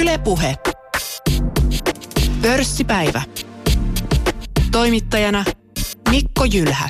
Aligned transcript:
Ylepuhe. 0.00 0.54
Pörssipäivä. 2.42 3.22
Toimittajana 4.72 5.44
Mikko 6.10 6.44
Jylhä. 6.44 6.88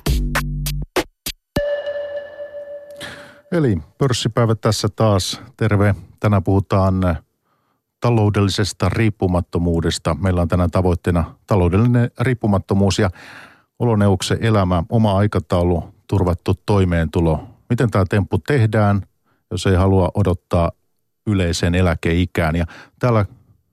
Eli 3.53 3.79
pörssipäivä 3.98 4.54
tässä 4.54 4.88
taas. 4.88 5.40
Terve. 5.56 5.95
Tänään 6.21 6.45
puhutaan 6.45 6.95
taloudellisesta 8.00 8.89
riippumattomuudesta. 8.89 10.14
Meillä 10.14 10.43
on 10.43 10.48
tänään 10.48 10.70
tavoitteena 10.70 11.34
taloudellinen 11.46 12.11
riippumattomuus 12.20 12.98
ja 12.98 13.11
oloneuksen 13.79 14.45
elämä, 14.45 14.82
oma 14.88 15.18
aikataulu, 15.18 15.95
turvattu 16.07 16.54
toimeentulo. 16.66 17.48
Miten 17.70 17.91
tämä 17.91 18.04
temppu 18.09 18.38
tehdään, 18.38 19.02
jos 19.50 19.66
ei 19.66 19.75
halua 19.75 20.11
odottaa 20.14 20.73
yleiseen 21.27 21.74
eläkeikään. 21.74 22.56
Ja 22.56 22.66
täällä 22.98 23.26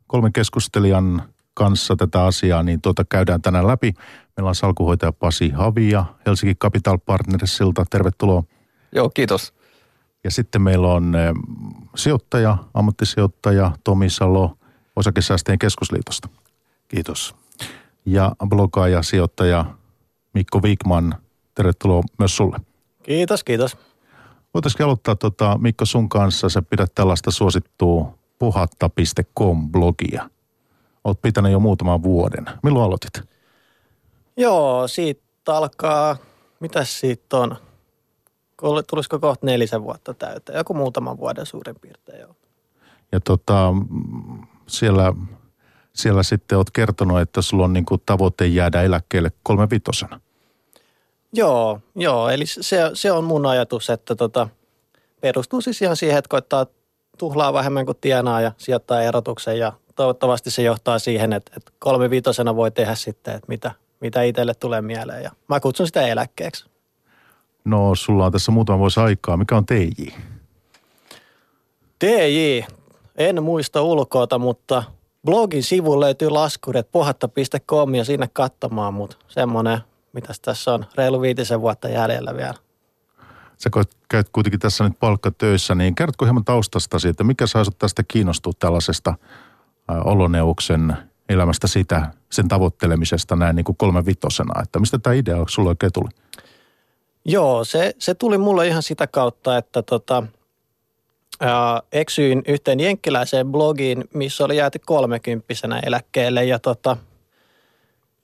kolmen 0.07 0.33
keskustelijan 0.33 1.23
kanssa 1.53 1.95
tätä 1.95 2.25
asiaa, 2.25 2.63
niin 2.63 2.81
tuota 2.81 3.05
käydään 3.09 3.41
tänään 3.41 3.67
läpi. 3.67 3.93
Meillä 4.37 4.49
on 4.49 4.55
salkuhoitaja 4.55 5.11
Pasi 5.11 5.49
Havia 5.49 6.05
Helsinki 6.25 6.55
Capital 6.55 6.97
Partnersilta. 7.05 7.85
Tervetuloa. 7.89 8.43
Joo, 8.95 9.09
kiitos. 9.09 9.53
Ja 10.23 10.31
sitten 10.31 10.61
meillä 10.61 10.87
on 10.87 11.15
eh, 11.15 11.33
sijoittaja, 11.95 12.57
ammattisijoittaja 12.73 13.71
Tomi 13.83 14.09
Salo 14.09 14.57
Osakesäästeen 14.95 15.59
keskusliitosta. 15.59 16.29
Kiitos. 16.87 17.35
Ja 18.05 18.31
blogaaja, 18.49 19.03
sijoittaja 19.03 19.65
Mikko 20.33 20.59
Wigman. 20.59 21.15
Tervetuloa 21.55 22.03
myös 22.19 22.37
sulle. 22.37 22.59
Kiitos, 23.03 23.43
kiitos. 23.43 23.77
Voitaisiin 24.53 24.85
aloittaa 24.85 25.15
tota, 25.15 25.57
Mikko 25.57 25.85
sun 25.85 26.09
kanssa. 26.09 26.49
Sä 26.49 26.61
pidät 26.61 26.95
tällaista 26.95 27.31
suosittua 27.31 28.17
puhatta.com-blogia. 28.39 30.29
Oot 31.03 31.21
pitänyt 31.21 31.51
jo 31.51 31.59
muutaman 31.59 32.03
vuoden. 32.03 32.45
Milloin 32.63 32.85
aloitit? 32.85 33.29
Joo, 34.37 34.87
siitä 34.87 35.21
alkaa, 35.47 36.17
mitä 36.59 36.83
siitä 36.83 37.37
on? 37.37 37.55
Tulisiko 38.89 39.19
kohta 39.19 39.45
nelisen 39.45 39.83
vuotta 39.83 40.13
täyteen? 40.13 40.57
Joku 40.57 40.73
muutaman 40.73 41.17
vuoden 41.17 41.45
suurin 41.45 41.75
piirtein, 41.81 42.19
joo. 42.19 42.35
Ja 43.11 43.19
tota, 43.19 43.73
siellä, 44.67 45.13
siellä 45.93 46.23
sitten 46.23 46.57
oot 46.57 46.71
kertonut, 46.71 47.19
että 47.19 47.41
sulla 47.41 47.65
on 47.65 47.73
niinku 47.73 47.97
tavoite 47.97 48.47
jäädä 48.47 48.81
eläkkeelle 48.81 49.31
kolme 49.43 49.69
vitosena. 49.69 50.19
Joo, 51.33 51.79
joo, 51.95 52.29
eli 52.29 52.45
se, 52.45 52.77
se 52.93 53.11
on 53.11 53.23
mun 53.23 53.45
ajatus, 53.45 53.89
että 53.89 54.15
tota, 54.15 54.47
perustuu 55.21 55.61
siis 55.61 55.81
ihan 55.81 55.95
siihen, 55.95 56.17
että 56.17 56.29
koittaa 56.29 56.65
tuhlaa 57.17 57.53
vähemmän 57.53 57.85
kuin 57.85 57.97
tienaa 58.01 58.41
ja 58.41 58.51
sijoittaa 58.57 59.01
erotuksen 59.01 59.59
ja 59.59 59.73
toivottavasti 59.95 60.51
se 60.51 60.61
johtaa 60.61 60.99
siihen, 60.99 61.33
että, 61.33 61.51
että 61.57 61.71
kolme 61.79 62.09
viitosena 62.09 62.55
voi 62.55 62.71
tehdä 62.71 62.95
sitten, 62.95 63.35
että 63.35 63.47
mitä, 63.47 63.71
mitä 63.99 64.21
itselle 64.21 64.53
tulee 64.53 64.81
mieleen 64.81 65.23
ja 65.23 65.31
mä 65.47 65.59
kutsun 65.59 65.87
sitä 65.87 66.07
eläkkeeksi. 66.07 66.65
No, 67.65 67.95
sulla 67.95 68.25
on 68.25 68.31
tässä 68.31 68.51
muutama 68.51 68.79
vuosi 68.79 68.99
aikaa. 68.99 69.37
Mikä 69.37 69.57
on 69.57 69.65
TJ? 69.65 70.03
TJ, 71.99 72.63
en 73.17 73.43
muista 73.43 73.81
ulkoota, 73.81 74.39
mutta 74.39 74.83
blogin 75.25 75.63
sivu 75.63 75.99
löytyy 75.99 76.29
laskurit 76.29 76.91
pohatta.com 76.91 77.95
ja 77.95 78.05
sinne 78.05 78.29
katsomaan, 78.33 78.93
mutta 78.93 79.17
semmoinen, 79.27 79.79
mitä 80.13 80.33
tässä 80.41 80.73
on, 80.73 80.85
reilu 80.95 81.21
viitisen 81.21 81.61
vuotta 81.61 81.89
jäljellä 81.89 82.35
vielä. 82.35 82.53
Sä 83.57 83.69
käyt 84.09 84.29
kuitenkin 84.29 84.59
tässä 84.59 84.83
nyt 84.83 84.99
palkkatöissä, 84.99 85.75
niin 85.75 85.95
kerrotko 85.95 86.25
hieman 86.25 86.45
taustastasi, 86.45 87.07
että 87.07 87.23
mikä 87.23 87.47
saa 87.47 87.63
tästä 87.79 88.03
kiinnostua 88.07 88.53
tällaisesta 88.59 89.13
oloneuksen 90.05 90.97
elämästä 91.29 91.67
sitä, 91.67 92.11
sen 92.31 92.47
tavoittelemisesta 92.47 93.35
näin 93.35 93.55
niin 93.55 93.63
kuin 93.63 93.77
kolme 93.77 94.05
vitosena, 94.05 94.61
että 94.61 94.79
mistä 94.79 94.97
tämä 94.97 95.13
idea 95.13 95.37
sulla 95.49 95.69
oikein 95.69 95.91
tuli? 95.93 96.09
Joo, 97.25 97.63
se, 97.63 97.93
se 97.99 98.15
tuli 98.15 98.37
mulle 98.37 98.67
ihan 98.67 98.83
sitä 98.83 99.07
kautta, 99.07 99.57
että 99.57 99.81
tota, 99.81 100.23
ää, 101.39 101.81
eksyin 101.91 102.41
yhteen 102.47 102.79
jenkkiläiseen 102.79 103.51
blogiin, 103.51 104.03
missä 104.13 104.45
oli 104.45 104.57
jääty 104.57 104.79
kolmekymppisenä 104.79 105.79
eläkkeelle 105.79 106.45
ja 106.45 106.59
tota, 106.59 106.97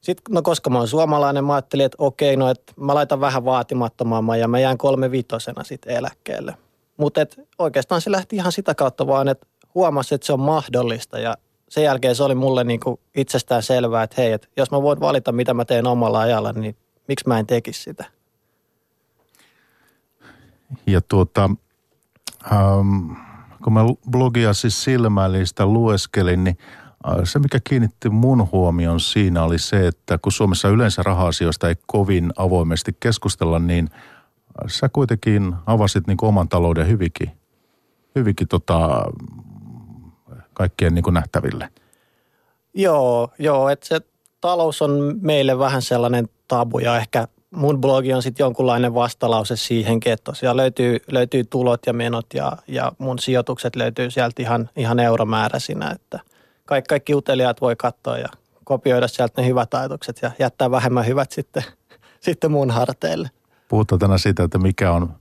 sitten, 0.02 0.36
no 0.36 0.42
koska 0.42 0.70
mä 0.70 0.78
oon 0.78 0.88
suomalainen, 0.88 1.44
mä 1.44 1.54
ajattelin, 1.54 1.86
että 1.86 1.96
okei, 2.00 2.36
no 2.36 2.50
että 2.50 2.74
mä 2.78 2.96
laitan 2.96 3.22
vähän 3.22 3.46
vaatimattomamman 3.46 4.40
ja 4.40 4.48
mä 4.48 4.60
jään 4.60 4.78
kolme 4.78 5.12
vitosena 5.12 5.64
sitten 5.64 5.96
eläkkeelle. 5.96 6.58
Mutta 6.98 7.22
oikeastaan 7.60 8.02
se 8.02 8.12
lähti 8.12 8.36
ihan 8.36 8.52
sitä 8.52 8.76
kautta 8.76 9.08
vaan, 9.08 9.28
että 9.28 9.48
huomasi, 9.76 10.16
että 10.16 10.28
se 10.28 10.34
on 10.34 10.40
mahdollista 10.40 11.20
ja 11.20 11.38
sen 11.70 11.84
jälkeen 11.84 12.16
se 12.16 12.24
oli 12.24 12.36
mulle 12.36 12.64
niin 12.64 12.80
kuin 12.80 13.00
itsestään 13.16 13.64
selvää, 13.64 14.04
että 14.04 14.22
hei, 14.22 14.32
että 14.32 14.48
jos 14.58 14.72
mä 14.72 14.82
voin 14.82 15.00
valita, 15.00 15.32
mitä 15.32 15.54
mä 15.54 15.66
teen 15.66 15.88
omalla 15.88 16.20
ajalla, 16.20 16.54
niin 16.54 16.76
miksi 17.08 17.28
mä 17.28 17.40
en 17.40 17.48
tekisi 17.48 17.84
sitä? 17.84 18.06
Ja 20.88 21.02
tuota, 21.02 21.50
ähm, 22.52 23.12
kun 23.64 23.74
mä 23.74 23.82
blogia 24.10 24.54
siis 24.54 24.84
silmäillistä 24.84 25.66
lueskelin, 25.66 26.44
niin 26.44 26.58
se 27.24 27.40
mikä 27.40 27.60
kiinnitti 27.64 28.10
mun 28.10 28.48
huomion 28.52 29.00
siinä 29.00 29.44
oli 29.44 29.60
se, 29.60 29.88
että 29.88 30.18
kun 30.18 30.32
Suomessa 30.32 30.68
yleensä 30.68 31.04
raha-asioista 31.04 31.70
ei 31.70 31.76
kovin 31.86 32.34
avoimesti 32.36 32.98
keskustella, 33.00 33.60
niin 33.60 33.90
sä 34.68 34.90
kuitenkin 34.90 35.56
avasit 35.66 36.08
niin 36.08 36.18
oman 36.22 36.50
talouden 36.50 36.88
hyvinkin, 36.88 37.32
hyvinkin 38.16 38.48
tota, 38.48 39.06
kaikkien 40.54 40.96
niin 40.96 41.04
nähtäville. 41.12 41.70
Joo, 42.74 43.30
joo, 43.40 43.70
että 43.70 43.88
se 43.88 44.02
talous 44.42 44.82
on 44.82 45.20
meille 45.22 45.60
vähän 45.60 45.82
sellainen 45.82 46.30
tabu 46.48 46.80
ja 46.80 46.98
ehkä 46.98 47.28
mun 47.56 47.82
blogi 47.82 48.14
on 48.14 48.24
sitten 48.24 48.44
jonkunlainen 48.44 48.94
vastalause 48.94 49.56
siihenkin, 49.56 50.14
että 50.14 50.24
tosiaan 50.24 50.58
löytyy, 50.58 50.98
löytyy 51.12 51.44
tulot 51.44 51.86
ja 51.86 51.94
menot 51.94 52.26
ja, 52.34 52.52
ja 52.68 52.92
mun 52.98 53.20
sijoitukset 53.20 53.76
löytyy 53.76 54.12
sieltä 54.12 54.42
ihan, 54.42 54.70
ihan 54.76 55.00
euromääräisinä, 55.00 55.92
että 55.92 56.20
kaikki, 56.70 56.88
kaikki 56.88 57.16
uteliaat 57.16 57.62
voi 57.62 57.76
katsoa 57.76 58.18
ja 58.18 58.28
kopioida 58.64 59.08
sieltä 59.08 59.42
ne 59.42 59.48
hyvät 59.48 59.74
ajatukset 59.74 60.20
ja 60.22 60.32
jättää 60.40 60.72
vähemmän 60.72 61.06
hyvät 61.06 61.32
sitten, 61.32 61.64
sitten 62.20 62.52
mun 62.52 62.72
harteille. 62.72 63.30
Puhutaan 63.68 64.00
tänään 64.00 64.20
siitä, 64.20 64.44
että 64.44 64.58
mikä 64.58 64.92
on, 64.92 65.14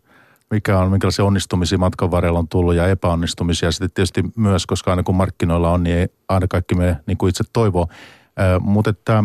mikä 0.50 0.78
on, 0.78 0.90
minkälaisia 0.90 1.24
onnistumisia 1.24 1.78
matkan 1.78 2.10
varrella 2.10 2.38
on 2.38 2.48
tullut 2.48 2.74
ja 2.74 2.86
epäonnistumisia. 2.86 3.72
Sitten 3.72 3.90
tietysti 3.90 4.24
myös, 4.36 4.66
koska 4.66 4.90
aina 4.90 5.02
kun 5.02 5.14
markkinoilla 5.14 5.70
on, 5.70 5.82
niin 5.82 5.96
ei 5.96 6.08
aina 6.28 6.48
kaikki 6.48 6.74
me 6.74 6.96
niin 7.06 7.18
kuin 7.18 7.30
itse 7.30 7.44
toivoo. 7.52 7.86
Äh, 8.40 8.60
mutta 8.60 8.90
että, 8.90 9.18
äh, 9.18 9.24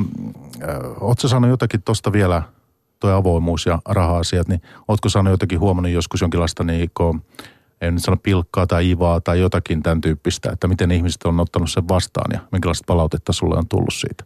ootko 1.02 1.28
saanut 1.28 1.50
jotakin 1.50 1.84
tuosta 1.84 2.12
vielä– 2.12 2.42
tuo 3.04 3.12
avoimuus 3.12 3.66
ja 3.66 3.80
raha-asiat, 3.86 4.48
niin 4.48 4.62
ootko 4.88 5.10
saanut 5.10 5.32
jotakin 5.32 5.60
huomannut 5.60 5.92
joskus 5.92 6.22
jonkinlaista 6.22 6.64
niin 6.64 6.92
kuin, 6.94 7.22
ei 7.84 7.92
nyt 7.92 8.04
sano 8.04 8.18
pilkkaa 8.24 8.68
tai 8.68 8.90
ivaa 8.90 9.22
tai 9.22 9.40
jotakin 9.40 9.84
tämän 9.84 10.02
tyyppistä, 10.02 10.50
että 10.52 10.68
miten 10.68 10.92
ihmiset 10.92 11.24
on 11.24 11.40
ottanut 11.40 11.72
sen 11.72 11.88
vastaan 11.88 12.32
ja 12.34 12.40
minkälaista 12.52 12.84
palautetta 12.88 13.34
sulle 13.34 13.56
on 13.56 13.68
tullut 13.68 13.94
siitä? 13.94 14.24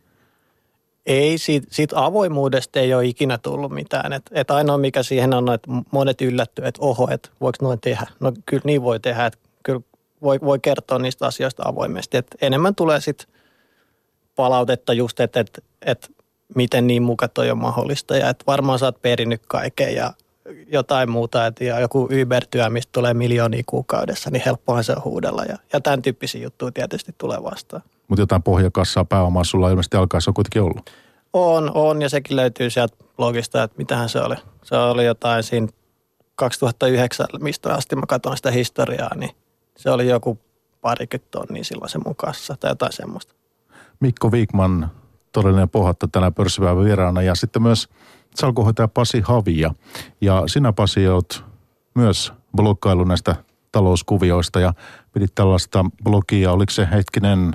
Ei, 1.05 1.37
siitä, 1.37 1.67
siitä 1.71 2.05
avoimuudesta 2.05 2.79
ei 2.79 2.93
ole 2.93 3.05
ikinä 3.05 3.37
tullut 3.37 3.71
mitään. 3.71 4.13
Et, 4.13 4.23
et 4.31 4.51
ainoa 4.51 4.77
mikä 4.77 5.03
siihen 5.03 5.33
on, 5.33 5.53
että 5.53 5.69
monet 5.91 6.21
yllättyy, 6.21 6.65
että 6.65 6.81
oho, 6.81 7.07
että 7.11 7.29
voiko 7.41 7.57
noin 7.61 7.81
tehdä. 7.81 8.07
No 8.19 8.33
kyllä 8.45 8.61
niin 8.65 8.81
voi 8.81 8.99
tehdä, 8.99 9.25
että 9.25 9.39
kyllä 9.63 9.81
voi, 10.21 10.39
voi 10.41 10.59
kertoa 10.59 10.99
niistä 10.99 11.25
asioista 11.25 11.63
avoimesti. 11.65 12.17
Et 12.17 12.35
enemmän 12.41 12.75
tulee 12.75 13.01
sitten 13.01 13.27
palautetta 14.35 14.93
just, 14.93 15.19
että 15.19 15.39
et, 15.39 15.63
et 15.85 16.11
miten 16.55 16.87
niin 16.87 17.03
muka 17.03 17.29
on 17.51 17.57
mahdollista 17.57 18.17
ja 18.17 18.29
että 18.29 18.43
varmaan 18.47 18.79
sä 18.79 18.85
oot 18.85 19.01
perinnyt 19.01 19.41
kaiken 19.47 19.95
ja 19.95 20.13
jotain 20.67 21.11
muuta, 21.11 21.45
että 21.45 21.63
joku 21.63 22.09
Uber-työ, 22.21 22.69
mistä 22.69 22.89
tulee 22.91 23.13
miljoonia 23.13 23.63
kuukaudessa, 23.65 24.29
niin 24.29 24.41
helppohan 24.45 24.83
se 24.83 24.91
on 24.91 25.03
huudella 25.03 25.43
ja, 25.43 25.57
ja 25.73 25.81
tämän 25.81 26.01
tyyppisiä 26.01 26.43
juttuja 26.43 26.71
tietysti 26.71 27.15
tulee 27.17 27.43
vastaan. 27.43 27.83
Mutta 28.07 28.21
jotain 28.21 28.43
pohjakassaa 28.43 29.05
pääomaa 29.05 29.43
sulla 29.43 29.69
ilmeisesti 29.69 29.97
alkaa 29.97 30.19
se 30.19 30.29
on 30.29 30.33
kuitenkin 30.33 30.61
ollut. 30.61 30.89
On, 31.33 31.71
on 31.73 32.01
ja 32.01 32.09
sekin 32.09 32.35
löytyy 32.35 32.69
sieltä 32.69 32.97
blogista, 33.17 33.63
että 33.63 33.77
mitähän 33.77 34.09
se 34.09 34.21
oli. 34.21 34.35
Se 34.63 34.75
oli 34.75 35.05
jotain 35.05 35.43
siinä 35.43 35.67
2009, 36.35 37.27
mistä 37.39 37.73
asti 37.73 37.95
mä 37.95 38.05
katson 38.07 38.37
sitä 38.37 38.51
historiaa, 38.51 39.15
niin 39.15 39.31
se 39.77 39.89
oli 39.89 40.07
joku 40.07 40.39
parikymmentä 40.81 41.27
tonnia 41.31 41.63
silloin 41.63 41.89
se 41.89 41.99
mun 42.05 42.15
kanssa 42.15 42.55
tai 42.59 42.71
jotain 42.71 42.93
semmoista. 42.93 43.33
Mikko 43.99 44.31
Viikman 44.31 44.91
todellinen 45.31 45.69
pohatta 45.69 46.07
tänä 46.11 46.31
pörssipäivän 46.31 46.85
vieraana 46.85 47.21
ja 47.21 47.35
sitten 47.35 47.61
myös 47.61 47.89
salkuhoitaja 48.37 48.87
Pasi 48.87 49.21
Havia. 49.21 49.73
Ja 50.21 50.43
sinä 50.47 50.73
Pasi 50.73 51.07
olet 51.07 51.43
myös 51.95 52.33
blokkailu 52.55 53.03
näistä 53.03 53.35
talouskuvioista 53.71 54.59
ja 54.59 54.73
pidit 55.13 55.35
tällaista 55.35 55.85
blogia, 56.03 56.51
oliko 56.51 56.71
se 56.71 56.87
hetkinen, 56.91 57.53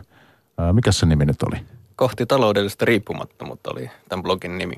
ää, 0.58 0.72
mikä 0.72 0.92
se 0.92 1.06
nimi 1.06 1.24
nyt 1.24 1.42
oli? 1.42 1.56
Kohti 1.96 2.26
taloudellista 2.26 2.84
riippumattomuutta 2.84 3.70
oli 3.70 3.90
tämän 4.08 4.22
blogin 4.22 4.58
nimi. 4.58 4.74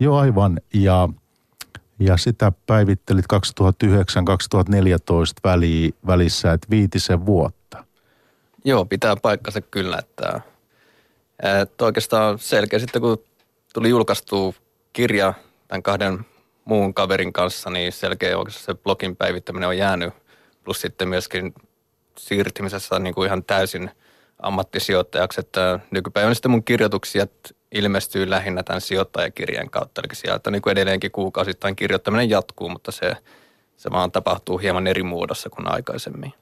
Joo 0.00 0.16
aivan 0.16 0.60
ja, 0.74 1.08
ja 1.98 2.16
sitä 2.16 2.52
päivittelit 2.66 3.24
2009-2014 3.34 3.36
väli, 5.44 5.94
välissä, 6.06 6.52
että 6.52 6.66
viitisen 6.70 7.26
vuotta. 7.26 7.84
Joo, 8.64 8.84
pitää 8.84 9.16
paikkansa 9.16 9.60
kyllä, 9.60 9.98
että, 9.98 10.40
että 11.62 11.84
oikeastaan 11.84 12.38
selkeä 12.38 12.78
sitten 12.78 13.02
kun 13.02 13.18
tuli 13.74 13.88
julkaistu 13.88 14.54
kirja 14.92 15.34
tämän 15.68 15.82
kahden 15.82 16.26
muun 16.64 16.94
kaverin 16.94 17.32
kanssa, 17.32 17.70
niin 17.70 17.92
selkeä 17.92 18.38
oikeastaan 18.38 18.76
se 18.76 18.82
blogin 18.82 19.16
päivittäminen 19.16 19.68
on 19.68 19.78
jäänyt. 19.78 20.14
Plus 20.64 20.80
sitten 20.80 21.08
myöskin 21.08 21.54
siirtymisessä 22.18 22.98
niin 22.98 23.14
kuin 23.14 23.26
ihan 23.26 23.44
täysin 23.44 23.90
ammattisijoittajaksi, 24.42 25.40
että 25.40 25.80
nykypäivänä 25.90 26.34
sitten 26.34 26.50
mun 26.50 26.64
kirjoituksia 26.64 27.26
ilmestyy 27.72 28.30
lähinnä 28.30 28.62
tämän 28.62 28.80
sijoittajakirjan 28.80 29.70
kautta. 29.70 30.00
Eli 30.00 30.14
sieltä 30.14 30.50
niin 30.50 30.62
kuin 30.62 30.72
edelleenkin 30.72 31.10
kuukausittain 31.10 31.76
kirjoittaminen 31.76 32.30
jatkuu, 32.30 32.68
mutta 32.68 32.92
se, 32.92 33.16
se 33.76 33.90
vaan 33.90 34.12
tapahtuu 34.12 34.58
hieman 34.58 34.86
eri 34.86 35.02
muodossa 35.02 35.50
kuin 35.50 35.72
aikaisemmin. 35.72 36.32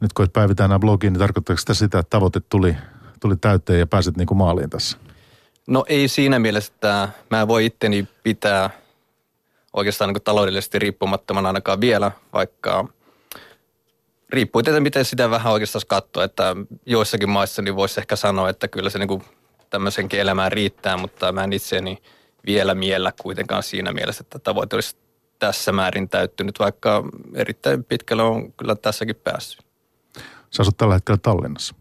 Nyt 0.00 0.12
kun 0.12 0.24
et 0.24 0.32
päivitä 0.32 0.64
enää 0.64 0.78
blogiin, 0.78 1.12
niin 1.12 1.20
tarkoittaako 1.20 1.60
sitä 1.60 1.74
sitä, 1.74 1.98
että 1.98 2.10
tavoite 2.10 2.40
tuli, 2.48 2.76
tuli 3.20 3.36
täyteen 3.36 3.78
ja 3.78 3.86
pääsit 3.86 4.16
niin 4.16 4.26
kuin 4.26 4.38
maaliin 4.38 4.70
tässä? 4.70 4.98
No 5.66 5.84
ei 5.88 6.08
siinä 6.08 6.38
mielessä, 6.38 6.72
että 6.74 7.08
mä 7.30 7.48
voi 7.48 7.66
itteni 7.66 8.08
pitää 8.22 8.70
oikeastaan 9.72 10.12
niin 10.12 10.22
taloudellisesti 10.22 10.78
riippumattomana 10.78 11.48
ainakaan 11.48 11.80
vielä, 11.80 12.12
vaikka 12.32 12.88
riippuu 14.30 14.62
tietenkin, 14.62 14.82
miten 14.82 15.04
sitä 15.04 15.30
vähän 15.30 15.52
oikeastaan 15.52 15.82
katsoa, 15.88 16.24
että 16.24 16.56
joissakin 16.86 17.28
maissa 17.28 17.62
niin 17.62 17.76
voisi 17.76 18.00
ehkä 18.00 18.16
sanoa, 18.16 18.48
että 18.48 18.68
kyllä 18.68 18.90
se 18.90 18.98
niin 18.98 19.08
kuin 19.08 19.22
tämmöisenkin 19.70 20.20
elämään 20.20 20.52
riittää, 20.52 20.96
mutta 20.96 21.32
mä 21.32 21.44
en 21.44 21.52
itseäni 21.52 22.02
vielä 22.46 22.74
miellä 22.74 23.12
kuitenkaan 23.22 23.62
siinä 23.62 23.92
mielessä, 23.92 24.22
että 24.22 24.38
tavoite 24.38 24.76
olisi 24.76 24.96
tässä 25.38 25.72
määrin 25.72 26.08
täyttynyt, 26.08 26.58
vaikka 26.58 27.02
erittäin 27.34 27.84
pitkälle 27.84 28.22
on 28.22 28.52
kyllä 28.52 28.74
tässäkin 28.74 29.16
päässyt. 29.16 29.64
Sä 30.50 30.62
asut 30.62 30.76
tällä 30.76 30.94
hetkellä 30.94 31.18
Tallinnassa. 31.22 31.74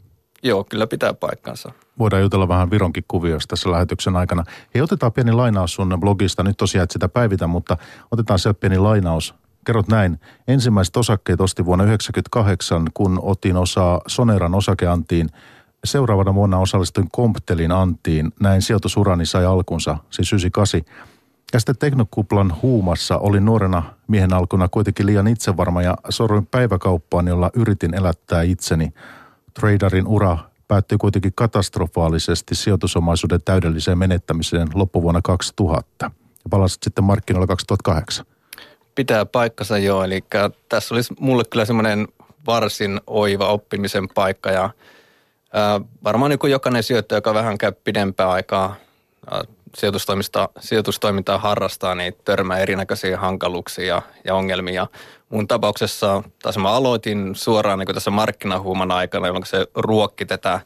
Joo, 0.44 0.64
kyllä 0.64 0.88
pitää 0.88 1.14
paikkansa. 1.14 1.72
Voidaan 2.00 2.22
jutella 2.22 2.48
vähän 2.48 2.72
Vironkin 2.72 3.04
kuvioista 3.08 3.50
tässä 3.50 3.72
lähetyksen 3.72 4.16
aikana. 4.16 4.44
Hei, 4.76 4.82
otetaan 4.82 5.12
pieni 5.12 5.32
lainaus 5.32 5.74
sun 5.74 5.98
blogista. 6.00 6.44
Nyt 6.44 6.58
tosiaan 6.58 6.84
et 6.84 6.92
sitä 6.92 7.10
päivitä, 7.10 7.48
mutta 7.48 7.78
otetaan 8.12 8.40
sieltä 8.40 8.60
pieni 8.60 8.78
lainaus. 8.78 9.36
Kerrot 9.66 9.88
näin. 9.88 10.20
Ensimmäiset 10.48 10.98
osakkeet 10.98 11.42
osti 11.42 11.66
vuonna 11.66 11.84
1998, 11.84 12.88
kun 12.94 13.20
otin 13.22 13.58
osaa 13.58 14.02
Soneran 14.08 14.56
osakeantiin. 14.56 15.30
Seuraavana 15.84 16.34
vuonna 16.34 16.60
osallistuin 16.60 17.10
Comptelin 17.10 17.72
antiin. 17.72 18.32
Näin 18.40 18.62
sijoitusurani 18.62 19.26
sai 19.26 19.46
alkunsa, 19.46 19.98
siis 20.10 20.34
98. 20.34 20.82
Ja 21.54 21.60
sitten 21.60 21.78
Teknokuplan 21.78 22.54
huumassa 22.62 23.18
olin 23.18 23.46
nuorena 23.46 23.84
miehen 24.08 24.34
alkuna 24.34 24.68
kuitenkin 24.68 25.06
liian 25.06 25.28
itsevarma 25.28 25.82
ja 25.82 25.98
sorruin 26.10 26.46
päiväkauppaan, 26.46 27.28
jolla 27.28 27.50
yritin 27.54 27.94
elättää 27.94 28.42
itseni. 28.42 28.94
Traderin 29.54 30.08
ura 30.08 30.38
päättyi 30.74 30.98
kuitenkin 30.98 31.32
katastrofaalisesti 31.36 32.56
sijoitusomaisuuden 32.56 33.42
täydelliseen 33.46 33.98
menettämiseen 33.98 34.68
loppuvuonna 34.74 35.22
2000 35.24 35.86
ja 36.00 36.12
palasit 36.50 36.84
sitten 36.84 37.04
markkinoilla 37.04 37.48
2008. 37.48 38.26
Pitää 38.96 39.26
paikkansa 39.26 39.78
joo, 39.78 40.04
eli 40.04 40.24
tässä 40.70 40.96
olisi 40.96 41.14
mulle 41.20 41.44
kyllä 41.50 41.66
semmoinen 41.66 42.08
varsin 42.46 43.02
oiva 43.08 43.48
oppimisen 43.48 44.08
paikka 44.10 44.52
ja 44.52 44.70
ää, 45.54 45.82
varmaan 46.04 46.30
niin 46.30 46.40
kuin 46.40 46.52
jokainen 46.52 46.84
sijoittaja, 46.84 47.18
joka 47.18 47.34
vähän 47.34 47.58
käy 47.58 47.72
pidempää 47.84 48.30
aikaa 48.30 48.76
ää, 49.32 49.44
sijoitustoimista, 49.78 50.50
sijoitustoimintaa 50.60 51.38
harrastaa, 51.38 51.96
niin 51.96 52.14
törmää 52.26 52.58
erinäköisiä 52.58 53.18
hankaluuksia 53.18 53.86
ja, 53.86 54.02
ja 54.26 54.36
ongelmia. 54.36 54.88
Mun 55.30 55.48
tapauksessa, 55.48 56.24
taas 56.42 56.58
mä 56.58 56.72
aloitin 56.72 57.36
suoraan 57.36 57.80
niin 57.80 57.94
tässä 57.94 58.12
markkinahuuman 58.12 58.92
aikana, 58.92 59.28
jolloin 59.28 59.46
se 59.46 59.68
ruokki 59.76 60.26
tätä, 60.26 60.60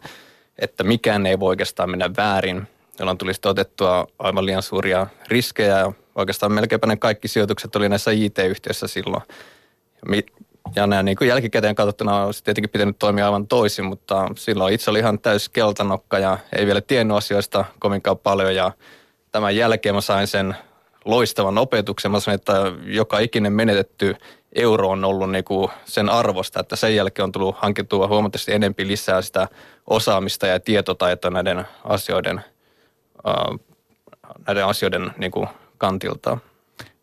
että 0.59 0.83
mikään 0.83 1.25
ei 1.25 1.39
voi 1.39 1.49
oikeastaan 1.49 1.89
mennä 1.89 2.09
väärin, 2.17 2.67
jolloin 2.99 3.17
tuli 3.17 3.33
sitten 3.33 3.49
otettua 3.49 4.07
aivan 4.19 4.45
liian 4.45 4.63
suuria 4.63 5.07
riskejä 5.27 5.79
ja 5.79 5.93
oikeastaan 6.15 6.51
melkeinpä 6.51 6.87
ne 6.87 6.95
kaikki 6.95 7.27
sijoitukset 7.27 7.75
oli 7.75 7.89
näissä 7.89 8.11
IT-yhtiöissä 8.11 8.87
silloin. 8.87 9.23
Ja 10.75 10.87
nämä 10.87 11.03
niin 11.03 11.17
kuin 11.17 11.27
jälkikäteen 11.27 11.75
katsottuna 11.75 12.23
olisi 12.23 12.43
tietenkin 12.43 12.69
pitänyt 12.69 12.99
toimia 12.99 13.25
aivan 13.25 13.47
toisin, 13.47 13.85
mutta 13.85 14.29
silloin 14.35 14.73
itse 14.73 14.89
oli 14.89 14.99
ihan 14.99 15.19
täys 15.19 15.49
keltanokka 15.49 16.19
ja 16.19 16.37
ei 16.57 16.65
vielä 16.65 16.81
tiennyt 16.81 17.17
asioista 17.17 17.65
kovinkaan 17.79 18.17
paljon 18.17 18.55
ja 18.55 18.71
tämän 19.31 19.55
jälkeen 19.55 19.95
mä 19.95 20.01
sain 20.01 20.27
sen 20.27 20.55
loistavan 21.05 21.57
opetuksen. 21.57 22.11
Mä 22.11 22.19
sanoin, 22.19 22.35
että 22.35 22.53
joka 22.85 23.19
ikinen 23.19 23.53
menetetty 23.53 24.15
euro 24.55 24.89
on 24.89 25.05
ollut 25.05 25.31
niin 25.31 25.43
kuin 25.43 25.71
sen 25.85 26.09
arvosta, 26.09 26.59
että 26.59 26.75
sen 26.75 26.95
jälkeen 26.95 27.23
on 27.23 27.31
tullut 27.31 27.55
hankittua 27.57 28.07
huomattavasti 28.07 28.53
enempi 28.53 28.87
lisää 28.87 29.21
sitä 29.21 29.47
osaamista 29.87 30.47
ja 30.47 30.59
tietotaitoa 30.59 31.31
näiden 31.31 31.65
asioiden, 31.83 32.41
äh, 33.27 33.59
näiden 34.47 34.65
asioiden 34.65 35.11
niin 35.17 35.31
kuin 35.31 35.47
kantilta. 35.77 36.37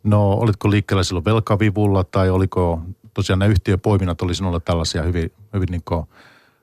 No, 0.02 0.32
olitko 0.32 0.70
liikkeellä 0.70 1.02
silloin 1.02 1.24
velkavivulla 1.24 2.04
tai 2.04 2.30
oliko 2.30 2.80
tosiaan 3.14 3.38
nämä 3.38 3.50
yhtiöpoiminnat 3.50 4.22
oli 4.22 4.34
sinulle 4.34 4.60
tällaisia 4.60 5.02
hyvin, 5.02 5.32
hyvin 5.54 5.68
niin 5.70 6.06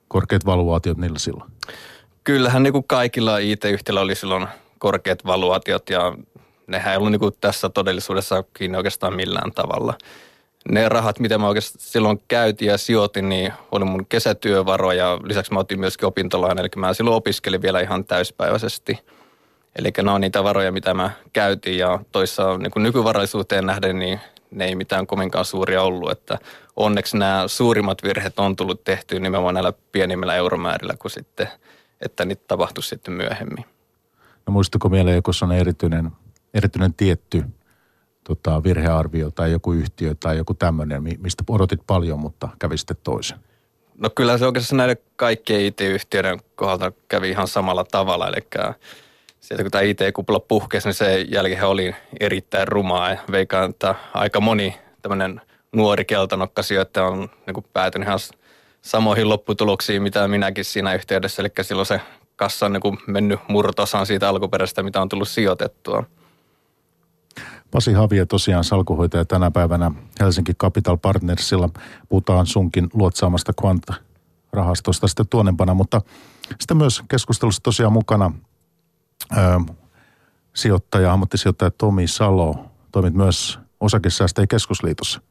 korkeat 0.08 0.46
valuaatiot 0.46 0.98
niillä 0.98 1.20
silloin? 1.20 1.52
Kyllähän 2.24 2.64
niin 2.64 2.74
kuin 2.74 2.84
kaikilla 2.88 3.38
IT-yhtiöillä 3.38 4.02
oli 4.02 4.16
silloin 4.16 4.48
korkeat 4.82 5.26
valuaatiot 5.26 5.90
ja 5.90 6.16
nehän 6.68 6.92
ei 6.92 6.98
ollut 6.98 7.12
niin 7.12 7.20
kuin 7.20 7.34
tässä 7.42 7.70
todellisuudessa 7.70 8.44
kiinni 8.58 8.78
oikeastaan 8.78 9.16
millään 9.16 9.52
tavalla. 9.52 9.94
Ne 10.70 10.90
rahat, 10.90 11.20
mitä 11.20 11.38
mä 11.38 11.48
oikeastaan 11.48 11.82
silloin 11.82 12.22
käytin 12.28 12.68
ja 12.68 12.78
sijoitin, 12.78 13.30
niin 13.30 13.54
oli 13.72 13.86
mun 13.86 14.06
kesätyövaroja. 14.06 15.20
Lisäksi 15.24 15.54
mä 15.54 15.60
otin 15.60 15.80
myöskin 15.80 16.08
opintolain, 16.08 16.60
eli 16.60 16.70
mä 16.76 16.94
silloin 16.94 17.16
opiskelin 17.16 17.62
vielä 17.62 17.80
ihan 17.80 18.06
täyspäiväisesti. 18.06 19.00
Eli 19.76 19.92
ne 20.04 20.12
on 20.12 20.22
niitä 20.22 20.44
varoja, 20.44 20.72
mitä 20.72 20.94
mä 20.94 21.12
käytin 21.34 21.78
ja 21.78 22.00
toissa 22.12 22.58
niin 22.58 22.72
kuin 22.72 22.84
nykyvaraisuuteen 22.84 23.66
nähden, 23.66 24.00
niin 24.00 24.20
ne 24.52 24.66
ei 24.66 24.76
mitään 24.76 25.08
kovinkaan 25.08 25.46
suuria 25.46 25.82
ollut. 25.84 26.12
Että 26.12 26.38
onneksi 26.76 27.18
nämä 27.18 27.44
suurimmat 27.48 28.04
virheet 28.04 28.40
on 28.40 28.56
tullut 28.56 28.84
tehtyä 28.84 29.20
nimenomaan 29.20 29.54
näillä 29.54 29.74
pienimmillä 29.92 30.36
euromäärillä 30.36 30.94
kuin 31.00 31.12
sitten, 31.12 31.48
että 32.02 32.26
niitä 32.26 32.44
tapahtui 32.48 32.84
sitten 32.84 33.14
myöhemmin. 33.14 33.66
No 34.48 34.54
muistuko 34.54 34.90
mieleen 34.90 35.16
joku 35.16 35.32
on 35.42 35.52
erityinen, 35.52 36.12
erityinen 36.54 36.94
tietty 36.94 37.44
tota, 38.24 38.64
virhearvio 38.64 39.32
tai 39.32 39.52
joku 39.52 39.74
yhtiö 39.74 40.16
tai 40.20 40.38
joku 40.38 40.54
tämmöinen, 40.54 41.04
mistä 41.04 41.44
odotit 41.50 41.80
paljon, 41.88 42.20
mutta 42.20 42.50
kävi 42.60 42.78
sitten 42.78 42.98
toisen? 43.04 43.40
No 43.98 44.10
kyllä 44.10 44.38
se 44.38 44.46
oikeastaan 44.46 44.78
näiden 44.78 44.98
kaikkien 45.16 45.62
IT-yhtiöiden 45.62 46.40
kohdalta 46.56 46.92
kävi 47.08 47.30
ihan 47.30 47.48
samalla 47.48 47.84
tavalla. 47.84 48.28
Eli 48.28 48.48
sieltä 49.40 49.64
kun 49.64 49.72
tämä 49.72 49.82
IT-kupla 49.82 50.40
puhkesi, 50.40 50.88
niin 50.88 50.94
se 50.94 51.22
jälkeen 51.22 51.68
oli 51.68 51.96
erittäin 52.20 52.68
rumaa. 52.68 53.10
Ja 53.10 53.18
veikaan, 53.32 53.70
että 53.70 53.96
aika 54.14 54.40
moni 54.42 54.76
tämmöinen 55.02 55.42
nuori 55.76 56.06
keltanokka 56.06 56.64
sijoittaja 56.64 57.06
on 57.06 57.30
niin 57.48 57.66
päätynyt 57.74 58.08
ihan 58.08 58.20
samoihin 58.82 59.30
lopputuloksiin, 59.30 60.02
mitä 60.02 60.28
minäkin 60.28 60.66
siinä 60.66 60.94
yhteydessä. 60.94 61.42
Eli 61.42 61.50
silloin 61.62 61.86
se 61.86 62.02
kassa 62.42 62.66
on 62.66 62.74
niin 62.74 62.98
mennyt 63.08 63.40
murtosaan 63.48 64.06
siitä 64.06 64.30
alkuperäistä, 64.30 64.84
mitä 64.84 65.02
on 65.02 65.10
tullut 65.10 65.28
sijoitettua. 65.28 66.04
Pasi 67.72 67.94
Havia 67.94 68.26
tosiaan 68.26 68.64
salkuhoitaja 68.64 69.26
tänä 69.26 69.52
päivänä 69.52 69.92
Helsinki 70.20 70.54
Capital 70.54 70.98
Partnersilla. 70.98 71.70
Puhutaan 72.10 72.46
sunkin 72.46 72.90
luotsaamasta 72.94 73.54
Quant-rahastosta 73.62 75.08
sitten 75.08 75.28
tuonempana, 75.28 75.74
mutta 75.74 76.02
sitten 76.60 76.78
myös 76.78 77.04
keskustelussa 77.08 77.64
tosiaan 77.64 77.94
mukana 77.94 78.32
ö, 79.38 79.74
sijoittaja, 80.56 81.14
ammattisijoittaja 81.14 81.72
Tomi 81.72 82.08
Salo. 82.08 82.66
Toimit 82.92 83.14
myös 83.14 83.60
osakesäästäjien 83.80 84.48
keskusliitossa. 84.48 85.22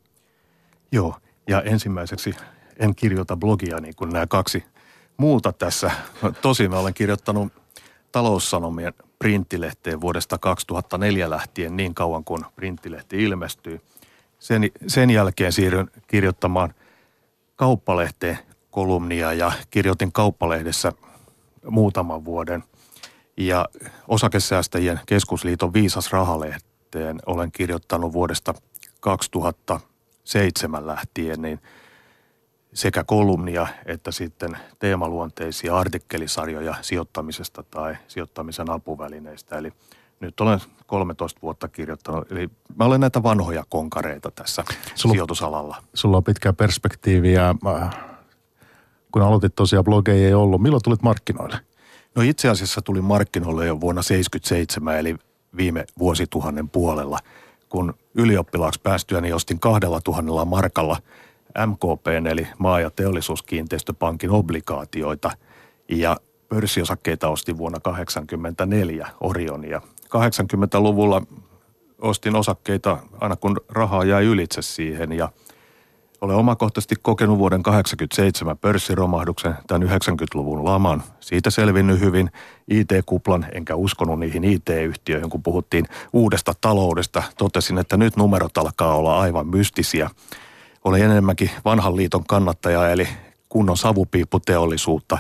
Joo, 0.93 1.15
ja 1.49 1.63
ensimmäiseksi 1.63 2.35
en 2.79 2.95
kirjoita 2.95 3.37
blogia 3.37 3.81
niin 3.81 3.95
kuin 3.97 4.11
nämä 4.11 4.27
kaksi 4.27 4.65
muuta 5.21 5.53
tässä. 5.53 5.91
Tosin 6.43 6.71
mä 6.71 6.79
olen 6.79 6.95
kirjoittanut 6.95 7.53
taloussanomien 8.13 8.95
printtilehteen 9.19 10.01
vuodesta 10.01 10.39
2004 10.39 11.31
lähtien 11.31 11.77
niin 11.77 11.95
kauan 11.95 12.25
kuin 12.25 12.45
printtilehti 12.57 13.25
ilmestyy. 13.25 13.81
Sen, 14.39 14.63
sen 14.87 15.11
jälkeen 15.11 15.53
siirryn 15.53 15.91
kirjoittamaan 16.07 16.75
kauppalehteen 17.57 18.39
kolumnia 18.71 19.33
ja 19.33 19.53
kirjoitin 19.71 20.13
kauppalehdessä 20.13 20.93
muutaman 21.71 22.25
vuoden. 22.25 22.65
Ja 23.37 23.69
osakesäästäjien 24.09 25.01
keskusliiton 25.07 25.73
Viisas 25.73 26.13
rahalehteen 26.13 27.21
olen 27.27 27.53
kirjoittanut 27.53 28.13
vuodesta 28.13 28.55
2007 29.01 30.87
lähtien, 30.87 31.43
niin– 31.43 31.61
sekä 32.75 33.05
kolumnia 33.05 33.67
että 33.87 34.13
sitten 34.13 34.57
teemaluonteisia 34.79 35.77
artikkelisarjoja 35.77 36.75
sijoittamisesta 36.83 37.63
tai 37.63 37.97
sijoittamisen 38.09 38.71
apuvälineistä. 38.71 39.59
Eli 39.59 39.73
nyt 40.21 40.41
olen 40.41 40.61
13 40.87 41.41
vuotta 41.43 41.69
kirjoittanut, 41.69 42.33
eli 42.33 42.51
mä 42.77 42.85
olen 42.85 43.01
näitä 43.01 43.23
vanhoja 43.23 43.65
konkareita 43.69 44.31
tässä 44.31 44.65
sulla, 44.95 45.13
sijoitusalalla. 45.13 45.77
Sulla 45.95 46.17
on 46.17 46.25
pitkä 46.25 46.53
perspektiivi 46.53 47.33
ja 47.33 47.55
äh, 47.67 47.97
kun 49.13 49.23
aloitit 49.23 49.55
tosiaan 49.55 49.85
blogeja 49.85 50.27
ei 50.27 50.35
ollut. 50.35 50.63
Milloin 50.63 50.83
tulit 50.83 51.03
markkinoille? 51.03 51.59
No 52.15 52.23
itse 52.23 52.49
asiassa 52.49 52.83
tuli 52.83 53.01
markkinoille 53.01 53.67
jo 53.67 53.81
vuonna 53.81 54.03
1977, 54.03 54.99
eli 54.99 55.17
viime 55.57 55.85
vuosituhannen 55.99 56.69
puolella. 56.69 57.19
Kun 57.69 57.95
ylioppilaaksi 58.15 58.81
päästyäni 58.83 59.33
ostin 59.33 59.61
kahdella 59.61 60.01
tuhannella 60.01 60.45
markalla 60.45 60.97
MKPn 61.67 62.27
eli 62.27 62.47
maa- 62.59 62.81
ja 62.81 62.91
teollisuuskiinteistöpankin 62.91 64.31
obligaatioita 64.31 65.31
ja 65.89 66.17
pörssiosakkeita 66.49 67.29
ostin 67.29 67.59
vuonna 67.59 67.81
1984 67.81 69.09
Orionia. 69.21 69.81
80-luvulla 70.09 71.23
ostin 71.99 72.37
osakkeita 72.37 72.99
aina 73.21 73.37
kun 73.37 73.57
rahaa 73.69 74.05
jäi 74.05 74.25
ylitse 74.25 74.63
siihen 74.63 75.13
ja 75.13 75.29
olen 76.21 76.37
omakohtaisesti 76.37 76.95
kokenut 77.03 77.39
vuoden 77.39 77.63
87 77.63 78.59
pörssiromahduksen, 78.59 79.55
tämän 79.67 79.89
90-luvun 79.89 80.65
laman. 80.65 81.03
Siitä 81.21 81.51
selvinnyt 81.51 82.01
hyvin 82.01 82.31
IT-kuplan, 82.69 83.47
enkä 83.53 83.75
uskonut 83.75 84.19
niihin 84.19 84.45
IT-yhtiöihin, 84.45 85.31
kun 85.31 85.43
puhuttiin 85.43 85.87
uudesta 86.13 86.53
taloudesta. 86.61 87.23
Totesin, 87.39 87.79
että 87.79 87.97
nyt 87.97 88.17
numerot 88.17 88.59
alkaa 88.59 88.95
olla 88.95 89.21
aivan 89.21 89.47
mystisiä. 89.47 90.11
Olen 90.85 91.03
enemmänkin 91.03 91.51
vanhan 91.65 91.97
liiton 91.97 92.25
kannattaja, 92.27 92.91
eli 92.91 93.09
kunnon 93.49 93.77
savupiipputeollisuutta. 93.77 95.19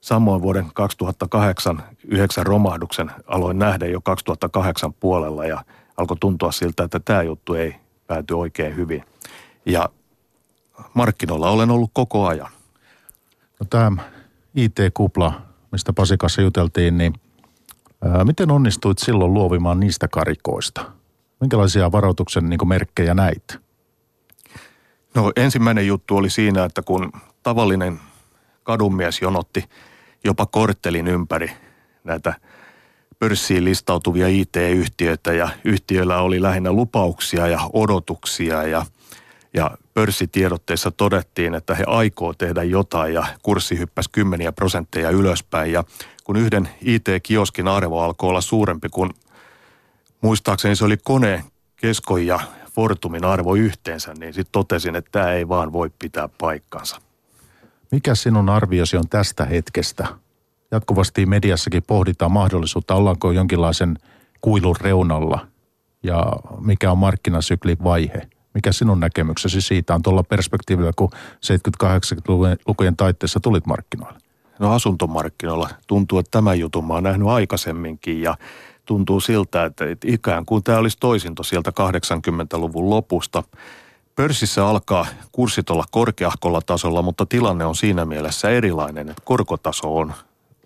Samoin 0.00 0.42
vuoden 0.42 0.64
2008-2009 0.64 2.42
romahduksen 2.42 3.10
aloin 3.26 3.58
nähdä 3.58 3.86
jo 3.86 4.00
2008 4.00 4.92
puolella 4.92 5.46
ja 5.46 5.64
alkoi 5.96 6.16
tuntua 6.20 6.52
siltä, 6.52 6.84
että 6.84 7.00
tämä 7.00 7.22
juttu 7.22 7.54
ei 7.54 7.74
pääty 8.06 8.34
oikein 8.34 8.76
hyvin. 8.76 9.04
Ja 9.66 9.88
markkinoilla 10.94 11.50
olen 11.50 11.70
ollut 11.70 11.90
koko 11.92 12.26
ajan. 12.26 12.50
No 13.60 13.66
tämä 13.70 14.02
IT-kupla, 14.54 15.40
mistä 15.72 15.92
Pasikassa 15.92 16.42
juteltiin, 16.42 16.98
niin 16.98 17.12
ää, 18.02 18.24
miten 18.24 18.50
onnistuit 18.50 18.98
silloin 18.98 19.34
luovimaan 19.34 19.80
niistä 19.80 20.08
karikoista? 20.08 20.92
Minkälaisia 21.40 21.92
varoituksen 21.92 22.48
niin 22.48 22.68
merkkejä 22.68 23.14
näit? 23.14 23.67
No 25.18 25.32
ensimmäinen 25.36 25.86
juttu 25.86 26.16
oli 26.16 26.30
siinä, 26.30 26.64
että 26.64 26.82
kun 26.82 27.12
tavallinen 27.42 28.00
kadunmies 28.62 29.22
jonotti 29.22 29.64
jopa 30.24 30.46
korttelin 30.46 31.08
ympäri 31.08 31.50
näitä 32.04 32.34
pörssiin 33.18 33.64
listautuvia 33.64 34.28
IT-yhtiöitä 34.28 35.32
ja 35.32 35.48
yhtiöillä 35.64 36.20
oli 36.20 36.42
lähinnä 36.42 36.72
lupauksia 36.72 37.46
ja 37.46 37.60
odotuksia 37.72 38.62
ja, 38.62 38.86
ja 39.54 39.70
pörssitiedotteissa 39.94 40.90
todettiin, 40.90 41.54
että 41.54 41.74
he 41.74 41.84
aikoo 41.86 42.34
tehdä 42.34 42.62
jotain 42.62 43.14
ja 43.14 43.26
kurssi 43.42 43.78
hyppäsi 43.78 44.10
kymmeniä 44.12 44.52
prosentteja 44.52 45.10
ylöspäin 45.10 45.72
ja 45.72 45.84
kun 46.24 46.36
yhden 46.36 46.68
IT-kioskin 46.82 47.68
arvo 47.68 48.00
alkoi 48.02 48.30
olla 48.30 48.40
suurempi 48.40 48.88
kuin 48.88 49.10
muistaakseni 50.20 50.76
se 50.76 50.84
oli 50.84 50.96
kone, 50.96 51.44
Keskon 51.76 52.26
ja 52.26 52.40
Fortumin 52.78 53.24
arvo 53.24 53.54
yhteensä, 53.54 54.14
niin 54.18 54.34
sitten 54.34 54.52
totesin, 54.52 54.96
että 54.96 55.10
tämä 55.12 55.32
ei 55.32 55.48
vaan 55.48 55.72
voi 55.72 55.90
pitää 55.98 56.28
paikkansa. 56.40 57.00
Mikä 57.92 58.14
sinun 58.14 58.48
arviosi 58.48 58.96
on 58.96 59.08
tästä 59.08 59.44
hetkestä? 59.44 60.06
Jatkuvasti 60.70 61.26
mediassakin 61.26 61.82
pohditaan 61.86 62.32
mahdollisuutta, 62.32 62.94
ollaanko 62.94 63.32
jonkinlaisen 63.32 63.98
kuilun 64.40 64.76
reunalla 64.80 65.46
ja 66.02 66.26
mikä 66.60 66.92
on 66.92 66.98
markkinasyklin 66.98 67.76
vaihe. 67.84 68.28
Mikä 68.54 68.72
sinun 68.72 69.00
näkemyksesi 69.00 69.60
siitä 69.60 69.94
on 69.94 70.02
tuolla 70.02 70.22
perspektiivillä, 70.22 70.92
kun 70.96 71.10
70-80-lukujen 71.12 72.96
taitteessa 72.96 73.40
tulit 73.40 73.66
markkinoille? 73.66 74.18
No 74.58 74.72
asuntomarkkinoilla 74.72 75.68
tuntuu, 75.86 76.18
että 76.18 76.30
tämä 76.30 76.54
jutun 76.54 76.86
mä 76.86 76.94
oon 76.94 77.02
nähnyt 77.02 77.28
aikaisemminkin 77.28 78.22
ja 78.22 78.36
tuntuu 78.88 79.20
siltä, 79.20 79.64
että 79.64 79.84
ikään 80.04 80.46
kuin 80.46 80.64
tämä 80.64 80.78
olisi 80.78 80.96
toisinto 81.00 81.42
sieltä 81.42 81.70
80-luvun 81.70 82.90
lopusta. 82.90 83.42
Pörssissä 84.16 84.66
alkaa 84.66 85.06
kurssit 85.32 85.70
olla 85.70 85.84
korkeahkolla 85.90 86.60
tasolla, 86.60 87.02
mutta 87.02 87.26
tilanne 87.26 87.64
on 87.64 87.76
siinä 87.76 88.04
mielessä 88.04 88.50
erilainen, 88.50 89.08
että 89.08 89.22
korkotaso 89.24 89.96
on, 89.96 90.12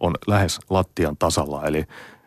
on 0.00 0.14
lähes 0.26 0.58
lattian 0.70 1.16
tasalla, 1.16 1.66
eli, 1.66 1.84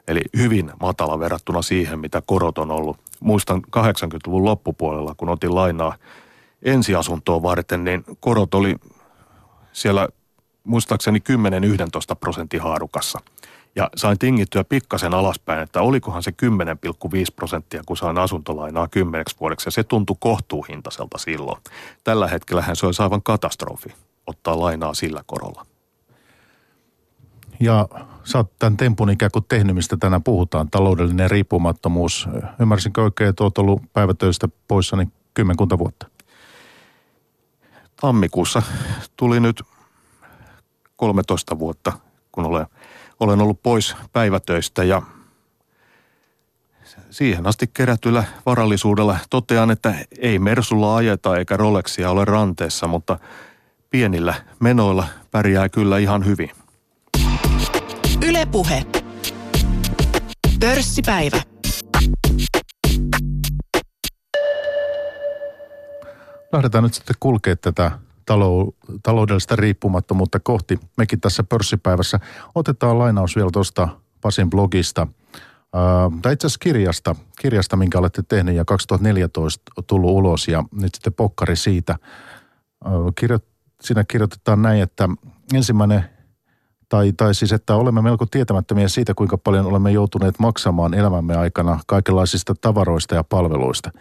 eli 0.07 0.21
hyvin 0.37 0.71
matala 0.81 1.19
verrattuna 1.19 1.61
siihen, 1.61 1.99
mitä 1.99 2.21
korot 2.25 2.57
on 2.57 2.71
ollut. 2.71 2.97
Muistan 3.19 3.61
80-luvun 3.77 4.45
loppupuolella, 4.45 5.15
kun 5.17 5.29
otin 5.29 5.55
lainaa 5.55 5.95
ensiasuntoa 6.61 7.41
varten, 7.41 7.83
niin 7.83 8.03
korot 8.19 8.53
oli 8.53 8.75
siellä 9.71 10.07
muistaakseni 10.63 11.19
10-11 12.13 12.15
prosentin 12.19 12.61
haarukassa– 12.61 13.19
ja 13.75 13.89
sain 13.95 14.19
tingittyä 14.19 14.63
pikkasen 14.63 15.13
alaspäin, 15.13 15.59
että 15.59 15.81
olikohan 15.81 16.23
se 16.23 16.31
10,5 16.31 17.07
prosenttia, 17.35 17.81
kun 17.85 17.97
sain 17.97 18.17
asuntolainaa 18.17 18.87
kymmeneksi 18.87 19.35
vuodeksi. 19.39 19.67
Ja 19.67 19.71
se 19.71 19.83
tuntui 19.83 20.15
kohtuuhintaiselta 20.19 21.17
silloin. 21.17 21.61
Tällä 22.03 22.27
hetkellähän 22.27 22.75
se 22.75 22.85
olisi 22.85 23.01
aivan 23.01 23.23
katastrofi 23.23 23.93
ottaa 24.27 24.59
lainaa 24.59 24.93
sillä 24.93 25.23
korolla. 25.25 25.65
Ja 27.59 27.87
sä 28.23 28.37
oot 28.37 28.59
tämän 28.59 28.77
tempun 28.77 29.09
ikään 29.09 29.31
kuin 29.31 29.45
tehnyt, 29.49 29.75
mistä 29.75 29.97
tänään 29.97 30.23
puhutaan, 30.23 30.69
taloudellinen 30.69 31.31
riippumattomuus. 31.31 32.29
Ymmärsinkö 32.59 33.03
oikein, 33.03 33.29
että 33.29 33.43
oot 33.43 33.57
ollut 33.57 33.81
päivätöistä 33.93 34.49
poissa 34.67 34.97
niin 34.97 35.11
kymmenkunta 35.33 35.77
vuotta? 35.77 36.07
Tammikuussa 38.01 38.61
tuli 39.17 39.39
nyt 39.39 39.63
13 40.95 41.59
vuotta, 41.59 41.93
kun 42.31 42.45
olen 42.45 42.65
olen 43.19 43.41
ollut 43.41 43.63
pois 43.63 43.95
päivätöistä 44.13 44.83
ja 44.83 45.01
siihen 47.09 47.47
asti 47.47 47.67
kerätyllä 47.73 48.23
varallisuudella 48.45 49.17
totean, 49.29 49.71
että 49.71 49.95
ei 50.19 50.39
Mersulla 50.39 50.95
ajeta 50.95 51.37
eikä 51.37 51.57
Rolexia 51.57 52.11
ole 52.11 52.25
ranteessa, 52.25 52.87
mutta 52.87 53.19
pienillä 53.89 54.33
menoilla 54.59 55.07
pärjää 55.31 55.69
kyllä 55.69 55.97
ihan 55.97 56.25
hyvin. 56.25 56.51
Ylepuhe. 58.27 58.85
Pörssipäivä. 60.59 61.41
Lähdetään 66.51 66.83
nyt 66.83 66.93
sitten 66.93 67.15
kulkea 67.19 67.55
tätä 67.55 67.91
talou, 68.25 68.75
taloudellista 69.03 69.55
riippumattomuutta 69.55 70.39
kohti. 70.39 70.79
Mekin 70.97 71.21
tässä 71.21 71.43
pörssipäivässä 71.43 72.19
otetaan 72.55 72.99
lainaus 72.99 73.35
vielä 73.35 73.49
tuosta 73.53 73.87
Pasin 74.21 74.49
blogista, 74.49 75.07
tai 76.21 76.33
itse 76.33 76.47
asiassa 76.47 76.63
kirjasta, 76.63 77.15
kirjasta, 77.41 77.75
minkä 77.75 77.99
olette 77.99 78.23
tehneet 78.27 78.57
ja 78.57 78.65
2014 78.65 79.63
tullut 79.87 80.11
ulos 80.11 80.47
ja 80.47 80.63
nyt 80.71 80.95
sitten 80.95 81.13
pokkari 81.13 81.55
siitä. 81.55 81.95
Kirjo, 83.19 83.39
siinä 83.81 84.03
kirjoitetaan 84.03 84.61
näin, 84.61 84.81
että 84.81 85.09
ensimmäinen 85.53 86.05
tai, 86.89 87.13
tai 87.13 87.35
siis, 87.35 87.53
että 87.53 87.75
olemme 87.75 88.01
melko 88.01 88.25
tietämättömiä 88.25 88.87
siitä, 88.87 89.13
kuinka 89.13 89.37
paljon 89.37 89.65
olemme 89.65 89.91
joutuneet 89.91 90.39
maksamaan 90.39 90.93
elämämme 90.93 91.35
aikana 91.35 91.79
kaikenlaisista 91.87 92.53
tavaroista 92.61 93.15
ja 93.15 93.23
palveluista– 93.23 93.91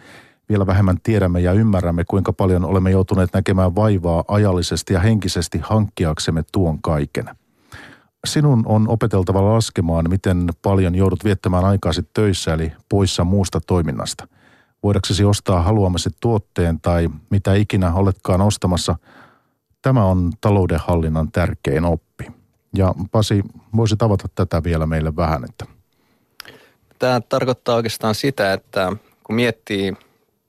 vielä 0.49 0.67
vähemmän 0.67 0.97
tiedämme 1.03 1.39
ja 1.39 1.53
ymmärrämme, 1.53 2.03
kuinka 2.07 2.33
paljon 2.33 2.65
olemme 2.65 2.91
joutuneet 2.91 3.29
näkemään 3.33 3.75
vaivaa 3.75 4.23
ajallisesti 4.27 4.93
ja 4.93 4.99
henkisesti 4.99 5.59
hankkiaksemme 5.63 6.43
tuon 6.51 6.81
kaiken. 6.81 7.29
Sinun 8.25 8.63
on 8.65 8.87
opeteltava 8.87 9.53
laskemaan, 9.53 10.09
miten 10.09 10.49
paljon 10.61 10.95
joudut 10.95 11.23
viettämään 11.23 11.65
aikaasi 11.65 12.09
töissä, 12.13 12.53
eli 12.53 12.71
poissa 12.89 13.23
muusta 13.23 13.59
toiminnasta. 13.67 14.27
Voidaksesi 14.83 15.23
ostaa 15.23 15.61
haluamasi 15.61 16.09
tuotteen 16.19 16.81
tai 16.81 17.09
mitä 17.29 17.53
ikinä 17.53 17.93
oletkaan 17.93 18.41
ostamassa, 18.41 18.95
tämä 19.81 20.05
on 20.05 20.31
taloudenhallinnan 20.41 21.31
tärkein 21.31 21.85
oppi. 21.85 22.27
Ja 22.77 22.93
Pasi, 23.11 23.43
voisi 23.75 23.97
tavata 23.97 24.27
tätä 24.35 24.63
vielä 24.63 24.85
meille 24.85 25.15
vähän, 25.15 25.43
että 25.43 25.65
Tämä 26.99 27.21
tarkoittaa 27.21 27.75
oikeastaan 27.75 28.15
sitä, 28.15 28.53
että 28.53 28.93
kun 29.23 29.35
miettii 29.35 29.93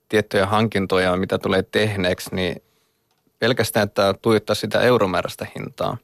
tiettyjä 0.09 0.47
hankintoja, 0.47 1.17
mitä 1.17 1.39
tulee 1.39 1.63
tehneeksi, 1.63 2.35
niin 2.35 2.63
pelkästään, 3.39 3.85
että 3.85 4.15
tuijottaa 4.23 4.55
sitä 4.55 4.81
euromääräistä 4.81 5.47
hintaa, 5.57 5.97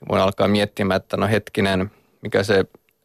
niin 0.00 0.08
voi 0.10 0.20
alkaa 0.20 0.48
miettimään, 0.48 0.96
että 0.96 1.16
no 1.16 1.26
hetkinen, 1.26 1.90
mikä 2.22 2.42
se 2.42 2.64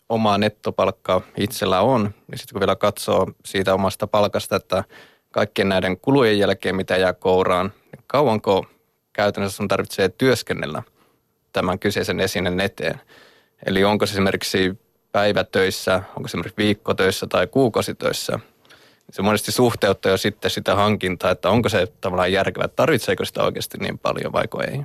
oma 0.10 0.38
nettopalkka 0.38 1.22
itsellä 1.38 1.81
on, 1.81 2.01
niin 2.03 2.38
sitten 2.38 2.53
kun 2.53 2.60
vielä 2.60 2.75
katsoo 2.75 3.27
siitä 3.46 3.74
omasta 3.74 4.07
palkasta, 4.07 4.55
että 4.55 4.84
kaikkien 5.31 5.69
näiden 5.69 6.00
kulujen 6.00 6.39
jälkeen, 6.39 6.75
mitä 6.75 6.98
jää 6.98 7.13
kouraan, 7.13 7.74
niin 7.91 8.03
kauanko 8.07 8.65
käytännössä 9.13 9.57
sun 9.57 9.67
tarvitsee 9.67 10.10
työskennellä 10.10 10.84
tämän 11.53 11.79
kyseisen 11.79 12.19
esinen 12.19 12.60
eteen. 12.60 13.01
Eli 13.65 13.84
onko 13.84 14.05
se 14.05 14.12
esimerkiksi 14.12 14.79
päivätöissä, 15.12 16.03
onko 16.15 16.27
se 16.27 16.31
esimerkiksi 16.31 16.57
viikkotöissä 16.57 17.27
tai 17.27 17.48
kuukausitöissä– 17.48 18.39
se 19.12 19.22
monesti 19.22 19.52
suhteuttaa 19.52 20.12
jo 20.12 20.18
sitten 20.18 20.52
sitä 20.52 20.76
hankintaa, 20.76 21.32
että 21.32 21.50
onko 21.50 21.70
se 21.70 21.88
tavallaan 22.02 22.32
järkevää, 22.32 22.68
tarvitseeko 22.68 23.26
sitä 23.26 23.44
oikeasti 23.44 23.78
niin 23.78 24.00
paljon 24.00 24.34
vai 24.34 24.46
ei. 24.72 24.82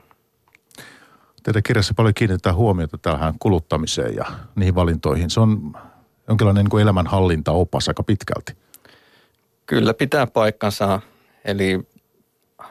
Teidän 1.43 1.63
kirjassa 1.63 1.95
paljon 1.95 2.15
kiinnitetään 2.15 2.57
huomiota 2.57 2.99
tähän 2.99 3.35
kuluttamiseen 3.39 4.17
ja 4.17 4.25
niihin 4.55 4.75
valintoihin. 4.75 5.31
Se 5.31 5.41
on 5.41 5.77
jonkinlainen 6.29 6.67
niin 6.73 6.83
elämänhallintaopas 6.83 7.89
aika 7.89 8.03
pitkälti. 8.03 8.53
Kyllä 9.67 9.95
pitää 9.95 10.27
paikkansa. 10.27 11.01
Eli 11.45 11.81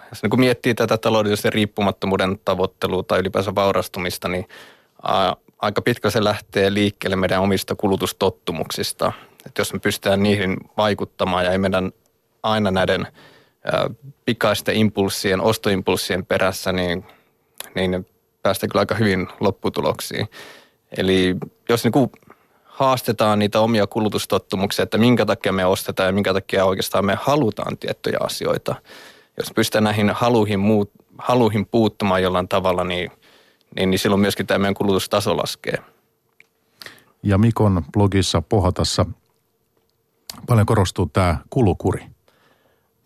jos 0.10 0.24
niin 0.24 0.40
miettii 0.40 0.76
tätä 0.76 0.98
taloudellisen 0.98 1.54
riippumattomuuden 1.54 2.40
tavoittelua 2.46 3.04
tai 3.04 3.20
ylipäänsä 3.20 3.56
vaurastumista, 3.56 4.28
niin 4.28 4.48
aika 5.60 5.82
pitkä 5.82 6.10
se 6.10 6.24
lähtee 6.24 6.74
liikkeelle 6.74 7.16
meidän 7.16 7.42
omista 7.42 7.76
kulutustottumuksista. 7.76 9.12
Että 9.46 9.62
jos 9.62 9.74
me 9.74 9.80
pystytään 9.80 10.24
niihin 10.24 10.58
vaikuttamaan 10.78 11.46
ja 11.46 11.52
ei 11.52 11.58
meidän 11.58 11.92
aina 12.44 12.72
näiden 12.72 13.08
pikaisten 14.26 14.76
impulssien, 14.76 15.42
ostoimpulssien 15.42 16.26
perässä, 16.26 16.72
niin, 16.72 17.06
niin 17.76 18.06
päästään 18.44 18.70
kyllä 18.70 18.82
aika 18.82 18.96
hyvin 18.96 19.28
lopputuloksiin. 19.40 20.28
Eli 20.98 21.36
jos 21.70 21.84
niin 21.84 22.10
haastetaan 22.64 23.40
niitä 23.40 23.60
omia 23.60 23.88
kulutustottumuksia, 23.88 24.84
että 24.84 24.98
minkä 24.98 25.26
takia 25.26 25.52
me 25.52 25.66
ostetaan 25.66 26.08
ja 26.08 26.14
minkä 26.14 26.34
takia 26.34 26.66
oikeastaan 26.66 27.06
me 27.06 27.18
halutaan 27.22 27.78
tiettyjä 27.78 28.18
asioita. 28.20 28.76
Jos 29.38 29.52
pystytään 29.56 29.84
näihin 29.84 30.10
haluihin, 30.10 30.60
muut, 30.60 30.92
haluihin 31.18 31.66
puuttumaan 31.66 32.24
jollain 32.24 32.48
tavalla, 32.48 32.84
niin, 32.84 33.12
niin, 33.76 33.90
niin 33.90 34.00
silloin 34.00 34.22
myöskin 34.22 34.48
tämä 34.48 34.58
meidän 34.58 34.74
kulutustaso 34.74 35.38
laskee. 35.38 35.78
Ja 37.24 37.38
Mikon 37.38 37.84
blogissa 37.94 38.42
Pohatassa 38.42 39.06
paljon 40.48 40.66
korostuu 40.66 41.06
tämä 41.14 41.38
kulukuri. 41.50 42.06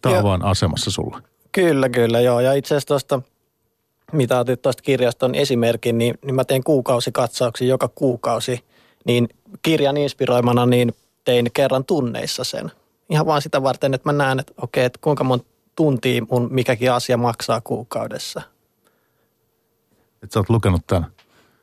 Tämä 0.02 0.18
on 0.18 0.24
vaan 0.24 0.46
asemassa 0.46 0.92
sulla. 0.92 1.22
Kyllä, 1.52 1.90
kyllä, 1.90 2.22
joo. 2.22 2.40
Ja 2.40 2.54
itse 2.54 2.68
asiassa 2.68 2.88
tuosta, 2.88 3.22
mitä 4.12 4.40
otit 4.40 4.62
tuosta 4.62 4.84
kirjaston 4.84 5.36
esimerkin, 5.36 5.98
niin, 5.98 6.16
niin 6.26 6.36
mä 6.36 6.46
teen 6.46 6.64
kuukausikatsauksia 6.64 7.68
joka 7.68 7.88
kuukausi– 7.88 8.60
niin 9.06 9.30
kirjan 9.62 9.98
inspiroimana 9.98 10.66
niin 10.66 10.94
tein 11.24 11.52
kerran 11.54 11.86
tunneissa 11.86 12.44
sen. 12.44 12.72
Ihan 13.10 13.26
vaan 13.26 13.42
sitä 13.42 13.64
varten, 13.64 13.94
että 13.94 14.10
mä 14.10 14.14
näen, 14.14 14.40
että 14.40 14.54
okei, 14.62 14.86
että 14.86 15.00
kuinka 15.02 15.24
monta 15.24 15.46
tuntia 15.76 16.22
mun 16.32 16.48
mikäkin 16.52 16.92
asia 16.92 17.18
maksaa 17.18 17.62
kuukaudessa. 17.62 18.42
Et 20.24 20.32
sä 20.32 20.40
oot 20.40 20.50
lukenut 20.50 20.88
tämän? 20.88 21.12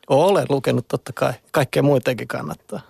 Olen 0.08 0.46
lukenut 0.48 0.88
totta 0.88 1.12
kai. 1.12 1.32
Kaikkea 1.50 1.82
muidenkin 1.82 2.28
kannattaa. 2.28 2.80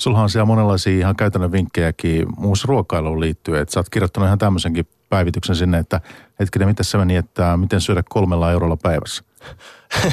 Sulla 0.00 0.22
on 0.22 0.30
siellä 0.30 0.46
monenlaisia 0.46 0.98
ihan 0.98 1.16
käytännön 1.16 1.52
vinkkejäkin 1.52 2.26
muus 2.36 2.64
ruokailuun 2.64 3.20
liittyen. 3.20 3.62
Että 3.62 3.72
sä 3.72 3.80
oot 3.80 3.88
kirjoittanut 3.88 4.26
ihan 4.26 4.38
tämmöisenkin 4.38 4.86
päivityksen 5.08 5.56
sinne, 5.56 5.78
että 5.78 6.00
hetkinen, 6.40 6.68
miten 6.68 6.84
se 6.84 6.98
meni, 6.98 7.16
että 7.16 7.56
miten 7.56 7.80
syödä 7.80 8.02
kolmella 8.08 8.52
eurolla 8.52 8.76
päivässä? 8.76 9.24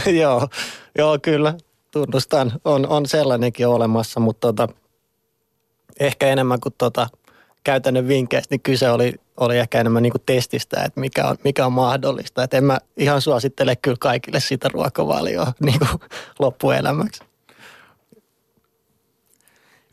joo, 0.21 0.47
joo, 0.97 1.19
kyllä 1.21 1.53
tunnustan, 1.91 2.51
on, 2.65 2.87
on 2.87 3.05
sellainenkin 3.05 3.67
olemassa, 3.67 4.19
mutta 4.19 4.47
tota, 4.47 4.67
ehkä 5.99 6.27
enemmän 6.27 6.59
kuin 6.59 6.75
tota, 6.77 7.07
käytännön 7.63 8.07
vinkkeistä, 8.07 8.53
niin 8.53 8.61
kyse 8.61 8.89
oli, 8.89 9.13
oli 9.37 9.57
ehkä 9.57 9.79
enemmän 9.79 10.03
niin 10.03 10.11
kuin 10.11 10.23
testistä, 10.25 10.83
että 10.83 10.99
mikä 10.99 11.27
on, 11.27 11.35
mikä 11.43 11.65
on 11.65 11.73
mahdollista. 11.73 12.43
Että 12.43 12.57
en 12.57 12.63
mä 12.63 12.77
ihan 12.97 13.21
suosittele 13.21 13.75
kyllä 13.75 13.97
kaikille 13.99 14.39
sitä 14.39 14.69
ruokavalioa 14.73 15.53
niin 15.65 15.79
kuin 15.79 16.09
loppuelämäksi. 16.39 17.23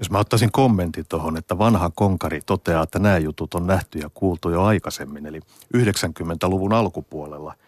Jos 0.03 0.11
mä 0.11 0.19
ottaisin 0.19 0.53
kommentin 0.53 1.05
tuohon, 1.09 1.37
että 1.37 1.59
vanha 1.59 1.91
konkari 1.95 2.41
toteaa, 2.47 2.83
että 2.83 2.99
nämä 2.99 3.19
jutut 3.19 3.55
on 3.55 3.67
nähty 3.67 3.99
ja 3.99 4.11
kuultu 4.15 4.51
jo 4.51 4.63
aikaisemmin, 4.63 5.27
eli 5.27 5.41
90-luvun 5.77 6.73
alkupuolella– 6.73 7.55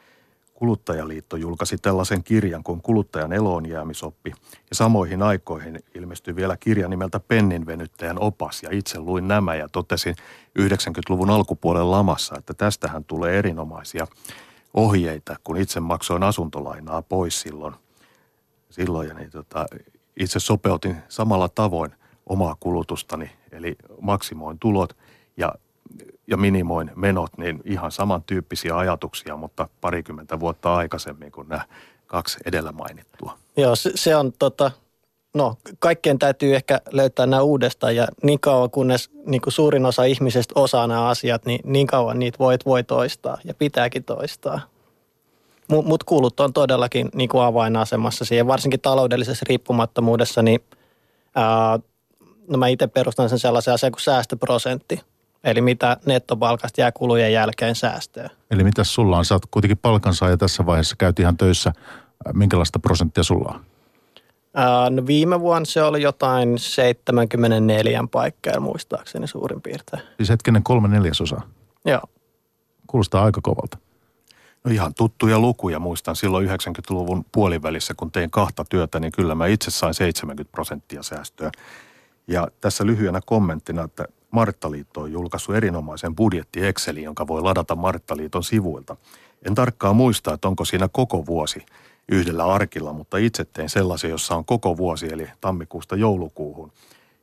Kuluttajaliitto 0.55 1.37
julkaisi 1.37 1.79
tällaisen 1.79 2.25
kirjan 2.25 2.63
kuin 2.63 2.83
Kuluttajan 2.83 3.33
eloonjäämisoppi. 3.33 4.31
Ja 4.71 4.77
samoihin 4.77 5.23
aikoihin 5.23 5.81
ilmestyi 5.95 6.37
vielä 6.37 6.57
kirja 6.57 6.89
nimeltä 6.89 7.21
Penninvenyttäjän 7.21 8.19
opas. 8.19 8.63
Ja 8.63 8.69
itse 8.73 8.99
luin 8.99 9.29
nämä 9.29 9.55
ja 9.55 9.69
totesin 9.69 10.15
90-luvun 10.59 11.31
alkupuolen 11.31 11.91
lamassa, 11.91 12.35
että 12.39 12.55
tästähän 12.55 13.05
tulee 13.05 13.39
erinomaisia 13.39 14.07
ohjeita, 14.75 15.37
kun 15.45 15.57
itse 15.57 15.81
maksoin 15.81 16.23
asuntolainaa 16.23 17.03
pois 17.03 17.41
silloin. 17.41 17.75
silloin 18.71 19.09
ja 19.09 19.15
niin 19.15 19.31
tota, 19.31 19.67
itse 20.17 20.41
sopeutin 20.41 20.97
samalla 21.09 21.49
tavoin 21.49 21.95
omaa 22.27 22.57
kulutustani, 22.61 23.31
eli 23.53 23.77
maksimoin 24.01 24.59
tulot 24.59 24.97
ja 25.37 25.55
ja 26.27 26.37
minimoin 26.37 26.91
menot, 26.95 27.39
niin 27.39 27.61
ihan 27.65 27.93
samantyyppisiä 27.93 28.77
ajatuksia, 28.77 29.37
mutta 29.37 29.69
parikymmentä 29.81 30.41
vuotta 30.41 30.75
aikaisemmin 30.75 31.33
kuin 31.33 31.49
nämä 31.49 31.63
kaksi 32.07 32.39
edellä 32.47 32.73
mainittua. 32.73 33.39
Joo, 33.57 33.77
se, 33.77 33.91
se 33.95 34.17
on 34.17 34.33
tota, 34.39 34.71
no 35.35 35.57
kaikkien 35.79 36.19
täytyy 36.19 36.55
ehkä 36.55 36.81
löytää 36.91 37.27
nämä 37.27 37.43
uudestaan 37.43 37.97
ja 37.97 38.09
niin 38.23 38.41
kauan 38.41 38.71
kunnes 38.71 39.11
niin 39.27 39.41
kuin 39.41 39.53
suurin 39.53 39.87
osa 39.87 40.05
ihmisistä 40.05 40.53
osaa 40.55 40.87
nämä 40.87 41.09
asiat, 41.09 41.47
niin 41.47 41.61
niin 41.65 41.87
kauan 41.87 42.19
niitä 42.19 42.39
voit 42.39 42.67
voi 42.67 42.85
toistaa 42.85 43.39
ja 43.45 43.55
pitääkin 43.55 44.05
toistaa. 44.05 44.61
Mutta 45.69 45.89
mut 45.89 46.05
kulut 46.05 46.41
on 46.41 46.53
todellakin 46.53 47.09
niin 47.15 47.29
kuin 47.29 47.43
avainasemassa 47.43 48.25
siihen, 48.25 48.47
varsinkin 48.47 48.81
taloudellisessa 48.81 49.47
riippumattomuudessa, 49.49 50.43
niin 50.43 50.61
ää, 51.35 51.79
no 52.49 52.59
mä 52.59 52.69
itse 52.69 52.87
perustan 52.87 53.29
sen 53.29 53.39
sellaisen 53.39 53.75
asian 53.75 53.93
kuin 53.93 54.03
säästöprosentti– 54.03 55.01
Eli 55.45 55.61
mitä 55.61 55.97
nettopalkasta 56.07 56.81
jää 56.81 56.93
kulujen 56.93 57.33
jälkeen 57.33 57.75
säästöä. 57.75 58.31
Eli 58.51 58.65
mitä 58.65 58.85
sulla 58.85 59.19
on? 59.19 59.25
Sä 59.25 59.35
oot 59.35 59.47
kuitenkin 59.51 59.79
palkansaaja 59.79 60.37
tässä 60.37 60.67
vaiheessa, 60.67 60.97
käyt 60.97 61.19
ihan 61.19 61.37
töissä. 61.37 61.73
Minkälaista 62.33 62.79
prosenttia 62.79 63.23
sulla 63.23 63.55
on? 63.55 63.65
Ää, 64.55 64.91
no 64.91 65.07
viime 65.07 65.41
vuonna 65.41 65.65
se 65.65 65.83
oli 65.83 66.03
jotain 66.03 66.59
74 66.59 68.05
paikkaa 68.13 68.61
muistaakseni 68.61 69.27
suurin 69.27 69.63
piirtein. 69.63 70.03
Siis 70.17 70.29
hetkinen 70.29 70.63
kolme 70.63 70.89
neljäsosaa? 70.89 71.43
Joo. 71.85 72.03
Kuulostaa 72.87 73.25
aika 73.25 73.41
kovalta. 73.43 73.79
No 74.65 74.71
ihan 74.71 74.95
tuttuja 74.95 75.39
lukuja 75.39 75.79
muistan 75.79 76.17
silloin 76.17 76.49
90-luvun 76.49 77.25
puolivälissä, 77.33 77.95
kun 77.97 78.13
tein 78.13 78.31
kahta 78.31 78.65
työtä, 78.71 79.01
niin 79.01 79.13
kyllä 79.13 79.35
mä 79.35 79.47
itse 79.47 79.71
sain 79.71 79.95
70 79.95 80.53
prosenttia 80.53 81.03
säästöä. 81.03 81.51
Ja 82.27 82.49
tässä 82.61 82.87
lyhyenä 82.87 83.21
kommenttina, 83.27 83.83
että 83.83 84.05
Marttaliitto 84.31 85.01
on 85.01 85.13
julkaissut 85.13 85.55
erinomaisen 85.55 86.15
budjetti 86.15 86.67
Excelin, 86.67 87.05
jonka 87.05 87.27
voi 87.27 87.43
ladata 87.43 87.77
Marttaliiton 87.77 88.45
sivuilta. 88.45 88.97
En 89.47 89.55
tarkkaan 89.55 89.97
muista, 89.97 90.35
että 90.35 90.49
onko 90.49 90.65
siinä 90.65 90.89
koko 90.89 91.27
vuosi 91.27 91.67
yhdellä 92.09 92.45
arkilla, 92.45 92.93
mutta 92.93 93.17
itse 93.17 93.45
tein 93.45 93.69
sellaisen, 93.69 94.11
jossa 94.11 94.37
on 94.37 94.45
koko 94.45 94.77
vuosi, 94.77 95.13
eli 95.13 95.31
tammikuusta 95.41 95.97
joulukuuhun, 95.97 96.73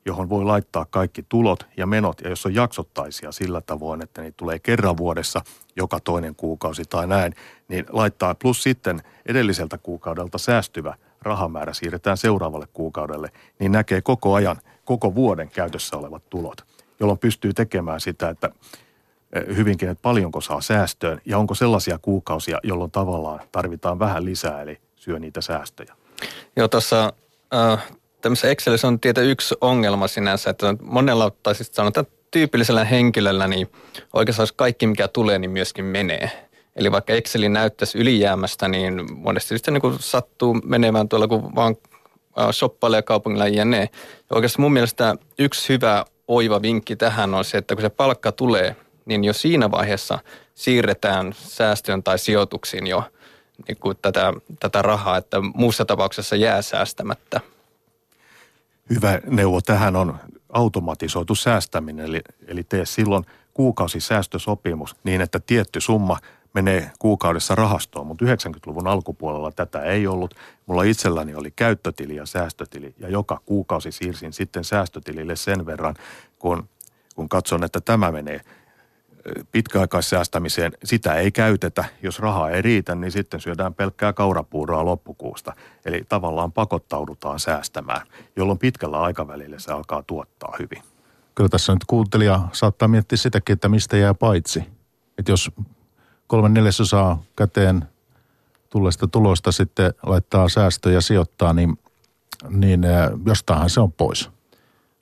johon 0.06 0.30
voi 0.30 0.46
laittaa 0.46 0.86
kaikki 0.86 1.26
tulot 1.30 1.68
ja 1.78 1.86
menot, 1.88 2.22
ja 2.22 2.30
jos 2.30 2.46
on 2.46 2.56
jaksottaisia 2.56 3.32
sillä 3.32 3.62
tavoin, 3.62 4.04
että 4.04 4.22
niitä 4.22 4.38
tulee 4.38 4.60
kerran 4.60 4.98
vuodessa, 4.98 5.42
joka 5.76 6.00
toinen 6.00 6.36
kuukausi 6.36 6.84
tai 6.90 7.08
näin, 7.08 7.36
niin 7.68 7.86
laittaa 7.90 8.36
plus 8.36 8.64
sitten 8.64 9.02
edelliseltä 9.26 9.78
kuukaudelta 9.78 10.38
säästyvä 10.38 10.96
rahamäärä 11.22 11.74
siirretään 11.74 12.18
seuraavalle 12.18 12.68
kuukaudelle, 12.74 13.32
niin 13.60 13.72
näkee 13.72 14.02
koko 14.02 14.34
ajan, 14.34 14.62
koko 14.86 15.16
vuoden 15.16 15.50
käytössä 15.50 15.98
olevat 15.98 16.30
tulot 16.30 16.66
jolloin 17.02 17.20
pystyy 17.20 17.54
tekemään 17.54 18.02
sitä, 18.02 18.30
että 18.30 18.50
eh, 19.34 19.56
hyvinkin, 19.56 19.90
että 19.90 20.02
paljonko 20.02 20.42
saa 20.42 20.62
säästöön 20.62 21.22
ja 21.26 21.38
onko 21.38 21.56
sellaisia 21.56 22.00
kuukausia, 22.02 22.60
jolloin 22.64 22.92
tavallaan 22.92 23.40
tarvitaan 23.52 24.00
vähän 24.00 24.26
lisää, 24.26 24.62
eli 24.62 24.78
syö 24.96 25.20
niitä 25.20 25.42
säästöjä. 25.42 25.96
Joo, 26.56 26.68
tuossa 26.68 27.14
äh, 27.54 27.84
tämmöisessä 28.22 28.50
Excelissä 28.50 28.88
on 28.88 29.00
tietä 29.00 29.22
yksi 29.22 29.56
ongelma 29.62 30.08
sinänsä, 30.08 30.50
että 30.50 30.76
monella, 30.82 31.32
tai 31.44 31.56
siis 31.56 31.72
sanotaan 31.74 32.06
tyypillisellä 32.32 32.84
henkilöllä, 32.84 33.48
niin 33.48 33.72
oikeastaan 34.14 34.48
kaikki 34.56 34.88
mikä 34.88 35.08
tulee, 35.08 35.40
niin 35.40 35.52
myöskin 35.52 35.86
menee. 35.86 36.50
Eli 36.76 36.92
vaikka 36.92 37.14
Exceli 37.14 37.50
näyttäisi 37.50 37.98
ylijäämästä, 37.98 38.68
niin 38.68 39.14
monesti 39.16 39.58
sitten 39.58 39.74
niin 39.74 40.00
sattuu 40.00 40.54
menevään 40.54 41.10
tuolla, 41.10 41.28
kun 41.28 41.56
vaan 41.56 41.76
äh, 42.40 42.52
shoppailee 42.52 43.02
kaupungilla 43.02 43.48
ja 43.48 43.66
ne. 43.66 43.90
Ja 44.30 44.36
oikeastaan 44.36 44.62
mun 44.62 44.74
mielestä 44.74 45.16
yksi 45.40 45.70
hyvä 45.70 46.06
oiva 46.28 46.62
vinkki 46.62 46.96
tähän 46.96 47.34
on 47.34 47.46
se, 47.46 47.58
että 47.58 47.76
kun 47.76 47.82
se 47.82 47.90
palkka 47.90 48.32
tulee, 48.32 48.76
niin 49.06 49.24
jo 49.24 49.34
siinä 49.34 49.72
vaiheessa 49.72 50.20
siirretään 50.56 51.34
säästöön 51.34 52.04
tai 52.04 52.20
sijoituksiin 52.20 52.88
jo 52.88 53.04
niin 53.68 53.78
kuin 53.78 53.98
tätä, 54.02 54.34
tätä 54.60 54.82
rahaa, 54.82 55.18
että 55.18 55.38
muussa 55.42 55.86
tapauksessa 55.86 56.36
jää 56.36 56.62
säästämättä. 56.62 57.42
Hyvä 58.90 59.20
neuvo 59.26 59.62
tähän 59.62 59.96
on 59.96 60.16
automatisoitu 60.50 61.36
säästäminen, 61.36 62.06
eli, 62.06 62.22
eli 62.48 62.64
tee 62.64 62.86
silloin 62.86 63.26
kuukausisäästösopimus 63.54 64.96
niin, 65.04 65.22
että 65.22 65.40
tietty 65.40 65.82
summa 65.82 66.18
menee 66.54 66.92
kuukaudessa 67.00 67.56
rahastoon, 67.56 68.08
mutta 68.08 68.26
90-luvun 68.26 68.88
alkupuolella 68.88 69.52
tätä 69.52 69.82
ei 69.82 70.08
ollut. 70.08 70.36
Mulla 70.66 70.84
itselläni 70.84 71.36
oli 71.36 71.52
käyttötili 71.52 72.16
ja 72.16 72.26
säästötili 72.26 72.96
ja 73.00 73.10
joka 73.10 73.42
kuukausi 73.46 73.92
siirsin 73.92 74.34
sitten 74.34 74.64
säästötilille 74.64 75.36
sen 75.36 75.66
verran, 75.66 75.96
kun, 76.40 76.70
kun 77.16 77.30
katson, 77.30 77.64
että 77.64 77.82
tämä 77.82 78.12
menee 78.12 78.42
pitkäaikaissäästämiseen, 79.52 80.72
sitä 80.84 81.16
ei 81.16 81.32
käytetä. 81.32 81.86
Jos 82.04 82.20
rahaa 82.20 82.50
ei 82.50 82.62
riitä, 82.62 82.96
niin 82.96 83.12
sitten 83.12 83.40
syödään 83.40 83.74
pelkkää 83.74 84.14
kaurapuuroa 84.14 84.86
loppukuusta. 84.86 85.54
Eli 85.86 86.04
tavallaan 86.10 86.52
pakottaudutaan 86.52 87.40
säästämään, 87.40 88.08
jolloin 88.36 88.60
pitkällä 88.60 89.02
aikavälillä 89.02 89.60
se 89.60 89.72
alkaa 89.72 90.04
tuottaa 90.04 90.56
hyvin. 90.60 90.84
Kyllä 91.36 91.50
tässä 91.50 91.74
nyt 91.74 91.86
kuuntelija 91.88 92.40
saattaa 92.52 92.88
miettiä 92.88 93.18
sitäkin, 93.18 93.54
että 93.54 93.70
mistä 93.70 93.98
jää 93.98 94.14
paitsi. 94.14 94.64
Että 95.18 95.32
jos 95.32 95.52
kolme 96.32 96.50
neljäsosaa 96.50 97.24
käteen 97.36 97.86
tulleesta 98.70 99.08
tulosta 99.08 99.52
sitten 99.52 99.94
laittaa 100.04 100.50
säästöjä 100.50 100.94
ja 100.94 101.02
sijoittaa, 101.02 101.54
niin, 101.54 101.80
niin 102.50 102.82
jostainhan 103.26 103.70
se 103.70 103.80
on 103.80 103.92
pois. 103.92 104.30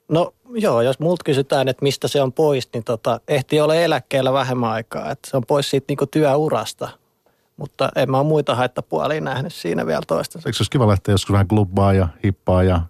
No 0.08 0.34
joo, 0.54 0.82
jos 0.82 0.98
multa 0.98 1.24
kysytään, 1.24 1.68
että 1.68 1.82
mistä 1.82 2.08
se 2.08 2.22
on 2.22 2.32
pois, 2.32 2.68
niin 2.72 2.84
tota, 2.84 3.20
ehti 3.28 3.60
olla 3.60 3.74
eläkkeellä 3.74 4.32
vähemmän 4.32 4.70
aikaa. 4.70 5.10
Että 5.10 5.30
se 5.30 5.36
on 5.36 5.42
pois 5.46 5.70
siitä 5.70 5.84
niinku 5.88 6.06
työurasta. 6.06 6.88
Mutta 7.56 7.88
en 7.96 8.10
mä 8.10 8.18
ole 8.18 8.26
muita 8.26 8.54
haittapuolia 8.54 9.20
nähnyt 9.20 9.54
siinä 9.54 9.86
vielä 9.86 10.02
toistaiseksi. 10.06 10.48
Eikö 10.48 10.56
se 10.56 10.62
olisi 10.62 10.70
kiva 10.70 10.88
lähteä 10.88 11.14
joskus 11.14 11.32
vähän 11.32 11.48
klubbaa 11.48 11.92
ja 11.92 12.08
hippaa 12.24 12.62
ja 12.62 12.80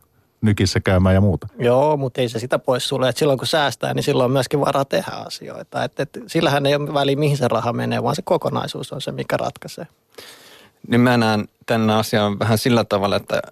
nykissä 0.40 0.80
käymään 0.80 1.14
ja 1.14 1.20
muuta? 1.20 1.46
Joo, 1.58 1.96
mutta 1.96 2.20
ei 2.20 2.28
se 2.28 2.38
sitä 2.38 2.58
pois 2.58 2.88
sulle. 2.88 3.08
Että 3.08 3.18
silloin 3.18 3.38
kun 3.38 3.46
säästää, 3.46 3.94
niin 3.94 4.02
silloin 4.02 4.24
on 4.24 4.30
myöskin 4.30 4.60
varaa 4.60 4.84
tehdä 4.84 5.12
asioita. 5.12 5.84
Et, 5.84 6.00
et, 6.00 6.18
sillähän 6.26 6.66
ei 6.66 6.74
ole 6.74 6.94
väliä, 6.94 7.16
mihin 7.16 7.36
se 7.36 7.48
raha 7.48 7.72
menee, 7.72 8.02
vaan 8.02 8.16
se 8.16 8.22
kokonaisuus 8.22 8.92
on 8.92 9.00
se, 9.00 9.12
mikä 9.12 9.36
ratkaisee. 9.36 9.86
Niin 10.88 11.00
mä 11.00 11.16
näen 11.16 11.48
tämän 11.66 11.90
asian 11.90 12.38
vähän 12.38 12.58
sillä 12.58 12.84
tavalla, 12.84 13.16
että 13.16 13.42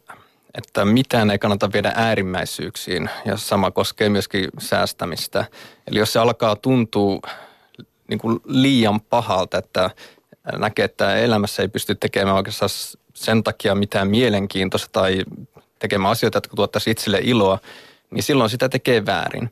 että 0.55 0.85
mitään 0.85 1.31
ei 1.31 1.39
kannata 1.39 1.73
viedä 1.73 1.93
äärimmäisyyksiin 1.95 3.11
ja 3.25 3.37
sama 3.37 3.71
koskee 3.71 4.09
myöskin 4.09 4.49
säästämistä. 4.59 5.45
Eli 5.87 5.99
jos 5.99 6.13
se 6.13 6.19
alkaa 6.19 6.57
tuntua 6.57 7.21
niin 8.09 8.19
kuin 8.19 8.41
liian 8.45 9.01
pahalta, 9.01 9.59
että 9.59 9.91
näkee, 10.57 10.85
että 10.85 11.17
elämässä 11.17 11.63
ei 11.63 11.69
pysty 11.69 11.95
tekemään 11.95 12.37
oikeastaan 12.37 12.71
sen 13.15 13.45
takia 13.45 13.75
mitään 13.75 14.09
mielenkiintoista 14.09 14.89
tai 14.93 15.25
tekemään 15.79 16.13
asioita, 16.13 16.37
jotka 16.37 16.57
tuottaisi 16.57 16.91
itselle 16.91 17.21
iloa, 17.23 17.59
niin 18.11 18.23
silloin 18.23 18.51
sitä 18.51 18.69
tekee 18.69 19.07
väärin. 19.07 19.51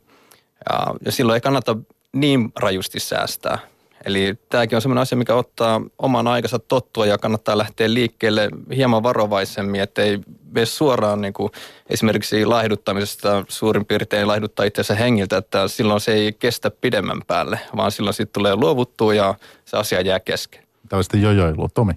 Ja, 0.71 0.95
ja 1.05 1.13
silloin 1.13 1.35
ei 1.35 1.41
kannata 1.41 1.77
niin 2.13 2.53
rajusti 2.61 3.01
säästää. 3.01 3.59
Eli 4.05 4.35
tämäkin 4.49 4.77
on 4.77 4.83
sellainen 4.83 5.03
asia, 5.03 5.19
mikä 5.19 5.35
ottaa 5.35 5.81
oman 5.99 6.29
aikansa 6.29 6.59
tottua 6.59 7.07
ja 7.07 7.19
kannattaa 7.19 7.59
lähteä 7.59 7.95
liikkeelle 7.95 8.49
hieman 8.77 9.03
varovaisemmin, 9.03 9.81
ettei 9.81 10.19
mene 10.51 10.67
suoraan 10.67 11.21
niin 11.21 11.33
kuin 11.33 11.53
esimerkiksi 11.91 12.45
laihduttamisesta 12.45 13.45
suurin 13.49 13.87
piirtein 13.87 14.29
laihduttaa 14.29 14.67
itseänsä 14.67 14.95
hengiltä, 14.95 15.37
että 15.37 15.69
silloin 15.69 16.01
se 16.01 16.13
ei 16.13 16.33
kestä 16.33 16.71
pidemmän 16.71 17.21
päälle, 17.27 17.61
vaan 17.77 17.93
silloin 17.93 18.15
sitten 18.15 18.33
tulee 18.33 18.57
luovuttua 18.57 19.15
ja 19.15 19.35
se 19.65 19.77
asia 19.77 20.01
jää 20.01 20.21
kesken. 20.21 20.63
Tämä 20.89 20.99
on 20.99 21.05
sitten 21.05 21.23
jojoilu. 21.23 21.69
Tomi? 21.75 21.93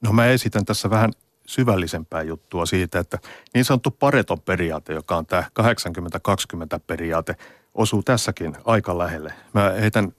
No 0.00 0.12
mä 0.12 0.26
esitän 0.26 0.64
tässä 0.64 0.90
vähän 0.90 1.10
syvällisempää 1.46 2.22
juttua 2.22 2.66
siitä, 2.66 2.98
että 2.98 3.18
niin 3.54 3.64
sanottu 3.64 3.90
Pareton 3.90 4.40
periaate, 4.40 4.92
joka 4.92 5.16
on 5.16 5.26
tämä 5.26 5.44
80-20 5.60 6.80
periaate, 6.86 7.36
osuu 7.74 8.02
tässäkin 8.02 8.56
aika 8.64 8.98
lähelle. 8.98 9.32
Mä 9.52 9.70
heitän 9.80 10.12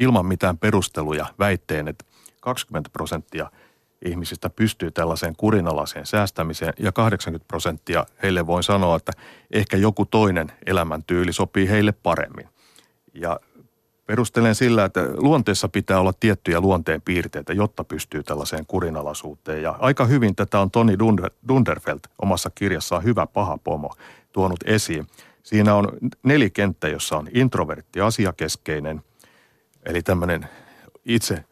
ilman 0.00 0.26
mitään 0.26 0.58
perusteluja 0.58 1.26
väitteen, 1.38 1.88
että 1.88 2.04
20 2.40 2.90
prosenttia 2.92 3.50
ihmisistä 4.04 4.50
pystyy 4.50 4.90
tällaiseen 4.90 5.36
kurinalaiseen 5.36 6.06
säästämiseen 6.06 6.72
ja 6.78 6.92
80 6.92 7.48
prosenttia 7.48 8.06
heille 8.22 8.46
voin 8.46 8.62
sanoa, 8.62 8.96
että 8.96 9.12
ehkä 9.50 9.76
joku 9.76 10.06
toinen 10.06 10.52
elämäntyyli 10.66 11.32
sopii 11.32 11.68
heille 11.68 11.92
paremmin. 11.92 12.48
Ja 13.14 13.40
perustelen 14.06 14.54
sillä, 14.54 14.84
että 14.84 15.00
luonteessa 15.16 15.68
pitää 15.68 16.00
olla 16.00 16.12
tiettyjä 16.12 16.60
luonteen 16.60 17.02
piirteitä, 17.02 17.52
jotta 17.52 17.84
pystyy 17.84 18.22
tällaiseen 18.22 18.66
kurinalaisuuteen. 18.66 19.62
Ja 19.62 19.76
aika 19.78 20.04
hyvin 20.04 20.34
tätä 20.34 20.60
on 20.60 20.70
Toni 20.70 20.98
Dunder, 20.98 21.30
Dunderfeld 21.48 22.00
omassa 22.22 22.50
kirjassaan 22.54 23.04
Hyvä 23.04 23.26
paha 23.26 23.58
pomo 23.64 23.90
tuonut 24.32 24.60
esiin. 24.64 25.06
Siinä 25.42 25.74
on 25.74 25.88
nelikenttä, 26.22 26.88
jossa 26.88 27.16
on 27.16 27.28
introvertti 27.32 28.00
asiakeskeinen– 28.00 29.02
Eli 29.86 30.02
tämmöinen 30.02 30.48
itse 31.04 31.44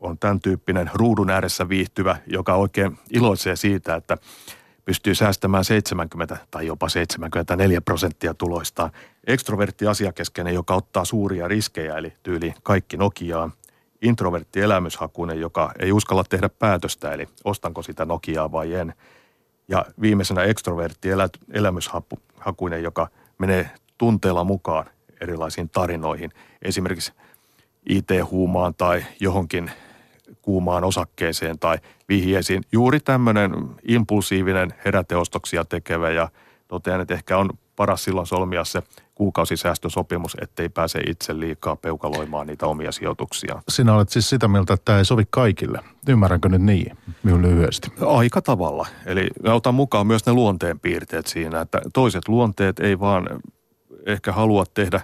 on 0.00 0.18
tämän 0.18 0.40
tyyppinen 0.40 0.90
ruudun 0.94 1.30
ääressä 1.30 1.68
viihtyvä, 1.68 2.16
joka 2.26 2.54
oikein 2.54 2.98
iloitsee 3.10 3.56
siitä, 3.56 3.94
että 3.94 4.18
pystyy 4.86 5.14
säästämään 5.14 5.64
70 5.64 6.36
tai 6.50 6.66
jopa 6.66 6.88
74 6.88 7.80
prosenttia 7.80 8.34
tuloistaan. 8.34 8.90
Ekstrovertti 9.26 9.86
asiakeskeinen, 9.86 10.54
joka 10.54 10.74
ottaa 10.74 11.04
suuria 11.04 11.48
riskejä, 11.48 11.96
eli 11.96 12.12
tyyli 12.22 12.54
kaikki 12.62 12.96
Nokiaan. 12.96 13.52
Introvertti 14.02 14.60
elämyshakuinen, 14.60 15.40
joka 15.40 15.72
ei 15.78 15.92
uskalla 15.92 16.24
tehdä 16.24 16.48
päätöstä, 16.48 17.12
eli 17.12 17.28
ostanko 17.44 17.82
sitä 17.82 18.04
Nokiaa 18.04 18.52
vai 18.52 18.74
en. 18.74 18.94
Ja 19.68 19.84
viimeisenä 20.00 20.42
ekstrovertti 20.42 21.08
elämyshakuinen, 21.52 22.82
joka 22.82 23.08
menee 23.38 23.70
tunteella 23.98 24.44
mukaan 24.44 24.86
erilaisiin 25.20 25.68
tarinoihin, 25.68 26.30
esimerkiksi 26.62 27.12
IT-huumaan 27.88 28.74
tai 28.74 29.04
johonkin 29.20 29.70
kuumaan 30.46 30.84
osakkeeseen 30.84 31.58
tai 31.58 31.78
vihjeisiin. 32.08 32.62
Juuri 32.72 33.00
tämmöinen 33.00 33.52
impulsiivinen 33.88 34.74
heräteostoksia 34.84 35.64
tekevä 35.64 36.10
ja 36.10 36.28
totean, 36.68 37.00
että 37.00 37.14
ehkä 37.14 37.38
on 37.38 37.50
paras 37.76 38.04
silloin 38.04 38.26
solmia 38.26 38.64
se 38.64 38.82
kuukausisäästösopimus, 39.14 40.36
ettei 40.40 40.68
pääse 40.68 41.00
itse 41.00 41.40
liikaa 41.40 41.76
peukaloimaan 41.76 42.46
niitä 42.46 42.66
omia 42.66 42.92
sijoituksia. 42.92 43.62
Sinä 43.68 43.94
olet 43.94 44.08
siis 44.08 44.30
sitä 44.30 44.48
mieltä, 44.48 44.74
että 44.74 44.84
tämä 44.84 44.98
ei 44.98 45.04
sovi 45.04 45.24
kaikille. 45.30 45.78
Ymmärränkö 46.08 46.48
nyt 46.48 46.62
niin, 46.62 46.98
minun 47.22 47.42
lyhyesti? 47.42 47.92
Aika 48.00 48.42
tavalla. 48.42 48.86
Eli 49.06 49.28
otan 49.44 49.74
mukaan 49.74 50.06
myös 50.06 50.26
ne 50.26 50.32
luonteen 50.32 50.80
piirteet 50.80 51.26
siinä, 51.26 51.60
että 51.60 51.80
toiset 51.92 52.28
luonteet 52.28 52.80
ei 52.80 53.00
vaan 53.00 53.28
ehkä 54.06 54.32
halua 54.32 54.64
tehdä 54.74 55.00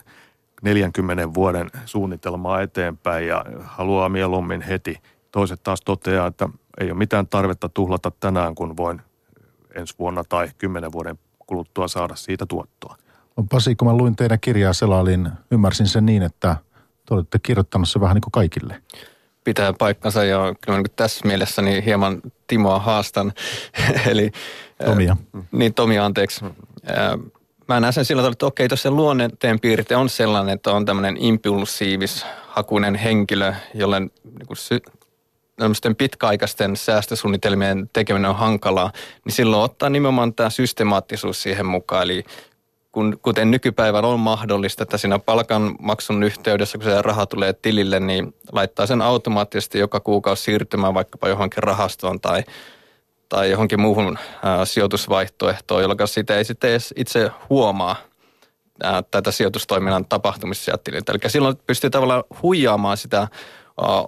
40 0.62 1.35
vuoden 1.35 1.70
suunnitelmaa 1.87 2.61
eteenpäin 2.61 3.26
ja 3.26 3.44
haluaa 3.64 4.09
mieluummin 4.09 4.61
heti. 4.61 4.98
Toiset 5.33 5.62
taas 5.62 5.81
toteaa, 5.81 6.27
että 6.27 6.49
ei 6.81 6.90
ole 6.90 6.99
mitään 6.99 7.27
tarvetta 7.27 7.68
tuhlata 7.68 8.12
tänään, 8.21 8.55
kun 8.55 8.77
voin 8.77 9.03
ensi 9.75 9.95
vuonna 9.99 10.25
tai 10.25 10.51
kymmenen 10.59 10.92
vuoden 10.92 11.18
kuluttua 11.47 11.88
saada 11.88 12.16
siitä 12.16 12.47
tuottoa. 12.47 12.97
Pasi, 13.51 13.75
kun 13.75 13.88
mä 13.88 13.97
luin 13.97 14.16
teidän 14.16 14.40
kirjaa 14.40 14.73
Selaaliin, 14.73 15.29
ymmärsin 15.51 15.87
sen 15.87 16.07
niin, 16.07 16.23
että 16.23 16.57
te 17.09 17.14
olette 17.14 17.38
kirjoittanut 17.38 17.88
se 17.88 18.01
vähän 18.01 18.14
niin 18.14 18.23
kuin 18.23 18.33
kaikille. 18.33 18.83
Pitää 19.45 19.73
paikkansa 19.73 20.25
ja 20.25 20.55
kyllä 20.61 20.79
niin 20.79 20.87
tässä 20.97 21.27
mielessä 21.27 21.62
niin 21.62 21.85
hieman 21.85 22.23
Timoa 22.47 22.79
haastan. 22.79 23.33
Eli, 24.11 24.31
Tomia. 24.85 25.16
Äh, 25.37 25.42
niin, 25.53 25.75
Tomia, 25.75 26.05
anteeksi. 26.05 26.45
Äh, 26.45 26.53
mä 27.68 27.81
näen 27.81 27.92
sen 27.92 28.05
sillä 28.05 28.21
tavalla, 28.21 28.33
että 28.33 28.47
okei, 28.47 28.68
tuossa 28.68 28.90
luonteen 28.90 29.61
piirte 29.61 29.97
on 29.97 30.09
sellainen, 30.09 30.55
että 30.55 30.73
on 30.73 30.85
tämmöinen 30.85 31.16
impulsiivis 31.16 32.27
hakuinen 32.49 32.95
henkilö, 32.95 33.55
jolle 33.75 34.01
niin 34.01 34.47
kuin 34.47 34.57
sy- 34.57 34.83
pitkäaikaisten 35.99 36.77
säästösuunnitelmien 36.77 37.91
tekeminen 37.93 38.31
on 38.31 38.37
hankalaa, 38.37 38.93
niin 39.25 39.33
silloin 39.33 39.62
ottaa 39.62 39.91
nimenomaan 39.91 40.35
tämä 40.35 40.51
systemaattisuus 40.51 41.43
siihen 41.43 41.67
mukaan. 41.67 42.03
Eli 42.03 42.25
kun, 42.93 43.19
kuten 43.23 43.51
nykypäivän 43.51 44.05
on 44.05 44.21
mahdollista, 44.21 44.83
että 44.83 44.99
siinä 44.99 45.19
palkanmaksun 45.19 46.23
yhteydessä, 46.23 46.79
kun 46.79 46.85
se 46.85 47.03
raha 47.03 47.27
tulee 47.27 47.53
tilille, 47.53 48.01
niin 48.01 48.35
laittaa 48.53 48.87
sen 48.87 49.03
automaattisesti 49.03 49.79
joka 49.79 50.01
kuukausi 50.01 50.43
siirtymään 50.43 50.95
vaikkapa 50.95 51.29
johonkin 51.29 51.62
rahastoon 51.62 52.21
tai 52.21 52.45
tai 53.29 53.51
johonkin 53.51 53.81
muuhun 53.81 54.19
ää, 54.43 54.65
sijoitusvaihtoehtoon, 54.65 55.83
jolloin 55.83 56.09
sitä 56.09 56.37
ei 56.37 56.45
sitten 56.45 56.71
edes 56.71 56.95
itse 56.97 57.31
huomaa 57.51 57.97
ää, 58.83 59.03
tätä 59.03 59.31
sijoitustoiminnan 59.31 60.05
tapahtumista 60.05 60.79
tililtä. 60.79 61.12
Eli 61.12 61.31
silloin 61.31 61.57
pystyy 61.67 61.91
tavallaan 61.91 62.25
huijaamaan 62.43 62.97
sitä 62.97 63.29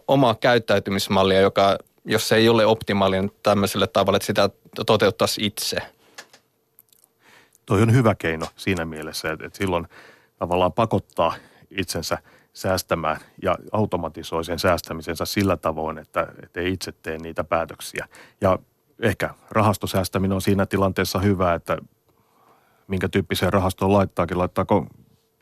omaa 0.09 0.35
käyttäytymismallia, 0.35 1.41
joka 1.41 1.79
jos 2.05 2.29
se 2.29 2.37
ei 2.37 2.49
ole 2.49 2.67
optimaalinen 2.67 3.31
tämmöiselle 3.43 3.87
tavalla, 3.87 4.17
että 4.17 4.27
sitä 4.27 4.51
toteuttaisi 4.87 5.47
itse. 5.47 5.77
Toi 7.67 7.83
on 7.83 7.93
hyvä 7.93 8.15
keino 8.15 8.47
siinä 8.57 8.85
mielessä, 8.85 9.33
että, 9.33 9.47
että 9.47 9.59
silloin 9.59 9.87
tavallaan 10.39 10.73
pakottaa 10.73 11.35
itsensä 11.71 12.19
säästämään 12.53 13.21
ja 13.43 13.57
automatisoi 13.73 14.45
sen 14.45 14.59
säästämisensä 14.59 15.25
sillä 15.25 15.57
tavoin, 15.57 15.99
että, 15.99 16.27
että 16.43 16.61
ei 16.61 16.73
itse 16.73 16.93
tee 16.93 17.19
niitä 17.19 17.45
päätöksiä. 17.45 18.09
Ja 18.41 18.59
ehkä 19.01 19.35
rahastosäästäminen 19.51 20.35
on 20.35 20.43
siinä 20.43 20.67
tilanteessa 20.67 21.19
hyvä, 21.19 21.55
että 21.55 21.79
minkä 22.89 23.09
tyyppiseen 23.09 23.53
rahastoon 23.53 23.93
laittaakin, 23.93 24.39
laittaako 24.39 24.87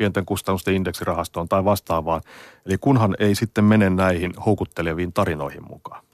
pienten 0.02 0.26
kustannusten 0.26 0.74
indeksirahastoon 0.74 1.48
tai 1.48 1.64
vastaavaan. 1.64 2.22
Eli 2.66 2.78
kunhan 2.78 3.16
ei 3.18 3.34
sitten 3.34 3.64
mene 3.64 3.90
näihin 3.90 4.34
houkutteleviin 4.46 5.12
tarinoihin 5.12 5.62
mukaan. 5.68 6.04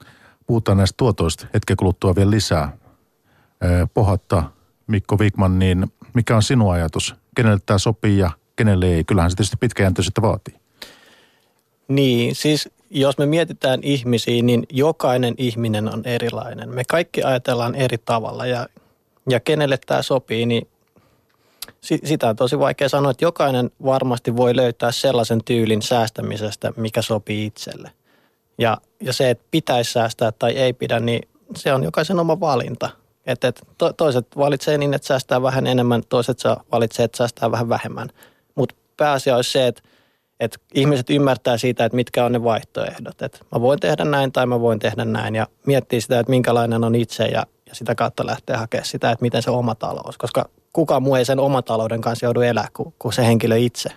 Puhutaan 0.47 0.77
näistä 0.77 0.97
tuotoista 0.97 1.47
hetken 1.53 1.77
kuluttua 1.77 2.15
vielä 2.15 2.31
lisää. 2.31 2.77
Pohatta, 3.93 4.43
Mikko 4.87 5.17
Wigman, 5.17 5.59
niin 5.59 5.91
mikä 6.13 6.35
on 6.35 6.43
sinun 6.43 6.73
ajatus? 6.73 7.15
Kenelle 7.35 7.59
tämä 7.65 7.77
sopii 7.77 8.17
ja 8.17 8.31
kenelle 8.55 8.85
ei? 8.85 9.03
Kyllähän 9.03 9.31
se 9.31 9.37
tietysti 9.37 9.57
pitkäjänteisyyttä 9.59 10.21
vaatii. 10.21 10.55
Niin, 11.87 12.35
siis 12.35 12.69
jos 12.89 13.17
me 13.17 13.25
mietitään 13.25 13.79
ihmisiä, 13.83 14.43
niin 14.43 14.63
jokainen 14.69 15.33
ihminen 15.37 15.93
on 15.93 16.01
erilainen. 16.05 16.69
Me 16.69 16.83
kaikki 16.87 17.23
ajatellaan 17.23 17.75
eri 17.75 17.97
tavalla 17.97 18.45
ja, 18.45 18.67
ja 19.29 19.39
kenelle 19.39 19.77
tämä 19.85 20.01
sopii, 20.01 20.45
niin 20.45 20.67
sitä 21.81 22.29
on 22.29 22.35
tosi 22.35 22.59
vaikea 22.59 22.89
sanoa, 22.89 23.11
että 23.11 23.25
jokainen 23.25 23.71
varmasti 23.85 24.35
voi 24.35 24.55
löytää 24.55 24.91
sellaisen 24.91 25.43
tyylin 25.45 25.81
säästämisestä, 25.81 26.73
mikä 26.75 27.01
sopii 27.01 27.45
itselle. 27.45 27.91
Ja, 28.57 28.77
ja 29.01 29.13
se, 29.13 29.29
että 29.29 29.43
pitäisi 29.51 29.91
säästää 29.91 30.31
tai 30.31 30.51
ei 30.51 30.73
pidä, 30.73 30.99
niin 30.99 31.29
se 31.55 31.73
on 31.73 31.83
jokaisen 31.83 32.19
oma 32.19 32.39
valinta. 32.39 32.89
Että 33.25 33.47
et 33.47 33.61
to, 33.77 33.93
toiset 33.93 34.27
valitsee 34.37 34.77
niin, 34.77 34.93
että 34.93 35.07
säästää 35.07 35.41
vähän 35.41 35.67
enemmän, 35.67 36.03
toiset 36.09 36.39
valitsee, 36.71 37.03
että 37.03 37.17
säästää 37.17 37.51
vähän 37.51 37.69
vähemmän. 37.69 38.09
Mutta 38.55 38.75
pääasia 38.97 39.35
olisi 39.35 39.51
se, 39.51 39.67
että, 39.67 39.81
että 40.39 40.57
ihmiset 40.73 41.09
ymmärtää 41.09 41.57
siitä, 41.57 41.85
että 41.85 41.95
mitkä 41.95 42.25
on 42.25 42.31
ne 42.31 42.43
vaihtoehdot. 42.43 43.21
Että 43.21 43.39
mä 43.55 43.61
voin 43.61 43.79
tehdä 43.79 44.05
näin 44.05 44.31
tai 44.31 44.45
mä 44.45 44.59
voin 44.59 44.79
tehdä 44.79 45.05
näin 45.05 45.35
ja 45.35 45.47
miettii 45.65 46.01
sitä, 46.01 46.19
että 46.19 46.29
minkälainen 46.29 46.83
on 46.83 46.95
itse 46.95 47.25
ja, 47.25 47.45
ja 47.65 47.75
sitä 47.75 47.95
kautta 47.95 48.25
lähtee 48.25 48.55
hakemaan 48.55 48.85
sitä, 48.85 49.11
että 49.11 49.23
miten 49.23 49.41
se 49.41 49.51
oma 49.51 49.75
talous. 49.75 50.17
Koska 50.17 50.49
kukaan 50.73 51.03
muu 51.03 51.15
ei 51.15 51.25
sen 51.25 51.39
oman 51.39 51.63
talouden 51.63 52.01
kanssa 52.01 52.25
joudu 52.25 52.41
elää 52.41 52.67
kuin, 52.73 52.93
kuin 52.99 53.13
se 53.13 53.25
henkilö 53.25 53.57
itse. 53.57 53.89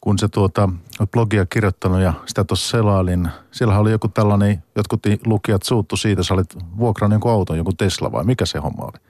Kun 0.00 0.18
se 0.18 0.28
tuota, 0.28 0.68
blogia 1.10 1.46
kirjoittanut 1.46 2.00
ja 2.00 2.12
sitä 2.26 2.44
tuossa 2.44 2.70
selailin, 2.70 3.28
siellä 3.50 3.78
oli 3.78 3.90
joku 3.90 4.08
tällainen, 4.08 4.62
jotkut 4.76 5.00
lukijat 5.26 5.62
suuttu 5.62 5.96
siitä, 5.96 6.22
sä 6.22 6.34
olit 6.34 6.56
vuokrannut 6.78 7.14
jonkun 7.14 7.32
auton, 7.32 7.56
joku 7.56 7.72
Tesla 7.72 8.12
vai 8.12 8.24
mikä 8.24 8.46
se 8.46 8.58
homma 8.58 8.84
oli? 8.84 9.00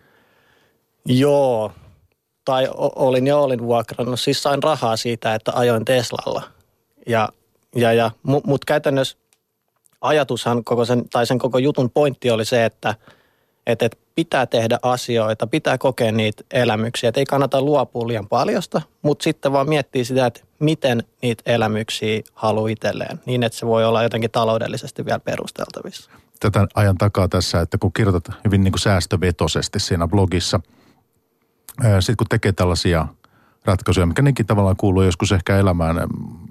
Joo, 1.19 1.73
tai 2.45 2.69
olin 2.77 3.27
ja 3.27 3.37
olin 3.37 3.63
vuokrannut, 3.63 4.21
siis 4.21 4.43
sain 4.43 4.63
rahaa 4.63 4.97
siitä, 4.97 5.35
että 5.35 5.53
ajoin 5.55 5.85
Teslalla. 5.85 6.43
Ja, 7.07 7.29
ja, 7.75 7.93
ja 7.93 8.11
mutta 8.25 8.65
käytännössä 8.67 9.19
ajatushan 10.01 10.65
koko 10.65 10.85
sen, 10.85 11.09
tai 11.09 11.27
sen 11.27 11.39
koko 11.39 11.59
jutun 11.59 11.91
pointti 11.91 12.31
oli 12.31 12.45
se, 12.45 12.65
että– 12.65 12.95
että, 13.67 13.87
että 13.87 13.99
pitää 14.15 14.47
tehdä 14.47 14.79
asioita, 14.83 15.47
pitää 15.47 15.79
kokea 15.79 16.13
niitä 16.13 16.45
elämyksiä. 16.51 17.09
Että 17.09 17.21
ei 17.21 17.25
kannata 17.25 17.63
luopua 17.63 18.09
liian 18.09 18.29
paljosta, 18.29 18.83
mutta 19.03 19.23
sitten 19.23 19.53
vaan 19.53 19.69
miettiä 19.69 20.05
sitä, 20.05 20.27
että 20.27 20.41
miten 20.59 21.03
niitä 21.23 21.43
elämyksiä 21.47 22.21
haluaa 22.35 22.69
itselleen, 22.69 23.21
niin 23.27 23.43
että 23.43 23.59
se 23.59 23.67
voi 23.67 23.85
olla 23.85 24.03
jotenkin 24.03 24.31
taloudellisesti 24.31 25.05
vielä 25.05 25.21
perusteltavissa. 25.21 26.11
Tätä 26.41 26.67
ajan 26.75 26.99
takaa 26.99 27.29
tässä, 27.29 27.61
että 27.61 27.79
kun 27.79 27.93
kirjoitat 27.93 28.29
hyvin 28.45 28.65
niin 28.65 28.73
kuin 28.73 28.81
säästövetosesti 28.81 29.81
siinä 29.81 30.09
blogissa, 30.09 30.61
sitten 32.01 32.17
kun 32.17 32.27
tekee 32.31 32.53
tällaisia 32.53 33.07
ratkaisuja, 33.65 34.07
mikä 34.07 34.23
nekin 34.23 34.47
tavallaan 34.47 34.77
kuuluu 34.77 35.03
joskus 35.03 35.33
ehkä 35.33 35.57
elämään, 35.57 35.97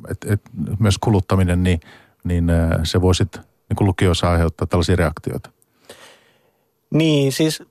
että 0.09 0.33
et, 0.33 0.41
myös 0.79 0.97
kuluttaminen, 0.97 1.63
niin, 1.63 1.79
niin 2.23 2.51
se 2.83 3.01
voi 3.01 3.15
sitten 3.15 3.43
niin 3.43 3.87
lukijoissa 3.87 4.31
aiheuttaa 4.31 4.67
tällaisia 4.67 4.95
reaktioita. 4.95 5.49
Niin, 6.95 7.31
siis 7.31 7.63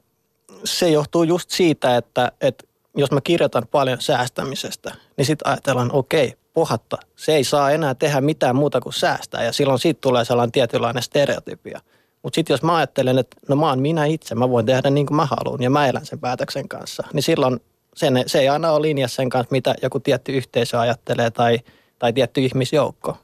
se 0.64 0.90
johtuu 0.90 1.22
just 1.22 1.50
siitä, 1.50 1.96
että, 1.96 2.32
että 2.40 2.64
jos 2.96 3.10
mä 3.10 3.20
kirjoitan 3.20 3.62
paljon 3.70 4.00
säästämisestä, 4.00 4.94
niin 5.16 5.26
sitten 5.26 5.48
ajatellaan, 5.48 5.92
okei, 5.92 6.26
okay, 6.26 6.38
pohatta, 6.54 6.96
se 7.16 7.34
ei 7.34 7.44
saa 7.44 7.70
enää 7.70 7.94
tehdä 7.94 8.20
mitään 8.20 8.56
muuta 8.56 8.80
kuin 8.80 8.92
säästää 8.92 9.44
ja 9.44 9.52
silloin 9.52 9.78
siitä 9.78 10.00
tulee 10.00 10.24
sellainen 10.24 10.52
tietynlainen 10.52 11.02
stereotypia. 11.02 11.80
Mutta 12.22 12.34
sitten 12.34 12.54
jos 12.54 12.62
mä 12.62 12.76
ajattelen, 12.76 13.18
että 13.18 13.36
no 13.48 13.56
mä 13.56 13.68
oon 13.68 13.80
minä 13.80 14.04
itse, 14.04 14.34
mä 14.34 14.50
voin 14.50 14.66
tehdä 14.66 14.90
niin 14.90 15.06
kuin 15.06 15.16
mä 15.16 15.26
haluan 15.26 15.62
ja 15.62 15.70
mä 15.70 15.86
elän 15.86 16.06
sen 16.06 16.20
päätöksen 16.20 16.68
kanssa, 16.68 17.02
niin 17.12 17.22
silloin 17.22 17.60
sen, 17.94 18.24
se 18.26 18.38
ei 18.40 18.48
aina 18.48 18.72
ole 18.72 18.82
linjassa 18.82 19.16
sen 19.16 19.28
kanssa, 19.28 19.52
mitä 19.52 19.74
joku 19.82 20.00
tietty 20.00 20.32
yhteisö 20.32 20.80
ajattelee 20.80 21.30
tai, 21.30 21.58
tai 21.98 22.12
tietty 22.12 22.40
ihmisjoukko. 22.40 23.16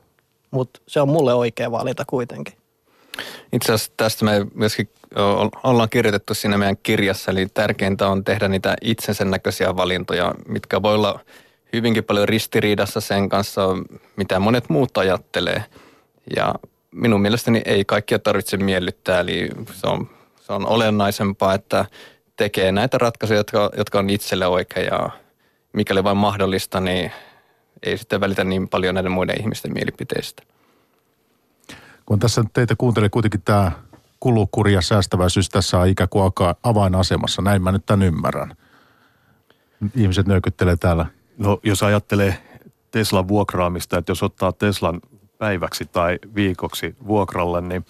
Mutta 0.50 0.80
se 0.86 1.00
on 1.00 1.08
mulle 1.08 1.34
oikea 1.34 1.70
valinta 1.70 2.04
kuitenkin. 2.04 2.59
Itse 3.52 3.72
asiassa 3.72 3.92
tästä 3.96 4.24
me 4.24 4.46
myöskin 4.54 4.90
ollaan 5.64 5.88
kirjoitettu 5.88 6.34
siinä 6.34 6.58
meidän 6.58 6.76
kirjassa, 6.82 7.30
eli 7.30 7.46
tärkeintä 7.54 8.08
on 8.08 8.24
tehdä 8.24 8.48
niitä 8.48 8.76
itsensä 8.82 9.24
näköisiä 9.24 9.76
valintoja, 9.76 10.34
mitkä 10.48 10.82
voi 10.82 10.94
olla 10.94 11.20
hyvinkin 11.72 12.04
paljon 12.04 12.28
ristiriidassa 12.28 13.00
sen 13.00 13.28
kanssa, 13.28 13.62
mitä 14.16 14.38
monet 14.38 14.68
muut 14.68 14.98
ajattelee. 14.98 15.64
Ja 16.36 16.54
minun 16.90 17.20
mielestäni 17.20 17.62
ei 17.64 17.84
kaikkia 17.84 18.18
tarvitse 18.18 18.56
miellyttää, 18.56 19.20
eli 19.20 19.48
se 19.72 19.86
on, 19.86 20.10
se 20.40 20.52
on 20.52 20.66
olennaisempaa, 20.66 21.54
että 21.54 21.84
tekee 22.36 22.72
näitä 22.72 22.98
ratkaisuja, 22.98 23.40
jotka, 23.40 23.70
jotka 23.76 23.98
on 23.98 24.10
itselle 24.10 24.46
oikea 24.46 24.82
ja 24.82 25.10
mikäli 25.72 26.04
vain 26.04 26.16
mahdollista, 26.16 26.80
niin 26.80 27.12
ei 27.82 27.98
sitten 27.98 28.20
välitä 28.20 28.44
niin 28.44 28.68
paljon 28.68 28.94
näiden 28.94 29.12
muiden 29.12 29.40
ihmisten 29.40 29.72
mielipiteistä. 29.72 30.42
Kun 32.10 32.18
tässä 32.18 32.44
teitä 32.52 32.74
kuuntelee 32.78 33.08
kuitenkin 33.08 33.42
tämä 33.42 33.72
kulukuri 34.20 34.72
ja 34.72 34.80
säästäväisyys 34.80 35.48
tässä 35.48 35.78
on 35.78 35.88
ikään 35.88 36.08
kuin 36.08 36.32
avainasemassa. 36.62 37.42
Näin 37.42 37.62
mä 37.62 37.72
nyt 37.72 37.86
tämän 37.86 38.06
ymmärrän. 38.06 38.56
Ihmiset 39.96 40.26
nyökyttelee 40.26 40.76
täällä. 40.76 41.06
No 41.38 41.60
jos 41.62 41.82
ajattelee 41.82 42.36
Teslan 42.90 43.28
vuokraamista, 43.28 43.98
että 43.98 44.10
jos 44.10 44.22
ottaa 44.22 44.52
Teslan 44.52 45.00
päiväksi 45.38 45.84
tai 45.84 46.18
viikoksi 46.34 46.96
vuokralle, 47.06 47.60
niin 47.60 47.84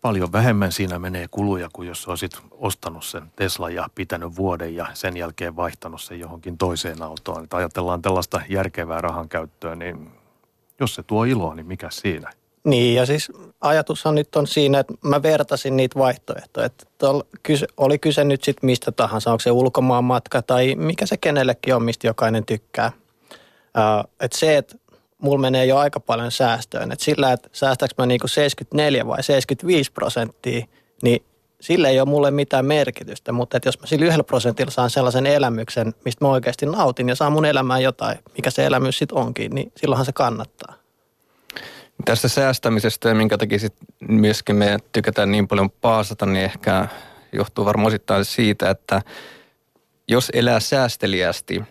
paljon 0.00 0.32
vähemmän 0.32 0.72
siinä 0.72 0.98
menee 0.98 1.28
kuluja 1.30 1.68
kuin 1.72 1.88
jos 1.88 2.08
olisit 2.08 2.38
ostanut 2.50 3.04
sen 3.04 3.22
Tesla 3.36 3.70
ja 3.70 3.88
pitänyt 3.94 4.36
vuoden 4.36 4.74
ja 4.74 4.86
sen 4.94 5.16
jälkeen 5.16 5.56
vaihtanut 5.56 6.02
sen 6.02 6.20
johonkin 6.20 6.58
toiseen 6.58 7.02
autoon. 7.02 7.44
Että 7.44 7.56
ajatellaan 7.56 8.02
tällaista 8.02 8.40
järkevää 8.48 9.00
rahan 9.00 9.28
käyttöä, 9.28 9.74
niin 9.74 10.10
jos 10.80 10.94
se 10.94 11.02
tuo 11.02 11.24
iloa, 11.24 11.54
niin 11.54 11.66
mikä 11.66 11.90
siinä? 11.90 12.30
Niin 12.66 12.94
ja 12.94 13.06
siis 13.06 13.32
ajatushan 13.60 14.14
nyt 14.14 14.36
on 14.36 14.46
siinä, 14.46 14.78
että 14.78 14.94
mä 15.02 15.22
vertasin 15.22 15.76
niitä 15.76 15.98
vaihtoehtoja. 15.98 16.66
Että 16.66 17.06
oli 17.76 17.98
kyse 17.98 18.24
nyt 18.24 18.44
sitten 18.44 18.66
mistä 18.66 18.92
tahansa, 18.92 19.30
onko 19.30 19.40
se 19.40 19.50
ulkomaan 19.50 20.04
matka 20.04 20.42
tai 20.42 20.74
mikä 20.74 21.06
se 21.06 21.16
kenellekin 21.16 21.74
on, 21.74 21.82
mistä 21.82 22.06
jokainen 22.06 22.46
tykkää. 22.46 22.92
Että 24.20 24.38
se, 24.38 24.56
että 24.56 24.76
mulla 25.18 25.38
menee 25.38 25.66
jo 25.66 25.76
aika 25.76 26.00
paljon 26.00 26.30
säästöön. 26.30 26.92
Että 26.92 27.04
sillä, 27.04 27.32
että 27.32 27.48
säästääkö 27.52 27.94
mä 27.98 28.06
niinku 28.06 28.28
74 28.28 29.06
vai 29.06 29.22
75 29.22 29.92
prosenttia, 29.92 30.66
niin 31.02 31.24
sillä 31.60 31.88
ei 31.88 32.00
ole 32.00 32.08
mulle 32.08 32.30
mitään 32.30 32.66
merkitystä. 32.66 33.32
Mutta 33.32 33.56
että 33.56 33.68
jos 33.68 33.80
mä 33.80 33.86
sillä 33.86 34.06
yhdellä 34.06 34.24
prosentilla 34.24 34.70
saan 34.70 34.90
sellaisen 34.90 35.26
elämyksen, 35.26 35.94
mistä 36.04 36.24
mä 36.24 36.30
oikeasti 36.30 36.66
nautin 36.66 37.08
ja 37.08 37.14
saan 37.14 37.32
mun 37.32 37.44
elämään 37.44 37.82
jotain, 37.82 38.18
mikä 38.36 38.50
se 38.50 38.66
elämys 38.66 38.98
sitten 38.98 39.18
onkin, 39.18 39.54
niin 39.54 39.72
silloinhan 39.76 40.06
se 40.06 40.12
kannattaa. 40.12 40.75
Tästä 42.04 42.28
säästämisestä 42.28 43.08
ja 43.08 43.14
minkä 43.14 43.38
takia 43.38 43.58
sit 43.58 43.74
myöskin 44.08 44.56
me 44.56 44.76
tykätään 44.92 45.32
niin 45.32 45.48
paljon 45.48 45.70
paasata, 45.70 46.26
niin 46.26 46.44
ehkä 46.44 46.88
johtuu 47.32 47.64
varmaan 47.64 47.86
osittain 47.86 48.24
siitä, 48.24 48.70
että 48.70 49.02
jos 50.08 50.30
elää 50.34 50.60
säästeliästi, 50.60 51.62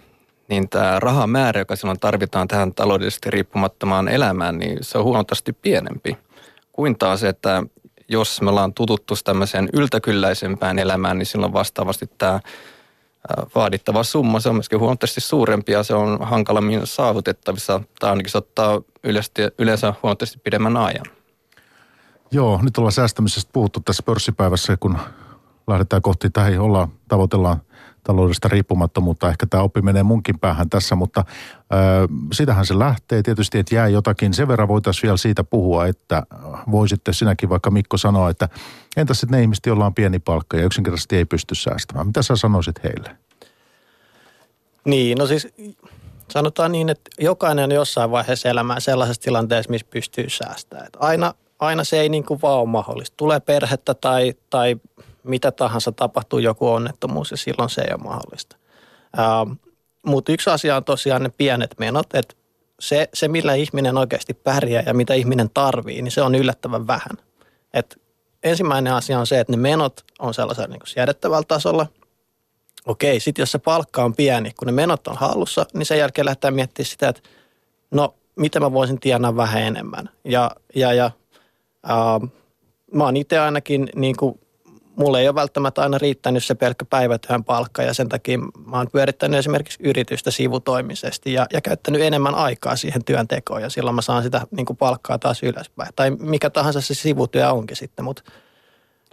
niin 0.50 0.70
tämä 0.70 1.00
rahamäärä, 1.00 1.62
joka 1.62 1.76
silloin 1.76 2.00
tarvitaan 2.00 2.48
tähän 2.48 2.74
taloudellisesti 2.74 3.32
riippumattomaan 3.32 4.08
elämään, 4.08 4.58
niin 4.58 4.78
se 4.82 4.98
on 4.98 5.04
huomattavasti 5.04 5.54
pienempi 5.54 6.18
kuin 6.72 6.98
taas, 6.98 7.24
että 7.24 7.64
jos 8.08 8.42
me 8.42 8.50
ollaan 8.50 8.74
tututtu 8.74 9.14
tämmöiseen 9.24 9.70
yltäkylläisempään 9.74 10.80
elämään, 10.80 11.18
niin 11.18 11.26
silloin 11.26 11.54
vastaavasti 11.54 12.10
tämä 12.18 12.40
vaadittava 13.56 14.04
summa, 14.04 14.40
se 14.40 14.50
on 14.50 14.56
myöskin 14.56 14.80
huomattavasti 14.80 15.22
suurempi 15.22 15.72
ja 15.72 15.84
se 15.84 15.94
on 15.94 16.18
hankalammin 16.22 16.82
saavutettavissa 16.84 17.82
tai 18.00 18.10
ainakin 18.10 18.32
se 18.32 18.38
ottaa 18.38 18.82
yleensä 19.60 19.94
huomattavasti 20.04 20.40
pidemmän 20.44 20.78
ajan. 20.78 21.06
Joo, 22.32 22.60
nyt 22.62 22.78
ollaan 22.78 22.92
säästämisestä 22.92 23.50
puhuttu 23.54 23.80
tässä 23.80 24.04
pörssipäivässä, 24.04 24.78
kun 24.78 24.98
lähdetään 25.68 26.02
kohti 26.02 26.30
tai 26.30 26.58
ollaan, 26.58 26.88
tavoitellaan 27.08 27.62
taloudellista 28.06 28.48
riippumattomuutta. 28.48 29.30
Ehkä 29.30 29.46
tämä 29.46 29.64
oppi 29.64 29.82
menee 29.82 30.04
munkin 30.04 30.40
päähän 30.40 30.70
tässä, 30.70 30.96
mutta 30.96 31.20
äh, 31.20 31.28
sitähän 32.34 32.66
se 32.66 32.80
lähtee. 32.80 33.24
Tietysti, 33.24 33.60
että 33.60 33.76
jää 33.76 33.88
jotakin. 33.88 34.34
Sen 34.34 34.48
verran 34.48 34.68
voitaisiin 34.68 35.04
vielä 35.04 35.18
siitä 35.18 35.44
puhua, 35.44 35.86
että 35.86 36.24
voisitte 36.72 37.14
sinäkin 37.14 37.50
vaikka 37.50 37.72
Mikko 37.72 37.98
sanoa, 37.98 38.30
että 38.30 38.50
entäs 38.98 39.20
sitten 39.20 39.38
ne 39.38 39.42
ihmiset, 39.42 39.66
joilla 39.66 39.86
on 39.86 39.96
pieni 39.96 40.20
palkka 40.20 40.58
ja 40.58 40.66
yksinkertaisesti 40.66 41.18
ei 41.18 41.26
pysty 41.26 41.56
säästämään. 41.56 42.08
Mitä 42.08 42.22
sä 42.22 42.36
sanoisit 42.36 42.84
heille? 42.84 43.18
Niin, 44.86 45.18
no 45.18 45.28
siis 45.28 45.48
sanotaan 46.32 46.72
niin, 46.72 46.90
että 46.90 47.12
jokainen 47.20 47.64
on 47.64 47.72
jossain 47.72 48.12
vaiheessa 48.12 48.50
elämää 48.50 48.80
sellaisessa 48.80 49.22
tilanteessa, 49.22 49.72
missä 49.72 49.88
pystyy 49.90 50.30
säästämään. 50.30 50.88
Aina, 51.00 51.34
aina 51.60 51.84
se 51.84 52.00
ei 52.00 52.10
niin 52.10 52.26
kuin 52.26 52.42
vaan 52.42 52.60
ole 52.60 52.70
mahdollista. 52.70 53.18
Tulee 53.18 53.40
perhettä 53.40 53.94
tai, 53.94 54.34
tai 54.50 54.76
mitä 55.26 55.52
tahansa 55.52 55.92
tapahtuu 55.92 56.40
joku 56.40 56.68
onnettomuus 56.68 57.32
ja 57.32 57.38
silloin 57.38 57.70
se 57.70 57.82
ei 57.82 57.94
ole 57.94 58.04
mahdollista. 58.04 58.56
Ähm, 59.20 59.52
Mutta 60.06 60.32
yksi 60.32 60.50
asia 60.50 60.76
on 60.76 60.84
tosiaan 60.84 61.24
ne 61.24 61.30
pienet 61.38 61.76
menot, 61.80 62.16
että 62.16 62.36
se, 62.80 63.10
se, 63.14 63.28
millä 63.28 63.54
ihminen 63.54 63.98
oikeasti 63.98 64.34
pärjää 64.34 64.84
ja 64.86 64.94
mitä 64.94 65.14
ihminen 65.14 65.50
tarvii, 65.54 66.02
niin 66.02 66.12
se 66.12 66.22
on 66.22 66.36
yllättävän 66.36 66.88
vähän. 66.88 67.18
Et 67.74 68.02
ensimmäinen 68.44 68.94
asia 68.94 69.20
on 69.20 69.28
se, 69.28 69.40
että 69.40 69.54
ne 69.54 69.58
menot 69.58 70.06
on 70.20 70.34
sellaisella 70.34 70.68
niin 70.68 70.82
siedettävällä 70.86 71.46
tasolla. 71.48 71.88
Okei, 72.86 73.20
sitten 73.20 73.42
jos 73.44 73.52
se 73.52 73.60
palkka 73.60 74.04
on 74.04 74.16
pieni, 74.16 74.52
kun 74.60 74.66
ne 74.66 74.72
menot 74.72 75.08
on 75.08 75.18
hallussa, 75.18 75.66
niin 75.74 75.86
sen 75.86 76.00
jälkeen 76.00 76.26
lähtee 76.26 76.52
miettimään 76.52 76.90
sitä, 76.90 77.10
että 77.10 77.22
no 77.92 78.16
miten 78.36 78.62
mä 78.62 78.74
voisin 78.74 79.00
tienaa 79.00 79.36
vähän 79.36 79.62
enemmän. 79.62 80.10
Ja, 80.24 80.52
ja, 80.76 80.94
ja 80.94 81.06
äh, 81.90 82.30
mä 82.94 83.04
oon 83.04 83.18
itse 83.18 83.40
ainakin 83.40 83.90
niin 83.96 84.16
kuin 84.16 84.40
mulle 84.96 85.22
ei 85.22 85.28
ole 85.28 85.36
välttämättä 85.36 85.82
aina 85.82 85.98
riittänyt 85.98 86.44
se 86.44 86.56
pelkkä 86.56 86.86
päivätyön 86.86 87.44
palkka 87.44 87.84
ja 87.84 87.94
sen 87.94 88.10
takia 88.10 88.38
mä 88.66 88.78
oon 88.78 88.88
pyörittänyt 88.92 89.40
esimerkiksi 89.40 89.84
yritystä 89.84 90.32
sivutoimisesti 90.32 91.34
ja, 91.34 91.46
ja 91.54 91.62
käyttänyt 91.62 92.02
enemmän 92.02 92.36
aikaa 92.36 92.76
siihen 92.76 93.04
työntekoon 93.04 93.62
ja 93.62 93.70
silloin 93.70 93.96
mä 93.96 94.02
saan 94.02 94.24
sitä 94.24 94.42
niin 94.52 94.66
kuin 94.66 94.78
palkkaa 94.78 95.20
taas 95.20 95.44
ylöspäin. 95.44 95.90
Tai 95.96 96.12
mikä 96.12 96.50
tahansa 96.50 96.82
se 96.82 96.94
sivutyö 96.94 97.52
onkin 97.52 97.78
sitten, 97.78 98.06
mutta 98.06 98.24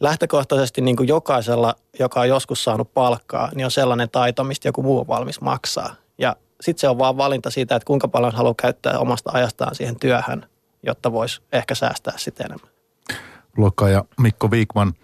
lähtökohtaisesti 0.00 0.80
niin 0.80 0.96
kuin 0.96 1.08
jokaisella, 1.08 1.74
joka 1.98 2.20
on 2.20 2.28
joskus 2.28 2.64
saanut 2.64 2.94
palkkaa, 2.94 3.50
niin 3.54 3.64
on 3.64 3.70
sellainen 3.70 4.10
taito, 4.10 4.44
mistä 4.44 4.68
joku 4.68 4.82
muu 4.82 5.00
on 5.00 5.08
valmis 5.08 5.40
maksaa. 5.40 5.94
Ja 6.18 6.36
sitten 6.60 6.80
se 6.80 6.88
on 6.88 6.98
vaan 6.98 7.16
valinta 7.16 7.50
siitä, 7.50 7.76
että 7.76 7.86
kuinka 7.86 8.08
paljon 8.08 8.34
haluaa 8.34 8.54
käyttää 8.62 8.98
omasta 8.98 9.30
ajastaan 9.34 9.74
siihen 9.74 10.00
työhön, 10.00 10.46
jotta 10.82 11.12
voisi 11.12 11.42
ehkä 11.52 11.74
säästää 11.74 12.14
sitä 12.16 12.44
enemmän. 12.44 12.70
Luokka 13.56 13.88
ja 13.88 14.04
Mikko 14.18 14.50
Viikman– 14.50 14.92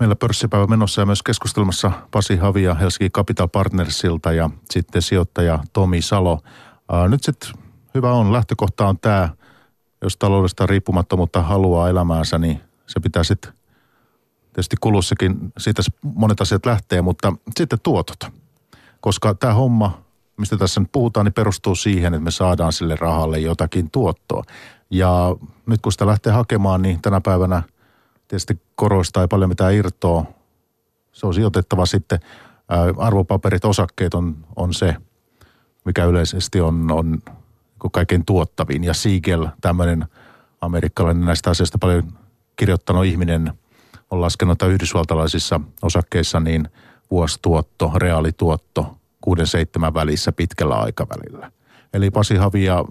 meillä 0.00 0.16
pörssipäivä 0.16 0.66
menossa 0.66 1.00
ja 1.02 1.06
myös 1.06 1.22
keskustelmassa 1.22 1.92
Pasi 2.10 2.36
Havia 2.36 2.74
Helsinki 2.74 3.10
Capital 3.10 3.48
Partnersilta 3.48 4.32
ja 4.32 4.50
sitten 4.70 5.02
sijoittaja 5.02 5.58
Tomi 5.72 6.02
Salo. 6.02 6.40
nyt 7.08 7.24
sitten 7.24 7.50
hyvä 7.94 8.12
on, 8.12 8.32
lähtökohta 8.32 8.88
on 8.88 8.98
tämä, 8.98 9.28
jos 10.02 10.16
taloudesta 10.16 10.66
riippumattomuutta 10.66 11.42
haluaa 11.42 11.88
elämäänsä, 11.88 12.38
niin 12.38 12.60
se 12.86 13.00
pitää 13.00 13.24
sitten 13.24 13.52
tietysti 14.52 14.76
kulussakin, 14.80 15.52
siitä 15.58 15.82
monet 16.02 16.40
asiat 16.40 16.66
lähtee, 16.66 17.02
mutta 17.02 17.32
sitten 17.56 17.78
tuotot. 17.82 18.18
Koska 19.00 19.34
tämä 19.34 19.54
homma, 19.54 20.02
mistä 20.36 20.56
tässä 20.56 20.80
nyt 20.80 20.92
puhutaan, 20.92 21.26
niin 21.26 21.34
perustuu 21.34 21.74
siihen, 21.74 22.14
että 22.14 22.24
me 22.24 22.30
saadaan 22.30 22.72
sille 22.72 22.96
rahalle 22.96 23.38
jotakin 23.38 23.90
tuottoa. 23.90 24.42
Ja 24.90 25.36
nyt 25.66 25.80
kun 25.80 25.92
sitä 25.92 26.06
lähtee 26.06 26.32
hakemaan, 26.32 26.82
niin 26.82 27.02
tänä 27.02 27.20
päivänä– 27.20 27.62
tietysti 28.28 28.60
koroista 28.74 29.20
ei 29.20 29.28
paljon 29.28 29.48
mitään 29.48 29.74
irtoa. 29.74 30.24
Se 31.12 31.26
on 31.26 31.34
sijoitettava 31.34 31.86
sitten. 31.86 32.20
Arvopaperit, 32.96 33.64
osakkeet 33.64 34.14
on, 34.14 34.36
on 34.56 34.74
se, 34.74 34.96
mikä 35.84 36.04
yleisesti 36.04 36.60
on, 36.60 36.90
on 36.90 37.18
kaikkein 37.92 38.24
tuottavin. 38.24 38.84
Ja 38.84 38.94
Siegel, 38.94 39.48
tämmöinen 39.60 40.06
amerikkalainen 40.60 41.24
näistä 41.24 41.50
asioista 41.50 41.78
paljon 41.78 42.12
kirjoittanut 42.56 43.04
ihminen, 43.04 43.52
on 44.10 44.20
laskenut, 44.20 44.52
että 44.52 44.66
yhdysvaltalaisissa 44.66 45.60
osakkeissa 45.82 46.40
niin 46.40 46.68
vuosituotto, 47.10 47.92
reaalituotto 47.96 48.96
6-7 49.26 49.94
välissä 49.94 50.32
pitkällä 50.32 50.74
aikavälillä. 50.74 51.52
Eli 51.92 52.10
Pasi 52.10 52.36
Havia 52.36 52.84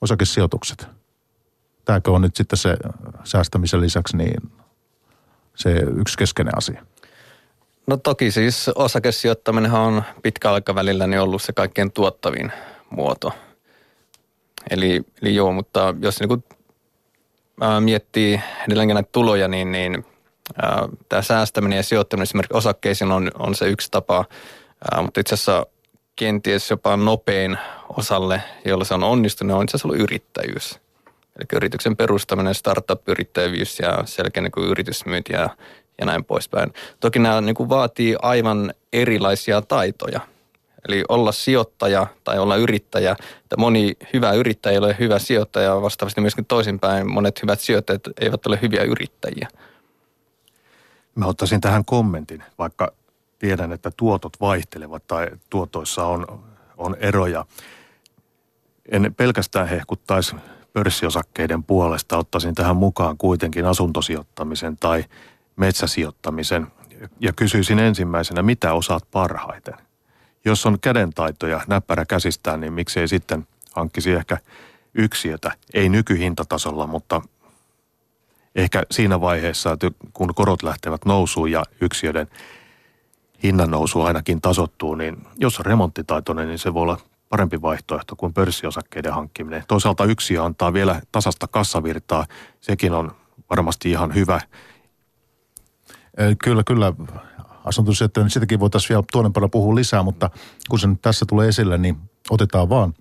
osakesijoitukset– 0.00 0.86
tämäkö 1.84 2.10
on 2.10 2.22
nyt 2.22 2.36
sitten 2.36 2.58
se 2.58 2.76
säästämisen 3.24 3.80
lisäksi 3.80 4.16
niin 4.16 4.52
se 5.54 5.70
yksi 5.72 6.18
keskeinen 6.18 6.58
asia? 6.58 6.86
No 7.86 7.96
toki 7.96 8.30
siis 8.30 8.68
osakesijoittaminen 8.68 9.72
on 9.72 10.02
pitkällä 10.22 10.54
aikavälillä 10.54 11.06
niin 11.06 11.20
ollut 11.20 11.42
se 11.42 11.52
kaikkein 11.52 11.92
tuottavin 11.92 12.52
muoto. 12.90 13.32
Eli, 14.70 15.02
eli 15.22 15.34
joo, 15.34 15.52
mutta 15.52 15.94
jos 16.00 16.20
niin 16.20 16.44
ää, 17.60 17.80
miettii 17.80 18.40
edelleenkin 18.66 18.94
näitä 18.94 19.08
tuloja, 19.12 19.48
niin, 19.48 19.72
niin 19.72 20.06
tämä 21.08 21.22
säästäminen 21.22 21.76
ja 21.76 21.82
sijoittaminen 21.82 22.22
esimerkiksi 22.22 22.56
osakkeisiin 22.56 23.12
on, 23.12 23.30
on 23.38 23.54
se 23.54 23.68
yksi 23.68 23.90
tapa, 23.90 24.24
ää, 24.92 25.02
mutta 25.02 25.20
itse 25.20 25.34
asiassa 25.34 25.66
kenties 26.16 26.70
jopa 26.70 26.96
nopein 26.96 27.58
osalle, 27.88 28.42
jolla 28.64 28.84
se 28.84 28.94
on 28.94 29.04
onnistunut, 29.04 29.56
on 29.56 29.64
itse 29.64 29.76
asiassa 29.76 29.88
ollut 29.88 30.02
yrittäjyys. 30.02 30.81
Eli 31.36 31.46
yrityksen 31.52 31.96
perustaminen, 31.96 32.54
startup-yrittäjyys 32.54 33.78
ja 33.78 34.02
selkeä 34.04 34.42
niin 34.42 34.70
yritysmyynti 34.70 35.32
ja, 35.32 35.48
ja 35.98 36.06
näin 36.06 36.24
poispäin. 36.24 36.72
Toki 37.00 37.18
nämä 37.18 37.40
niin 37.40 37.54
kuin 37.54 37.68
vaatii 37.68 38.16
aivan 38.22 38.74
erilaisia 38.92 39.62
taitoja. 39.62 40.20
Eli 40.88 41.04
olla 41.08 41.32
sijoittaja 41.32 42.06
tai 42.24 42.38
olla 42.38 42.56
yrittäjä. 42.56 43.16
Että 43.42 43.56
moni 43.58 43.96
hyvä 44.12 44.32
yrittäjä 44.32 44.72
ei 44.72 44.78
ole 44.78 44.96
hyvä 44.98 45.18
sijoittaja, 45.18 45.82
vastaavasti 45.82 46.20
myöskin 46.20 46.44
toisinpäin 46.44 47.12
monet 47.12 47.42
hyvät 47.42 47.60
sijoittajat 47.60 48.02
eivät 48.20 48.46
ole 48.46 48.58
hyviä 48.62 48.82
yrittäjiä. 48.82 49.48
Mä 51.14 51.26
ottaisin 51.26 51.60
tähän 51.60 51.84
kommentin, 51.84 52.44
vaikka 52.58 52.92
tiedän, 53.38 53.72
että 53.72 53.90
tuotot 53.96 54.40
vaihtelevat 54.40 55.06
tai 55.06 55.28
tuotoissa 55.50 56.04
on, 56.04 56.44
on 56.76 56.96
eroja. 57.00 57.44
En 58.88 59.14
pelkästään 59.16 59.68
hehkuttaisi 59.68 60.36
pörssiosakkeiden 60.72 61.64
puolesta 61.64 62.18
ottaisin 62.18 62.54
tähän 62.54 62.76
mukaan 62.76 63.18
kuitenkin 63.18 63.66
asuntosijoittamisen 63.66 64.76
tai 64.76 65.04
metsäsijoittamisen 65.56 66.66
ja 67.20 67.32
kysyisin 67.32 67.78
ensimmäisenä, 67.78 68.42
mitä 68.42 68.72
osaat 68.72 69.10
parhaiten? 69.10 69.74
Jos 70.44 70.66
on 70.66 70.80
kädentaitoja 70.80 71.60
näppärä 71.66 72.04
käsistään, 72.04 72.60
niin 72.60 72.72
miksei 72.72 73.08
sitten 73.08 73.46
hankkisi 73.72 74.12
ehkä 74.12 74.38
yksiötä, 74.94 75.52
ei 75.74 75.88
nykyhintatasolla, 75.88 76.86
mutta 76.86 77.22
ehkä 78.54 78.82
siinä 78.90 79.20
vaiheessa, 79.20 79.72
että 79.72 79.90
kun 80.12 80.34
korot 80.34 80.62
lähtevät 80.62 81.04
nousuun 81.04 81.50
ja 81.50 81.64
yksiöiden 81.80 82.26
hinnan 83.42 83.70
nousu 83.70 84.00
ainakin 84.00 84.40
tasottuu, 84.40 84.94
niin 84.94 85.16
jos 85.36 85.58
on 85.58 85.66
remonttitaitoinen, 85.66 86.48
niin 86.48 86.58
se 86.58 86.74
voi 86.74 86.82
olla 86.82 86.98
parempi 87.32 87.62
vaihtoehto 87.62 88.16
kuin 88.16 88.34
pörssiosakkeiden 88.34 89.12
hankkiminen. 89.12 89.64
Toisaalta 89.68 90.04
yksi 90.04 90.38
antaa 90.38 90.72
vielä 90.72 91.00
tasasta 91.12 91.46
kassavirtaa. 91.46 92.26
Sekin 92.60 92.92
on 92.92 93.10
varmasti 93.50 93.90
ihan 93.90 94.14
hyvä. 94.14 94.40
Kyllä, 96.44 96.62
kyllä. 96.66 96.92
Asuntosijoittajien, 97.64 98.24
niin 98.24 98.30
sitäkin 98.30 98.60
voitaisiin 98.60 98.88
vielä 98.88 99.04
tuonnepana 99.12 99.48
puhua 99.48 99.74
lisää, 99.74 100.02
mutta 100.02 100.30
kun 100.70 100.78
se 100.78 100.86
nyt 100.86 101.02
tässä 101.02 101.26
tulee 101.28 101.48
esille, 101.48 101.78
niin 101.78 101.96
otetaan 102.30 102.68
vaan. 102.68 102.94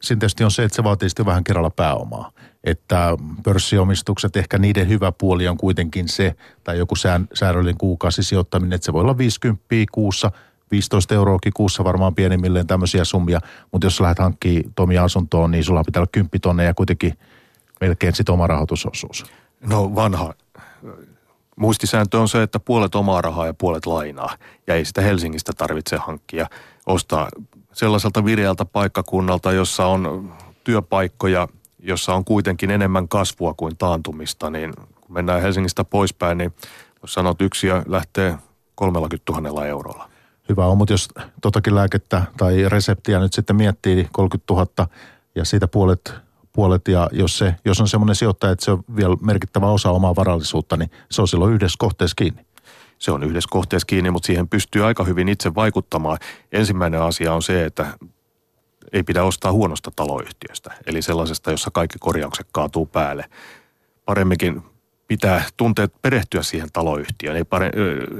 Siinä 0.00 0.20
tietysti 0.20 0.44
on 0.44 0.50
se, 0.50 0.64
että 0.64 0.76
se 0.76 0.84
vaatii 0.84 1.08
sitten 1.08 1.26
vähän 1.26 1.44
kerralla 1.44 1.70
pääomaa. 1.70 2.32
Että 2.64 3.16
pörssiomistukset, 3.44 4.36
ehkä 4.36 4.58
niiden 4.58 4.88
hyvä 4.88 5.12
puoli 5.12 5.48
on 5.48 5.56
kuitenkin 5.56 6.08
se, 6.08 6.34
tai 6.64 6.78
joku 6.78 6.94
säännöllinen 7.34 7.78
kuukausisijoittaminen, 7.78 8.72
että 8.72 8.86
se 8.86 8.92
voi 8.92 9.00
olla 9.00 9.18
50 9.18 9.64
kuussa– 9.92 10.32
15 10.70 11.14
euroakin 11.14 11.52
kuussa 11.52 11.84
varmaan 11.84 12.14
pienimmilleen 12.14 12.66
tämmöisiä 12.66 13.04
summia, 13.04 13.40
mutta 13.72 13.86
jos 13.86 14.00
lähdet 14.00 14.18
hankkimaan 14.18 14.72
Tomi 14.74 14.98
asuntoon, 14.98 15.50
niin 15.50 15.64
sulla 15.64 15.84
pitää 15.84 16.00
olla 16.00 16.10
10 16.12 16.30
tonne 16.40 16.64
ja 16.64 16.74
kuitenkin 16.74 17.18
melkein 17.80 18.14
sit 18.14 18.28
oma 18.28 18.46
rahoitusosuus. 18.46 19.24
No 19.60 19.94
vanha 19.94 20.34
muistisääntö 21.56 22.20
on 22.20 22.28
se, 22.28 22.42
että 22.42 22.60
puolet 22.60 22.94
omaa 22.94 23.22
rahaa 23.22 23.46
ja 23.46 23.54
puolet 23.54 23.86
lainaa. 23.86 24.36
Ja 24.66 24.74
ei 24.74 24.84
sitä 24.84 25.00
Helsingistä 25.00 25.52
tarvitse 25.52 25.96
hankkia. 25.96 26.46
Ostaa 26.86 27.28
sellaiselta 27.72 28.24
vireältä 28.24 28.64
paikkakunnalta, 28.64 29.52
jossa 29.52 29.86
on 29.86 30.32
työpaikkoja, 30.64 31.48
jossa 31.78 32.14
on 32.14 32.24
kuitenkin 32.24 32.70
enemmän 32.70 33.08
kasvua 33.08 33.54
kuin 33.54 33.76
taantumista, 33.76 34.50
niin 34.50 34.74
kun 34.74 35.14
mennään 35.14 35.42
Helsingistä 35.42 35.84
poispäin, 35.84 36.38
niin 36.38 36.54
jos 37.02 37.14
sanot 37.14 37.42
yksiä 37.42 37.82
lähtee 37.86 38.38
30 38.74 39.32
000 39.32 39.66
eurolla 39.66 40.10
hyvä 40.48 40.66
on, 40.66 40.78
mutta 40.78 40.94
jos 40.94 41.08
totakin 41.42 41.74
lääkettä 41.74 42.22
tai 42.36 42.68
reseptiä 42.68 43.18
nyt 43.18 43.32
sitten 43.32 43.56
miettii, 43.56 43.94
niin 43.94 44.08
30 44.12 44.54
000 44.54 44.88
ja 45.34 45.44
siitä 45.44 45.68
puolet, 45.68 46.14
puolet 46.52 46.88
ja 46.88 47.08
jos, 47.12 47.38
se, 47.38 47.54
jos 47.64 47.80
on 47.80 47.88
semmoinen 47.88 48.16
sijoittaja, 48.16 48.52
että 48.52 48.64
se 48.64 48.70
on 48.70 48.84
vielä 48.96 49.16
merkittävä 49.20 49.66
osa 49.66 49.90
omaa 49.90 50.16
varallisuutta, 50.16 50.76
niin 50.76 50.90
se 51.10 51.22
on 51.22 51.28
silloin 51.28 51.54
yhdessä 51.54 51.76
kohteessa 51.78 52.14
kiinni. 52.14 52.46
Se 52.98 53.12
on 53.12 53.22
yhdessä 53.22 53.48
kohteessa 53.50 53.86
kiinni, 53.86 54.10
mutta 54.10 54.26
siihen 54.26 54.48
pystyy 54.48 54.84
aika 54.84 55.04
hyvin 55.04 55.28
itse 55.28 55.54
vaikuttamaan. 55.54 56.18
Ensimmäinen 56.52 57.02
asia 57.02 57.34
on 57.34 57.42
se, 57.42 57.64
että 57.64 57.86
ei 58.92 59.02
pidä 59.02 59.24
ostaa 59.24 59.52
huonosta 59.52 59.90
taloyhtiöstä, 59.96 60.74
eli 60.86 61.02
sellaisesta, 61.02 61.50
jossa 61.50 61.70
kaikki 61.70 61.98
korjaukset 62.00 62.46
kaatuu 62.52 62.86
päälle. 62.86 63.24
Paremminkin 64.04 64.62
pitää 65.08 65.44
tuntea, 65.56 65.88
perehtyä 66.02 66.42
siihen 66.42 66.68
taloyhtiöön. 66.72 67.36
Ei, 67.36 67.44
pare, 67.44 67.70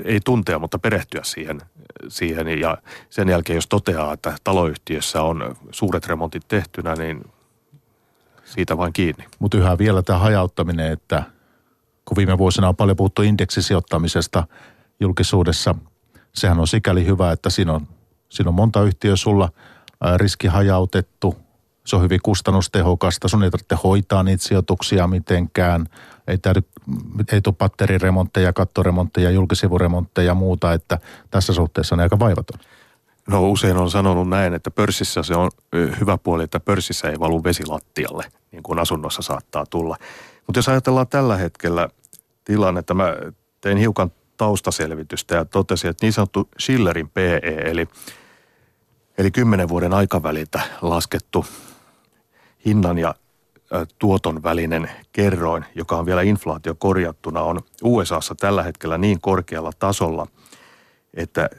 ei 0.04 0.20
tuntea, 0.24 0.58
mutta 0.58 0.78
perehtyä 0.78 1.20
siihen, 1.24 1.60
siihen. 2.08 2.60
Ja 2.60 2.78
sen 3.10 3.28
jälkeen, 3.28 3.54
jos 3.54 3.66
toteaa, 3.66 4.12
että 4.12 4.36
taloyhtiössä 4.44 5.22
on 5.22 5.56
suuret 5.70 6.06
remontit 6.06 6.48
tehtynä, 6.48 6.94
niin 6.94 7.24
siitä 8.44 8.76
vain 8.76 8.92
kiinni. 8.92 9.24
Mutta 9.38 9.56
yhä 9.58 9.78
vielä 9.78 10.02
tämä 10.02 10.18
hajauttaminen, 10.18 10.92
että 10.92 11.22
kun 12.04 12.16
viime 12.16 12.38
vuosina 12.38 12.68
on 12.68 12.76
paljon 12.76 12.96
puhuttu 12.96 13.22
indeksisijoittamisesta 13.22 14.46
julkisuudessa, 15.00 15.74
sehän 16.34 16.60
on 16.60 16.68
sikäli 16.68 17.06
hyvä, 17.06 17.32
että 17.32 17.50
siinä 17.50 17.72
on, 17.72 17.88
siinä 18.28 18.48
on 18.48 18.54
monta 18.54 18.82
yhtiöä 18.82 19.16
sulla, 19.16 19.48
riski 20.16 20.46
hajautettu, 20.46 21.36
se 21.86 21.96
on 21.96 22.02
hyvin 22.02 22.20
kustannustehokasta, 22.22 23.28
sun 23.28 23.42
ei 23.42 23.50
tarvitse 23.50 23.76
hoitaa 23.84 24.22
niitä 24.22 24.44
sijoituksia 24.44 25.06
mitenkään– 25.06 25.86
ei, 26.28 26.38
ei 27.32 27.40
tule 27.40 27.54
patteriremontteja, 27.58 28.52
kattoremontteja, 28.52 29.30
julkisivuremontteja 29.30 30.26
ja 30.26 30.34
muuta, 30.34 30.72
että 30.72 30.98
tässä 31.30 31.52
suhteessa 31.52 31.94
on 31.94 32.00
aika 32.00 32.18
vaivaton. 32.18 32.60
No 33.28 33.50
usein 33.50 33.76
on 33.76 33.90
sanonut 33.90 34.28
näin, 34.28 34.54
että 34.54 34.70
pörssissä 34.70 35.22
se 35.22 35.34
on 35.34 35.50
hyvä 36.00 36.18
puoli, 36.18 36.44
että 36.44 36.60
pörssissä 36.60 37.10
ei 37.10 37.20
valu 37.20 37.44
vesilattialle, 37.44 38.24
niin 38.52 38.62
kuin 38.62 38.78
asunnossa 38.78 39.22
saattaa 39.22 39.66
tulla. 39.66 39.96
Mutta 40.46 40.58
jos 40.58 40.68
ajatellaan 40.68 41.08
tällä 41.08 41.36
hetkellä 41.36 41.88
tilannetta, 42.44 42.94
mä 42.94 43.16
tein 43.60 43.78
hiukan 43.78 44.12
taustaselvitystä 44.36 45.34
ja 45.34 45.44
totesin, 45.44 45.90
että 45.90 46.06
niin 46.06 46.12
sanottu 46.12 46.48
Schillerin 46.60 47.08
PE, 47.08 47.40
eli, 47.64 47.88
eli 49.18 49.30
10 49.30 49.68
vuoden 49.68 49.94
aikaväliltä 49.94 50.60
laskettu 50.82 51.46
hinnan 52.64 52.98
ja 52.98 53.14
tuoton 53.98 54.42
välinen 54.42 54.90
kerroin, 55.12 55.64
joka 55.74 55.96
on 55.96 56.06
vielä 56.06 56.22
inflaatio 56.22 56.74
korjattuna, 56.74 57.42
on 57.42 57.60
USAssa 57.82 58.34
tällä 58.34 58.62
hetkellä 58.62 58.98
niin 58.98 59.20
korkealla 59.20 59.70
tasolla, 59.78 60.26
että 61.14 61.50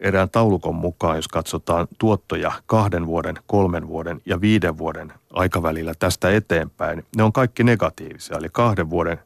erään 0.00 0.30
taulukon 0.30 0.74
mukaan, 0.74 1.16
jos 1.16 1.28
katsotaan 1.28 1.88
tuottoja 1.98 2.52
kahden 2.66 3.06
vuoden, 3.06 3.36
kolmen 3.46 3.88
vuoden 3.88 4.20
ja 4.26 4.40
viiden 4.40 4.78
vuoden 4.78 5.12
aikavälillä 5.32 5.92
tästä 5.98 6.30
eteenpäin, 6.30 7.04
ne 7.16 7.22
on 7.22 7.32
kaikki 7.32 7.64
negatiivisia. 7.64 8.36
Eli 8.36 8.48
kahden 8.52 8.90
vuoden 8.90 9.18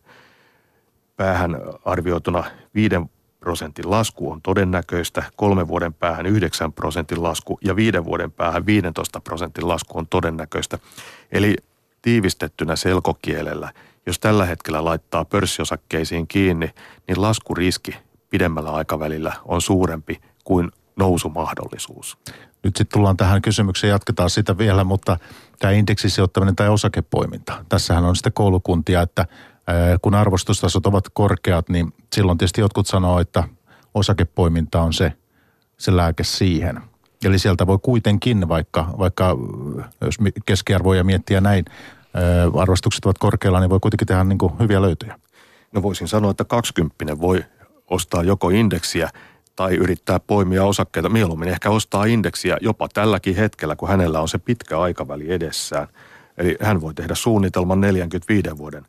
päähän 1.17 1.57
arvioituna 1.85 2.45
viiden 2.75 3.11
prosentin 3.41 3.91
lasku 3.91 4.31
on 4.31 4.43
todennäköistä, 4.43 5.23
kolmen 5.37 5.69
vuoden 5.69 5.95
päähän 5.95 6.27
9 6.27 6.73
prosentin 6.73 7.23
lasku 7.23 7.59
ja 7.65 7.77
viiden 7.77 8.05
vuoden 8.05 8.33
päähän 8.33 8.67
15 8.67 9.21
prosentin 9.21 9.69
lasku 9.69 9.99
on 9.99 10.07
todennäköistä. 10.07 10.79
Eli 11.33 11.57
tiivistettynä 12.03 12.77
selkokielellä, 12.77 13.73
jos 14.07 14.19
tällä 14.19 14.47
hetkellä 14.47 14.85
laittaa 14.85 15.25
pörssiosakkeisiin 15.25 16.29
kiinni, 16.29 16.71
niin 17.09 17.23
laskuriski 17.23 17.97
pidemmällä 18.31 18.71
aikavälillä 18.71 19.33
on 19.45 19.63
suurempi 19.63 20.21
kuin 20.45 20.71
nousumahdollisuus. 20.97 22.19
Nyt 22.63 22.77
sitten 22.77 22.99
tullaan 22.99 23.17
tähän 23.17 23.43
kysymykseen, 23.43 23.91
jatketaan 23.91 24.31
sitä 24.31 24.59
vielä, 24.59 24.85
mutta 24.85 25.17
tämä 25.59 25.71
indeksisijoittaminen 25.71 26.57
tai 26.57 26.69
osakepoiminta. 26.69 27.65
Tässähän 27.69 28.05
on 28.05 28.17
sitten 28.17 28.33
koulukuntia, 28.33 29.03
että 29.03 29.27
kun 30.03 30.15
arvostustasot 30.15 30.87
ovat 30.87 31.05
korkeat, 31.13 31.69
niin 31.69 31.95
silloin 32.15 32.39
tietysti 32.39 32.61
jotkut 32.61 32.87
sanoo, 32.87 33.21
että 33.21 33.45
osakepoiminta 33.95 34.83
on 34.83 34.93
se, 34.93 35.13
se 35.79 35.97
lääke 35.97 36.25
siihen. 36.25 36.81
Eli 37.25 37.39
sieltä 37.39 37.67
voi 37.67 37.79
kuitenkin, 37.83 38.49
vaikka, 38.49 38.95
vaikka 38.99 39.37
jos 40.01 40.19
keskiarvoja 40.47 41.05
miettiä 41.05 41.41
näin, 41.41 41.65
arvostukset 42.59 43.05
ovat 43.05 43.19
korkealla, 43.19 43.61
niin 43.61 43.71
voi 43.71 43.81
kuitenkin 43.81 44.07
tehdä 44.07 44.25
niin 44.25 44.39
kuin 44.39 44.53
hyviä 44.59 44.83
löytöjä. 44.83 45.19
No 45.73 45.83
voisin 45.83 46.09
sanoa, 46.09 46.31
että 46.31 46.45
20 46.45 47.21
voi 47.21 47.45
ostaa 47.91 48.23
joko 48.23 48.51
indeksiä 48.51 49.11
tai 49.57 49.75
yrittää 49.75 50.21
poimia 50.21 50.65
osakkeita. 50.65 51.09
Mieluummin 51.09 51.49
ehkä 51.49 51.71
ostaa 51.71 52.05
indeksiä 52.05 52.57
jopa 52.61 52.89
tälläkin 52.89 53.37
hetkellä, 53.37 53.77
kun 53.77 53.89
hänellä 53.89 54.21
on 54.21 54.29
se 54.29 54.39
pitkä 54.39 54.81
aikaväli 54.81 55.33
edessään. 55.33 55.89
Eli 56.39 56.57
hän 56.61 56.81
voi 56.81 56.95
tehdä 56.95 57.15
suunnitelman 57.15 57.81
45 57.81 58.59
vuoden 58.59 58.87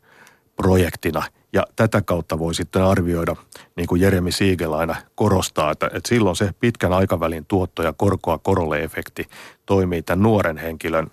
projektina. 0.60 1.22
Ja 1.52 1.66
tätä 1.76 2.02
kautta 2.02 2.38
voi 2.38 2.54
sitten 2.54 2.82
arvioida, 2.82 3.36
niin 3.76 3.86
kuin 3.86 4.00
Jeremi 4.00 4.32
Siegel 4.32 4.72
aina 4.72 4.96
korostaa, 5.14 5.70
että, 5.70 5.86
että 5.86 6.08
silloin 6.08 6.36
se 6.36 6.50
pitkän 6.60 6.92
aikavälin 6.92 7.46
tuotto 7.46 7.82
ja 7.82 7.92
korkoa 7.92 8.38
korolle 8.38 8.82
efekti 8.82 9.28
toimii 9.66 10.02
tämän 10.02 10.22
nuoren 10.22 10.58
henkilön 10.58 11.10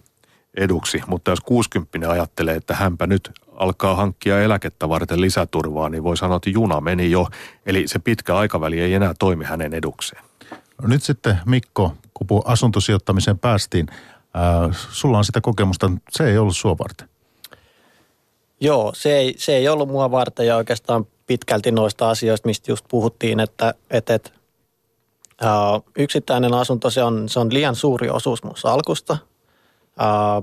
eduksi. 0.57 1.01
Mutta 1.07 1.31
jos 1.31 1.41
60 1.41 2.11
ajattelee, 2.11 2.55
että 2.55 2.75
hänpä 2.75 3.07
nyt 3.07 3.31
alkaa 3.51 3.95
hankkia 3.95 4.41
eläkettä 4.41 4.89
varten 4.89 5.21
lisäturvaa, 5.21 5.89
niin 5.89 6.03
voi 6.03 6.17
sanoa, 6.17 6.37
että 6.37 6.49
juna 6.49 6.81
meni 6.81 7.11
jo. 7.11 7.27
Eli 7.65 7.87
se 7.87 7.99
pitkä 7.99 8.35
aikaväli 8.35 8.79
ei 8.79 8.93
enää 8.93 9.13
toimi 9.19 9.45
hänen 9.45 9.73
edukseen. 9.73 10.23
No 10.81 10.87
nyt 10.87 11.03
sitten 11.03 11.37
Mikko, 11.45 11.93
kun 12.13 12.41
asuntosijoittamiseen 12.45 13.39
päästiin, 13.39 13.87
ää, 14.33 14.69
sulla 14.71 15.17
on 15.17 15.25
sitä 15.25 15.41
kokemusta, 15.41 15.91
se 16.09 16.29
ei 16.29 16.37
ollut 16.37 16.57
sua 16.57 16.77
varten. 16.77 17.16
Joo, 18.59 18.91
se 18.95 19.17
ei, 19.17 19.35
se 19.37 19.55
ei 19.55 19.69
ollut 19.69 19.89
mua 19.89 20.11
varten 20.11 20.47
ja 20.47 20.55
oikeastaan 20.55 21.07
pitkälti 21.27 21.71
noista 21.71 22.09
asioista, 22.09 22.47
mistä 22.47 22.71
just 22.71 22.85
puhuttiin, 22.89 23.39
että, 23.39 23.73
että, 23.89 24.13
että 24.13 24.29
ää, 25.41 25.81
yksittäinen 25.97 26.53
asunto, 26.53 26.89
se 26.89 27.03
on, 27.03 27.29
se 27.29 27.39
on 27.39 27.53
liian 27.53 27.75
suuri 27.75 28.09
osuus 28.09 28.43
mun 28.43 28.57
salkusta. 28.57 29.17
Ää, 29.97 30.41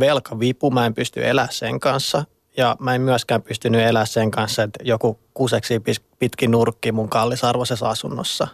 velkavipu, 0.00 0.70
mä 0.70 0.86
en 0.86 0.94
pysty 0.94 1.26
elämään 1.26 1.52
sen 1.52 1.80
kanssa 1.80 2.24
ja 2.56 2.76
mä 2.80 2.94
en 2.94 3.00
myöskään 3.00 3.42
pystynyt 3.42 3.80
elämään 3.80 4.06
sen 4.06 4.30
kanssa, 4.30 4.62
että 4.62 4.78
joku 4.84 5.18
kuseksi 5.34 5.82
pitkin 6.18 6.50
nurkki 6.50 6.92
mun 6.92 7.08
kallisarvoisessa 7.08 7.88
asunnossa. 7.88 8.48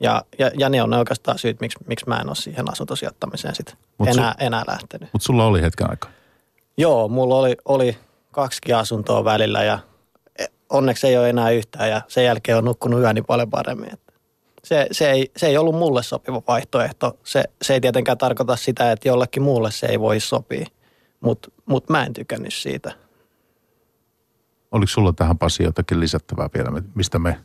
Ja, 0.00 0.22
ja, 0.38 0.50
ja 0.58 0.68
ne 0.68 0.82
on 0.82 0.94
oikeastaan 0.94 1.38
syyt, 1.38 1.60
miksi, 1.60 1.78
miksi 1.86 2.08
mä 2.08 2.16
en 2.16 2.28
ole 2.28 2.36
siihen 2.36 2.72
asuntosijoittamiseen 2.72 3.54
sit 3.54 3.76
enää, 4.06 4.32
su- 4.32 4.44
enää 4.44 4.64
lähtenyt. 4.68 5.08
Mutta 5.12 5.26
sulla 5.26 5.46
oli 5.46 5.62
hetken 5.62 5.90
aika. 5.90 6.08
Joo, 6.76 7.08
mulla 7.08 7.36
oli, 7.36 7.56
oli 7.64 7.96
kaksi 8.34 8.72
asuntoa 8.72 9.24
välillä 9.24 9.64
ja 9.64 9.78
onneksi 10.70 11.06
ei 11.06 11.18
ole 11.18 11.30
enää 11.30 11.50
yhtään 11.50 11.90
ja 11.90 12.00
sen 12.08 12.24
jälkeen 12.24 12.58
on 12.58 12.64
nukkunut 12.64 13.00
yöni 13.00 13.22
paljon 13.22 13.50
paremmin. 13.50 13.90
Se, 14.64 14.86
se, 14.92 15.10
ei, 15.10 15.30
se 15.36 15.46
ei 15.46 15.58
ollut 15.58 15.74
mulle 15.74 16.02
sopiva 16.02 16.42
vaihtoehto. 16.48 17.18
Se, 17.24 17.44
se 17.62 17.74
ei 17.74 17.80
tietenkään 17.80 18.18
tarkoita 18.18 18.56
sitä, 18.56 18.92
että 18.92 19.08
jollekin 19.08 19.42
muulle 19.42 19.70
se 19.70 19.86
ei 19.86 20.00
voi 20.00 20.20
sopia, 20.20 20.66
mutta 21.20 21.50
mut 21.66 21.88
mä 21.90 22.04
en 22.04 22.12
tykännyt 22.12 22.54
siitä. 22.54 22.92
Oliko 24.72 24.90
sulla 24.90 25.12
tähän 25.12 25.38
Pasi 25.38 25.62
jotakin 25.62 26.00
lisättävää 26.00 26.48
vielä, 26.54 26.82
mistä 26.94 27.18
me 27.18 27.38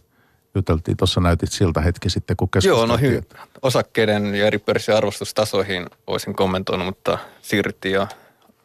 juteltiin? 0.55 0.97
Tuossa 0.97 1.21
näytit 1.21 1.51
siltä 1.51 1.81
hetki 1.81 2.09
sitten, 2.09 2.37
kun 2.37 2.49
Joo, 2.63 2.85
no 2.85 2.97
hyvä. 2.97 3.21
Osakkeiden 3.61 4.35
ja 4.35 4.47
eri 4.47 4.57
pörssiarvostustasoihin 4.57 5.85
olisin 6.07 6.35
kommentoinut, 6.35 6.87
mutta 6.87 7.17
siirryttiin 7.41 7.93
jo 7.93 8.07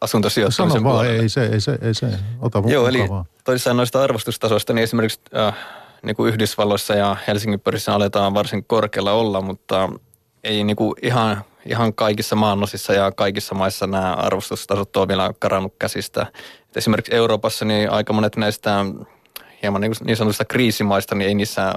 asuntosijoittamisen 0.04 0.80
Sano 0.80 0.94
vaan, 0.94 1.06
ei 1.06 1.28
se, 1.28 1.46
ei 1.46 1.60
se, 1.60 1.78
ei 1.82 1.94
se. 1.94 2.06
Ota 2.40 2.62
Joo, 2.66 2.88
eli 2.88 3.08
toisaalta 3.44 3.76
noista 3.76 4.02
arvostustasoista, 4.02 4.72
niin 4.72 4.82
esimerkiksi 4.82 5.20
äh, 5.36 5.54
niin 6.02 6.16
kuin 6.16 6.32
Yhdysvalloissa 6.32 6.94
ja 6.94 7.16
Helsingin 7.26 7.60
pörissä 7.60 7.94
aletaan 7.94 8.34
varsin 8.34 8.64
korkealla 8.64 9.12
olla, 9.12 9.40
mutta 9.40 9.88
ei 10.44 10.64
niin 10.64 10.76
kuin 10.76 10.94
ihan, 11.02 11.44
ihan 11.66 11.94
kaikissa 11.94 12.36
maanosissa 12.36 12.92
ja 12.92 13.12
kaikissa 13.12 13.54
maissa 13.54 13.86
nämä 13.86 14.12
arvostustasot 14.12 14.96
on 14.96 15.08
vielä 15.08 15.30
karannut 15.38 15.74
käsistä. 15.78 16.26
Et 16.70 16.76
esimerkiksi 16.76 17.14
Euroopassa 17.14 17.64
niin 17.64 17.90
aika 17.90 18.12
monet 18.12 18.36
näistä 18.36 18.84
hieman 19.62 19.80
niin, 19.80 19.92
niin 20.04 20.16
sanotusta 20.16 20.44
kriisimaista, 20.44 21.14
niin 21.14 21.28
ei 21.28 21.34
niissä 21.34 21.74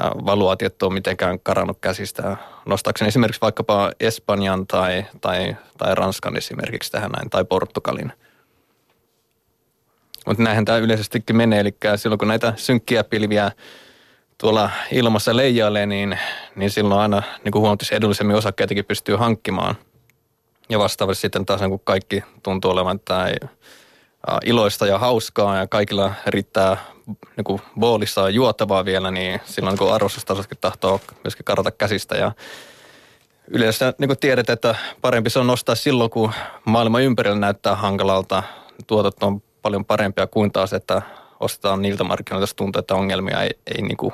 valuaatiot 0.00 0.82
ole 0.82 0.94
mitenkään 0.94 1.40
karannut 1.40 1.78
käsistä. 1.80 2.36
Nostaakseni 2.68 3.08
esimerkiksi 3.08 3.40
vaikkapa 3.40 3.92
Espanjan 4.00 4.66
tai, 4.66 5.04
tai, 5.20 5.56
tai 5.78 5.94
Ranskan 5.94 6.36
esimerkiksi 6.36 6.92
tähän 6.92 7.10
näin, 7.10 7.30
tai 7.30 7.44
Portugalin. 7.44 8.12
Mutta 10.26 10.42
näinhän 10.42 10.64
tämä 10.64 10.78
yleisestikin 10.78 11.36
menee, 11.36 11.60
eli 11.60 11.76
silloin 11.96 12.18
kun 12.18 12.28
näitä 12.28 12.52
synkkiä 12.56 13.04
pilviä 13.04 13.52
tuolla 14.38 14.70
ilmassa 14.92 15.36
leijailee, 15.36 15.86
niin, 15.86 16.18
niin 16.56 16.70
silloin 16.70 17.00
aina 17.00 17.22
niin 17.44 17.52
kuin 17.52 17.60
huomattavasti 17.60 17.94
edullisemmin 17.94 18.36
osakkeitakin 18.36 18.84
pystyy 18.84 19.16
hankkimaan. 19.16 19.74
Ja 20.68 20.78
vastaavasti 20.78 21.20
sitten 21.20 21.46
taas 21.46 21.60
kun 21.60 21.80
kaikki 21.84 22.22
tuntuu 22.42 22.70
olevan 22.70 23.00
tai 23.00 23.34
iloista 24.44 24.86
ja 24.86 24.98
hauskaa 24.98 25.56
ja 25.56 25.66
kaikilla 25.66 26.14
riittää 26.26 26.76
niin 27.36 27.44
kuin 27.44 27.62
boolissa 27.80 28.30
juotavaa 28.30 28.84
vielä, 28.84 29.10
niin 29.10 29.40
silloin 29.44 29.78
kun 29.78 29.94
arvostustasotkin 29.94 30.58
tahtoo 30.60 31.00
myöskin 31.24 31.44
karata 31.44 31.70
käsistä 31.70 32.16
ja 32.16 32.32
yleensä 33.48 33.94
niin 33.98 34.08
kuin 34.08 34.18
tiedät, 34.18 34.50
että 34.50 34.74
parempi 35.00 35.30
se 35.30 35.38
on 35.38 35.46
nostaa 35.46 35.74
silloin, 35.74 36.10
kun 36.10 36.32
maailma 36.64 37.00
ympärillä 37.00 37.38
näyttää 37.38 37.74
hankalalta. 37.74 38.42
Tuotot 38.86 39.22
on 39.22 39.42
paljon 39.62 39.84
parempia 39.84 40.26
kuin 40.26 40.52
taas, 40.52 40.72
että 40.72 41.02
ostetaan 41.40 41.82
niiltä 41.82 42.04
markkinoilta, 42.04 42.42
jos 42.42 42.54
tuntuu, 42.54 42.80
että 42.80 42.94
ongelmia 42.94 43.42
ei, 43.42 43.50
ei 43.76 43.82
niin 43.82 43.96
kuin 43.96 44.12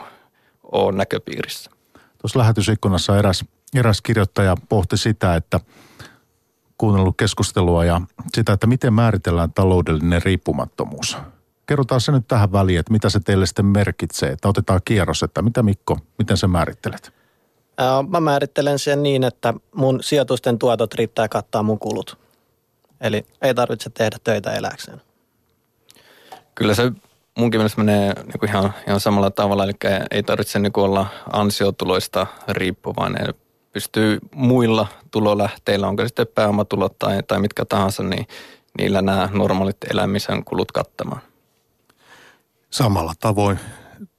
ole 0.73 0.93
näköpiirissä. 0.93 1.71
Tuossa 2.19 2.39
lähetysikkunassa 2.39 3.19
eräs, 3.19 3.45
eräs 3.75 4.01
kirjoittaja 4.01 4.57
pohti 4.69 4.97
sitä, 4.97 5.37
että 5.37 5.61
kuunnellut 6.79 7.17
keskustelua 7.17 7.85
ja 7.85 8.01
sitä, 8.35 8.53
että 8.53 8.67
miten 8.67 8.93
määritellään 8.93 9.53
taloudellinen 9.53 10.23
riippumattomuus. 10.23 11.17
Kerrotaan 11.67 12.01
se 12.01 12.13
nyt 12.13 12.29
tähän 12.29 12.53
väliin, 12.53 12.81
että 12.81 12.93
mitä 12.93 13.09
se 13.09 13.21
teille 13.21 13.47
sitten 13.47 13.67
merkitsee. 13.67 14.31
Että 14.31 14.49
otetaan 14.49 14.81
kierros, 14.85 15.23
että 15.23 15.43
mitä 15.43 15.63
Mikko, 15.63 15.99
miten 16.19 16.37
sä 16.37 16.49
määrittelet? 16.49 17.13
Mä 18.09 18.21
määrittelen 18.21 18.79
sen 18.79 19.03
niin, 19.03 19.25
että 19.25 19.55
mun 19.75 20.03
sijoitusten 20.03 20.59
tuotot 20.59 20.95
riittää 20.95 21.29
kattaa 21.29 21.63
mun 21.63 21.79
kulut. 21.79 22.19
Eli 23.01 23.27
ei 23.43 23.55
tarvitse 23.55 23.91
tehdä 23.91 24.17
töitä 24.25 24.53
eläkseen. 24.53 25.01
Kyllä 26.55 26.75
se 26.75 26.93
munkin 27.39 27.61
mielestä 27.61 27.81
menee 27.81 28.15
niin 28.15 28.39
kuin 28.41 28.51
ihan, 28.51 28.75
ihan 28.87 29.01
samalla 29.01 29.31
tavalla, 29.31 29.65
eli 29.65 29.73
ei 30.11 30.23
tarvitse 30.23 30.59
niin 30.59 30.73
kuin 30.73 30.85
olla 30.85 31.07
ansiotuloista 31.33 32.27
riippuvainen. 32.49 33.35
Pystyy 33.73 34.19
muilla 34.35 34.87
tulolähteillä, 35.11 35.89
onko 35.89 36.07
sitten 36.07 36.27
pääomatulot 36.35 36.99
tai, 36.99 37.23
tai 37.23 37.41
mitkä 37.41 37.65
tahansa, 37.65 38.03
niin 38.03 38.27
niillä 38.79 39.03
nämä 39.03 39.29
normaalit 39.33 39.77
elämisen 39.91 40.45
kulut 40.45 40.73
kattamaan. 40.73 41.21
Samalla 42.75 43.13
tavoin 43.21 43.59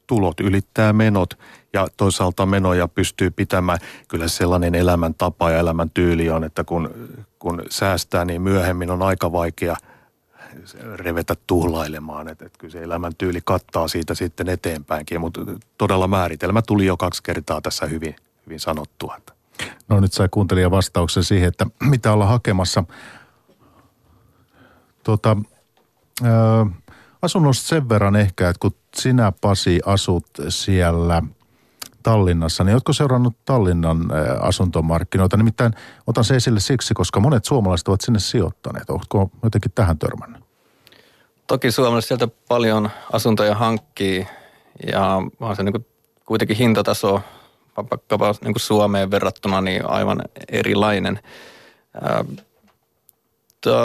tulot 0.07 0.39
ylittää 0.39 0.93
menot 0.93 1.39
ja 1.73 1.87
toisaalta 1.97 2.45
menoja 2.45 2.87
pystyy 2.87 3.31
pitämään. 3.31 3.79
Kyllä 4.07 4.27
sellainen 4.27 4.75
elämäntapa 4.75 5.51
ja 5.51 5.59
elämäntyyli 5.59 6.29
on, 6.29 6.43
että 6.43 6.63
kun, 6.63 6.89
kun 7.39 7.63
säästää, 7.69 8.25
niin 8.25 8.41
myöhemmin 8.41 8.91
on 8.91 9.01
aika 9.01 9.31
vaikea 9.31 9.75
revetä 10.95 11.35
tuhlailemaan. 11.47 12.27
Että, 12.27 12.45
että 12.45 12.59
kyllä 12.59 12.71
se 12.71 12.83
elämäntyyli 12.83 13.39
kattaa 13.45 13.87
siitä 13.87 14.15
sitten 14.15 14.49
eteenpäinkin, 14.49 15.21
mutta 15.21 15.41
todella 15.77 16.07
määritelmä 16.07 16.61
tuli 16.61 16.85
jo 16.85 16.97
kaksi 16.97 17.23
kertaa 17.23 17.61
tässä 17.61 17.85
hyvin, 17.85 18.15
hyvin 18.45 18.59
sanottua. 18.59 19.17
No 19.87 19.99
nyt 19.99 20.13
sai 20.13 20.27
kuuntelija 20.31 20.71
vastauksen 20.71 21.23
siihen, 21.23 21.47
että 21.47 21.65
mitä 21.83 22.13
ollaan 22.13 22.31
hakemassa. 22.31 22.83
Tuota, 25.03 25.37
ää, 26.23 26.65
asunnosta 27.25 27.67
sen 27.67 27.89
verran 27.89 28.15
ehkä, 28.15 28.49
että 28.49 28.59
kun 28.59 28.75
sinä 28.95 29.31
Pasi 29.41 29.79
asut 29.85 30.25
siellä 30.49 31.23
Tallinnassa, 32.03 32.63
niin 32.63 32.75
oletko 32.75 32.93
seurannut 32.93 33.35
Tallinnan 33.45 33.99
asuntomarkkinoita? 34.41 35.37
Nimittäin 35.37 35.73
otan 36.07 36.23
se 36.23 36.35
esille 36.35 36.59
siksi, 36.59 36.93
koska 36.93 37.19
monet 37.19 37.45
suomalaiset 37.45 37.87
ovat 37.87 38.01
sinne 38.01 38.19
sijoittaneet. 38.19 38.89
Oletko 38.89 39.31
jotenkin 39.43 39.71
tähän 39.75 39.99
törmännyt? 39.99 40.43
Toki 41.47 41.71
suomalaiset 41.71 42.07
sieltä 42.07 42.27
paljon 42.47 42.89
asuntoja 43.13 43.55
hankkii 43.55 44.27
ja 44.91 45.21
on 45.39 45.55
se 45.55 45.63
niin 45.63 45.73
kuin 45.73 45.85
kuitenkin 46.25 46.57
hintataso 46.57 47.21
vaikkapa 47.77 48.35
niin 48.43 48.53
Suomeen 48.57 49.11
verrattuna 49.11 49.61
niin 49.61 49.89
aivan 49.89 50.21
erilainen. 50.51 51.19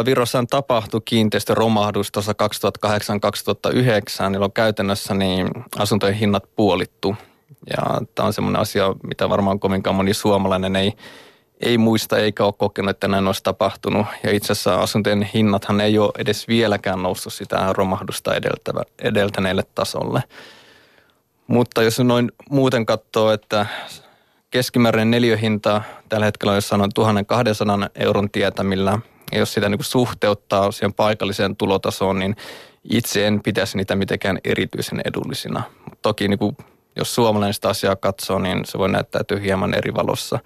Virossahan 0.05 0.47
tapahtui 0.47 1.01
kiinteistöromahdus 1.05 2.13
tuossa 2.13 2.33
2008-2009, 2.33 4.45
on 4.45 4.53
käytännössä 4.53 5.15
niin 5.15 5.49
asuntojen 5.79 6.15
hinnat 6.15 6.45
puolittu. 6.57 7.17
Ja 7.71 8.01
tämä 8.15 8.27
on 8.27 8.33
semmoinen 8.33 8.63
asia, 8.63 8.95
mitä 9.03 9.29
varmaan 9.29 9.61
kovinkaan 9.61 9.97
moni 9.97 10.15
suomalainen 10.15 10.77
ei, 10.77 10.93
ei 11.61 11.79
muista 11.79 12.19
eikä 12.19 12.45
ole 12.45 12.55
kokenut, 12.59 12.91
että 12.91 13.09
näin 13.09 13.27
olisi 13.27 13.43
tapahtunut. 13.43 14.07
Ja 14.23 14.31
itse 14.31 14.53
asiassa 14.53 14.75
asuntojen 14.75 15.31
hinnathan 15.35 15.81
ei 15.81 15.99
ole 15.99 16.13
edes 16.19 16.49
vieläkään 16.49 17.03
noussut 17.03 17.33
sitä 17.33 17.73
romahdusta 17.73 18.35
edeltävä, 18.35 18.83
edeltäneelle 18.99 19.63
tasolle. 19.75 20.23
Mutta 21.47 21.83
jos 21.83 21.99
noin 21.99 22.33
muuten 22.51 22.87
katsoo, 22.87 23.33
että 23.33 23.67
keskimääräinen 24.51 25.11
neliöhinta 25.11 25.83
tällä 26.09 26.27
hetkellä 26.27 26.51
on 26.51 26.57
jossain 26.57 26.79
noin 26.79 26.95
1200 26.95 27.89
euron 27.95 28.31
tietämillä– 28.31 28.99
ja 29.33 29.39
jos 29.39 29.53
sitä 29.53 29.69
niin 29.69 29.85
suhteuttaa 29.85 30.73
siihen 30.73 30.95
paikalliseen 30.95 31.57
tulotasoon, 31.57 32.19
niin 32.19 32.37
itse 32.85 33.27
en 33.27 33.41
pitäisi 33.43 33.77
niitä 33.77 33.97
mitenkään 33.97 34.39
erityisen 34.45 35.01
edullisina. 35.05 35.63
Toki 36.03 36.29
niin 36.29 36.39
kuin, 36.39 36.57
jos 36.97 37.15
suomalainen 37.15 37.55
sitä 37.55 37.69
asiaa 37.69 37.97
katsoo, 37.97 38.39
niin 38.39 38.65
se 38.65 38.79
voi 38.79 38.89
näyttäytyä 38.89 39.39
hieman 39.39 39.75
eri 39.75 39.95
valossa. 39.95 40.39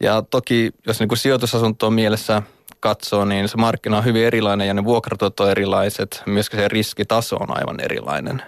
Ja 0.00 0.22
toki, 0.22 0.70
jos 0.86 1.00
niin 1.00 1.16
sijoitusasuntoa 1.16 1.90
mielessä 1.90 2.42
katsoo, 2.80 3.24
niin 3.24 3.48
se 3.48 3.56
markkina 3.56 3.98
on 3.98 4.04
hyvin 4.04 4.24
erilainen 4.24 4.68
ja 4.68 4.74
ne 4.74 4.84
vuokratuot 4.84 5.40
on 5.40 5.50
erilaiset. 5.50 6.22
Myöskin 6.26 6.60
se 6.60 6.68
riskitaso 6.68 7.36
on 7.36 7.58
aivan 7.58 7.80
erilainen. 7.80 8.42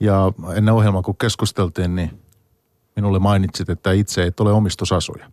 Ja 0.00 0.32
ennen 0.56 0.74
ohjelmaa, 0.74 1.02
kun 1.02 1.16
keskusteltiin, 1.16 1.96
niin 1.96 2.20
minulle 2.96 3.18
mainitsit, 3.18 3.70
että 3.70 3.92
itse 3.92 4.22
et 4.22 4.40
ole 4.40 4.52
omistusasuja. 4.52 5.30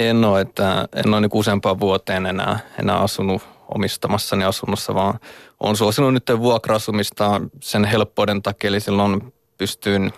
En 0.00 0.24
ole, 0.24 0.40
että 0.40 0.88
en 0.94 1.14
ole 1.14 1.20
niin 1.20 1.30
useampaan 1.32 1.80
vuoteen 1.80 2.26
enää, 2.26 2.58
enää 2.78 2.98
asunut 2.98 3.42
omistamassani 3.74 4.44
asunnossa, 4.44 4.94
vaan 4.94 5.18
olen 5.60 5.76
suosinut 5.76 6.14
nyt 6.14 6.30
vuokra-asumista 6.38 7.40
sen 7.60 7.84
helppouden 7.84 8.42
takia, 8.42 8.68
eli 8.68 8.80
silloin 8.80 9.32
pystyn 9.58 10.12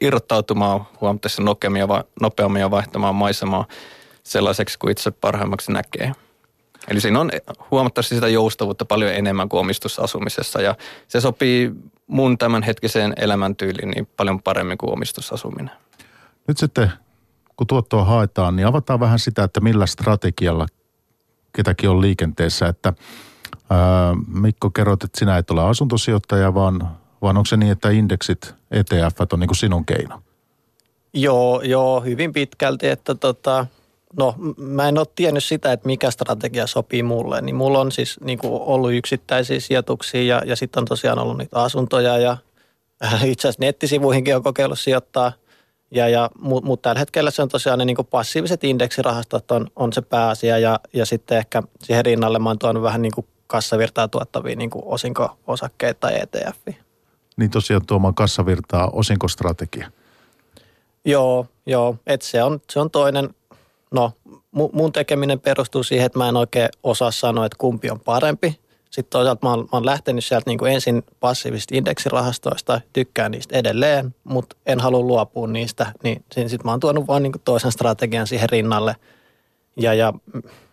irrottautumaan 0.00 0.86
huomattavasti 1.00 1.42
nopeammin 2.20 2.60
ja 2.60 2.70
vaihtamaan 2.70 3.14
maisemaa 3.14 3.64
sellaiseksi 4.22 4.78
kuin 4.78 4.92
itse 4.92 5.10
parhaimmaksi 5.10 5.72
näkee. 5.72 6.12
Eli 6.88 7.00
siinä 7.00 7.20
on 7.20 7.30
huomattavasti 7.70 8.14
sitä 8.14 8.28
joustavuutta 8.28 8.84
paljon 8.84 9.14
enemmän 9.14 9.48
kuin 9.48 9.60
omistusasumisessa 9.60 10.60
ja 10.60 10.74
se 11.08 11.20
sopii 11.20 11.72
mun 12.06 12.38
tämänhetkiseen 12.38 13.12
elämäntyyliin 13.16 13.90
niin 13.90 14.08
paljon 14.16 14.42
paremmin 14.42 14.78
kuin 14.78 14.92
omistusasuminen. 14.92 15.70
Nyt 16.48 16.58
sitten 16.58 16.92
kun 17.56 17.66
tuottoa 17.66 18.04
haetaan, 18.04 18.56
niin 18.56 18.66
avataan 18.66 19.00
vähän 19.00 19.18
sitä, 19.18 19.44
että 19.44 19.60
millä 19.60 19.86
strategialla 19.86 20.66
ketäkin 21.52 21.90
on 21.90 22.00
liikenteessä. 22.00 22.68
Että 22.68 22.92
ää, 23.70 24.14
Mikko, 24.26 24.70
kerrot, 24.70 25.04
että 25.04 25.18
sinä 25.18 25.38
et 25.38 25.50
ole 25.50 25.62
asuntosijoittaja, 25.62 26.54
vaan, 26.54 26.88
vaan 27.22 27.36
onko 27.36 27.46
se 27.46 27.56
niin, 27.56 27.72
että 27.72 27.90
indeksit, 27.90 28.54
ETF 28.70 29.20
on 29.32 29.40
niin 29.40 29.48
kuin 29.48 29.56
sinun 29.56 29.84
keino? 29.84 30.22
Joo, 31.12 31.60
joo, 31.62 32.00
hyvin 32.00 32.32
pitkälti, 32.32 32.88
että 32.88 33.14
tota, 33.14 33.66
no 34.18 34.34
mä 34.56 34.88
en 34.88 34.98
ole 34.98 35.06
tiennyt 35.14 35.44
sitä, 35.44 35.72
että 35.72 35.86
mikä 35.86 36.10
strategia 36.10 36.66
sopii 36.66 37.02
mulle. 37.02 37.40
Niin 37.40 37.56
mulla 37.56 37.80
on 37.80 37.92
siis 37.92 38.20
niin 38.20 38.38
kuin 38.38 38.62
ollut 38.62 38.92
yksittäisiä 38.92 39.60
sijoituksia 39.60 40.22
ja, 40.22 40.42
ja 40.46 40.56
sitten 40.56 40.80
on 40.80 40.84
tosiaan 40.84 41.18
ollut 41.18 41.38
niitä 41.38 41.62
asuntoja 41.62 42.18
ja 42.18 42.36
itse 43.24 43.48
asiassa 43.48 43.64
nettisivuihinkin 43.64 44.36
on 44.36 44.42
kokeillut 44.42 44.78
sijoittaa– 44.78 45.32
ja, 45.94 46.08
ja, 46.08 46.30
Mutta 46.38 46.66
mut 46.66 46.82
tällä 46.82 46.98
hetkellä 46.98 47.30
se 47.30 47.42
on 47.42 47.48
tosiaan 47.48 47.78
ne 47.78 47.84
niin 47.84 47.96
passiiviset 48.10 48.64
indeksirahastot 48.64 49.50
on, 49.50 49.66
on 49.76 49.92
se 49.92 50.02
pääasia 50.02 50.58
ja, 50.58 50.80
ja 50.92 51.06
sitten 51.06 51.38
ehkä 51.38 51.62
siihen 51.82 52.04
rinnalle 52.04 52.38
mä 52.38 52.50
oon 52.50 52.58
tuonut 52.58 52.82
vähän 52.82 53.02
niin 53.02 53.12
kuin 53.14 53.26
kassavirtaa 53.46 54.08
tuottavia 54.08 54.56
niin 54.56 54.70
kuin 54.70 54.82
osinko-osakkeita 54.86 56.00
tai 56.00 56.20
ETF. 56.20 56.58
Niin 57.36 57.50
tosiaan 57.50 57.86
tuomaan 57.86 58.14
kassavirtaa 58.14 58.90
osinkostrategia. 58.92 59.90
Joo, 61.04 61.46
joo. 61.66 61.96
että 62.06 62.26
se, 62.26 62.42
on, 62.42 62.60
se 62.70 62.80
on 62.80 62.90
toinen. 62.90 63.34
No, 63.90 64.12
mun 64.72 64.92
tekeminen 64.92 65.40
perustuu 65.40 65.82
siihen, 65.82 66.06
että 66.06 66.18
mä 66.18 66.28
en 66.28 66.36
oikein 66.36 66.68
osaa 66.82 67.10
sanoa, 67.10 67.46
että 67.46 67.58
kumpi 67.58 67.90
on 67.90 68.00
parempi. 68.00 68.60
Sitten 68.94 69.10
toisaalta 69.10 69.46
mä 69.46 69.50
oon, 69.50 69.60
mä 69.60 69.68
oon 69.72 69.86
lähtenyt 69.86 70.24
sieltä 70.24 70.50
niin 70.50 70.58
kuin 70.58 70.72
ensin 70.72 71.02
passiivisista 71.20 71.74
indeksirahastoista, 71.74 72.80
tykkään 72.92 73.30
niistä 73.30 73.58
edelleen, 73.58 74.14
mutta 74.24 74.56
en 74.66 74.80
halua 74.80 75.00
luopua 75.00 75.46
niistä, 75.46 75.92
niin 76.02 76.24
sitten 76.30 76.60
mä 76.64 76.70
oon 76.70 76.80
tuonut 76.80 77.06
vaan 77.06 77.22
niin 77.22 77.32
kuin 77.32 77.42
toisen 77.44 77.72
strategian 77.72 78.26
siihen 78.26 78.48
rinnalle. 78.48 78.96
Ja, 79.76 79.94
ja 79.94 80.12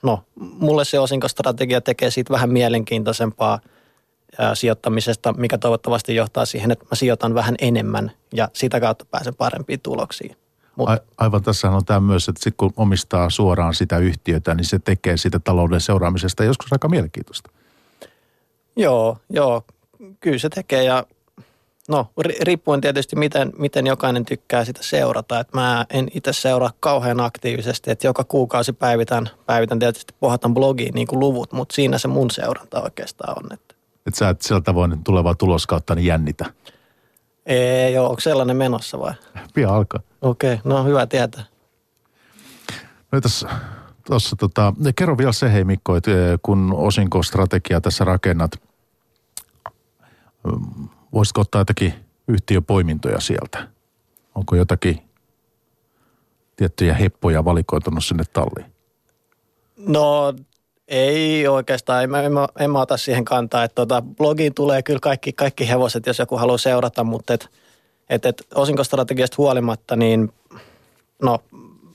no, 0.04 0.24
mulle 0.36 0.86
se 0.86 1.00
osinkostrategia 1.00 1.82
tekee 1.82 2.12
siitä 2.12 2.34
vähän 2.34 2.50
mielenkiintoisempaa 2.50 3.60
sijoittamisesta, 4.54 5.34
mikä 5.34 5.58
toivottavasti 5.58 6.16
johtaa 6.16 6.46
siihen, 6.46 6.72
että 6.72 6.86
mä 6.92 6.96
sijoitan 6.96 7.34
vähän 7.34 7.56
enemmän 7.60 8.12
ja 8.34 8.50
sitä 8.54 8.80
kautta 8.80 9.06
pääsen 9.06 9.36
parempiin 9.36 9.80
tuloksiin. 9.80 10.36
Mut. 10.76 10.90
A, 10.90 10.98
aivan 11.18 11.44
tässä 11.44 11.70
on 11.70 11.86
tämä 11.86 12.00
myös, 12.00 12.30
että 12.30 12.44
sit 12.44 12.54
kun 12.58 12.74
omistaa 12.78 13.30
suoraan 13.30 13.74
sitä 13.74 13.98
yhtiötä, 13.98 14.56
niin 14.56 14.66
se 14.66 14.80
tekee 14.80 15.18
sitä 15.18 15.40
talouden 15.40 15.82
seuraamisesta 15.82 16.44
joskus 16.44 16.74
aika 16.74 16.90
mielenkiintoista. 16.90 17.52
Joo, 18.82 19.18
joo, 19.30 19.64
kyllä 20.20 20.38
se 20.38 20.50
tekee 20.50 20.84
ja 20.84 21.06
no 21.90 22.08
riippuen 22.42 22.82
tietysti 22.82 23.16
miten, 23.16 23.54
miten 23.58 23.88
jokainen 23.88 24.26
tykkää 24.26 24.66
sitä 24.66 24.84
seurata. 24.84 25.40
Et 25.40 25.54
mä 25.54 25.86
en 25.90 26.08
itse 26.14 26.34
seuraa 26.34 26.72
kauhean 26.80 27.20
aktiivisesti, 27.20 27.92
että 27.92 28.08
joka 28.08 28.24
kuukausi 28.24 28.74
päivitän, 28.74 29.30
päivitän 29.46 29.80
tietysti 29.80 30.14
pohjatan 30.20 30.54
blogiin 30.54 30.94
niin 30.94 31.08
kuin 31.08 31.20
luvut, 31.20 31.52
mutta 31.52 31.76
siinä 31.76 31.98
se 31.98 32.08
mun 32.08 32.32
seuranta 32.32 32.82
oikeastaan 32.82 33.38
on. 33.38 33.54
Että 33.54 33.76
et 34.08 34.16
sä 34.16 34.30
et 34.30 34.42
sillä 34.42 34.62
tavoin 34.62 35.04
tulevaa 35.04 35.36
tuloskautta 35.36 35.96
niin 35.96 36.06
jännitä? 36.06 36.46
Ei 37.46 37.94
joo, 37.94 38.10
onko 38.10 38.20
sellainen 38.22 38.58
menossa 38.58 39.00
vai? 39.00 39.14
Pian 39.54 39.74
alkaa. 39.74 40.02
Okei, 40.22 40.54
okay, 40.54 40.72
no 40.72 40.84
hyvä 40.84 41.08
tietää. 41.08 41.44
No 43.12 43.22
tässä 43.22 43.50
tuossa 44.06 44.36
tota, 44.36 44.74
kerro 44.96 45.18
vielä 45.18 45.32
se 45.32 45.54
hei 45.54 45.64
Mikko, 45.64 45.96
että 45.96 46.12
eh, 46.12 46.40
kun 46.42 46.74
osinkostrategia 46.78 47.82
tässä 47.82 48.06
rakennat, 48.06 48.52
voisitko 51.14 51.42
ottaa 51.42 51.62
jotakin 51.62 51.94
yhtiöpoimintoja 52.28 53.20
sieltä? 53.20 53.68
Onko 54.36 54.56
jotakin 54.56 55.02
tiettyjä 56.56 56.94
heppoja 56.94 57.46
valikoitunut 57.46 58.06
sinne 58.06 58.24
talliin? 58.34 58.72
No 59.78 60.34
ei 60.88 61.48
oikeastaan, 61.48 62.04
en 62.04 62.10
mä, 62.10 62.22
en 62.22 62.34
mä, 62.34 62.48
en 62.60 62.72
mä 62.72 62.82
ota 62.82 62.98
siihen 62.98 63.26
kantaa. 63.26 63.64
Että 63.64 63.76
tota, 63.76 64.02
blogiin 64.02 64.54
tulee 64.54 64.84
kyllä 64.84 65.00
kaikki, 65.00 65.34
kaikki 65.34 65.70
hevoset, 65.70 66.06
jos 66.06 66.20
joku 66.20 66.38
haluaa 66.38 66.58
seurata, 66.58 67.04
mutta 67.04 67.34
et, 67.34 67.50
et, 68.10 68.26
et 68.26 68.48
osinkostrategiasta 68.56 69.36
huolimatta, 69.38 69.96
niin 69.96 70.34
no 71.22 71.40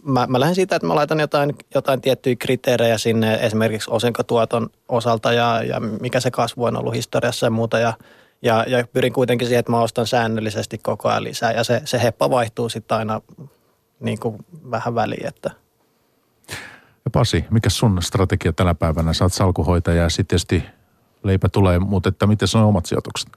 mä, 0.02 0.26
mä 0.26 0.40
lähden 0.40 0.54
siitä, 0.54 0.76
että 0.76 0.86
mä 0.86 0.94
laitan 0.94 1.20
jotain, 1.20 1.54
jotain 1.74 2.00
tiettyjä 2.00 2.36
kriteerejä 2.36 2.98
sinne 2.98 3.34
esimerkiksi 3.34 3.90
osinkotuoton 3.90 4.70
osalta 4.88 5.32
ja, 5.32 5.62
ja 5.62 5.80
mikä 5.80 6.20
se 6.20 6.30
kasvu 6.30 6.64
on 6.64 6.76
ollut 6.76 6.94
historiassa 6.94 7.46
ja 7.46 7.50
muuta. 7.50 7.78
Ja, 7.78 7.92
ja, 8.46 8.64
ja 8.68 8.86
pyrin 8.92 9.12
kuitenkin 9.12 9.46
siihen, 9.48 9.60
että 9.60 9.72
mä 9.72 9.80
ostan 9.80 10.06
säännöllisesti 10.06 10.78
koko 10.78 11.08
ajan 11.08 11.24
lisää 11.24 11.52
ja 11.52 11.64
se, 11.64 11.82
se 11.84 12.02
heppa 12.02 12.30
vaihtuu 12.30 12.68
sitten 12.68 12.98
aina 12.98 13.20
niin 14.00 14.20
kuin 14.20 14.36
vähän 14.70 14.94
väliin. 14.94 15.26
Että. 15.26 15.50
Ja 17.04 17.10
Pasi, 17.12 17.44
mikä 17.50 17.70
sun 17.70 18.02
strategia 18.02 18.52
tänä 18.52 18.74
päivänä? 18.74 19.12
Sä 19.12 19.24
oot 19.24 19.32
salkuhoitaja 19.32 20.02
ja 20.02 20.08
sitten 20.08 20.26
tietysti 20.26 20.62
leipä 21.22 21.48
tulee, 21.48 21.78
mutta 21.78 22.08
että 22.08 22.26
miten 22.26 22.48
on 22.54 22.62
omat 22.62 22.86
sijoitukset? 22.86 23.28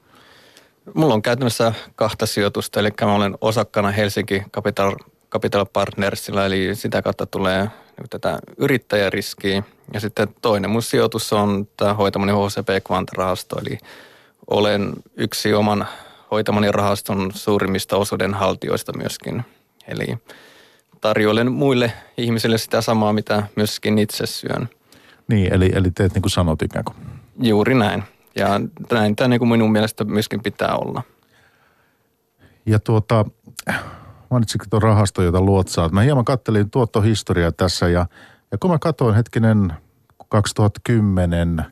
Mulla 0.94 1.14
on 1.14 1.22
käytännössä 1.22 1.72
kahta 1.94 2.26
sijoitusta, 2.26 2.80
eli 2.80 2.88
mä 3.02 3.14
olen 3.14 3.38
osakkana 3.40 3.90
Helsinki 3.90 4.42
Capital, 4.52 4.96
Capital 5.30 5.66
Partnersilla, 5.72 6.46
eli 6.46 6.74
sitä 6.74 7.02
kautta 7.02 7.26
tulee 7.26 7.60
niin 7.60 8.10
tätä 8.10 8.38
yrittäjäriskiä. 8.56 9.62
Ja 9.92 10.00
sitten 10.00 10.28
toinen 10.42 10.70
mun 10.70 10.82
sijoitus 10.82 11.32
on 11.32 11.68
tämä 11.76 11.94
hoitamani 11.94 12.32
HCP 12.32 12.68
Quant-rahasto, 12.90 13.60
eli 13.60 13.78
olen 14.50 14.92
yksi 15.16 15.54
oman 15.54 15.86
hoitamani 16.30 16.72
rahaston 16.72 17.30
suurimmista 17.34 17.96
osuudenhaltijoista 17.96 18.92
myöskin. 18.96 19.44
Eli 19.88 20.18
tarjoilen 21.00 21.52
muille 21.52 21.92
ihmisille 22.16 22.58
sitä 22.58 22.80
samaa, 22.80 23.12
mitä 23.12 23.42
myöskin 23.56 23.98
itse 23.98 24.26
syön. 24.26 24.68
Niin, 25.28 25.52
eli, 25.52 25.70
eli 25.74 25.90
teet 25.90 26.14
niin 26.14 26.22
kuin 26.22 26.30
sanot 26.30 26.62
ikään 26.62 26.84
kuin. 26.84 26.96
Juuri 27.42 27.74
näin. 27.74 28.04
Ja 28.36 28.60
näin 28.92 29.16
tämä 29.16 29.28
niin 29.28 29.38
kuin 29.38 29.48
minun 29.48 29.72
mielestä 29.72 30.04
myöskin 30.04 30.42
pitää 30.42 30.76
olla. 30.76 31.02
Ja 32.66 32.78
tuota, 32.78 33.24
mainitsitko 34.30 34.66
tuon 34.70 34.82
rahasto, 34.82 35.22
jota 35.22 35.40
luotsaat. 35.40 35.92
Mä 35.92 36.00
hieman 36.00 36.24
kattelin 36.24 36.70
tuottohistoriaa 36.70 37.52
tässä 37.52 37.88
ja, 37.88 38.06
ja 38.52 38.58
kun 38.58 38.70
mä 38.70 38.78
katsoin 38.78 39.14
hetkinen 39.14 39.72
2010 40.28 41.64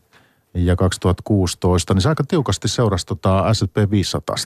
ja 0.55 0.77
2016, 0.77 1.95
niin 1.95 2.03
se 2.03 2.09
aika 2.09 2.25
tiukasti 2.25 2.69
seurasi 2.69 3.07
tota 3.07 3.55
S&P 3.55 3.91
500. 3.91 4.37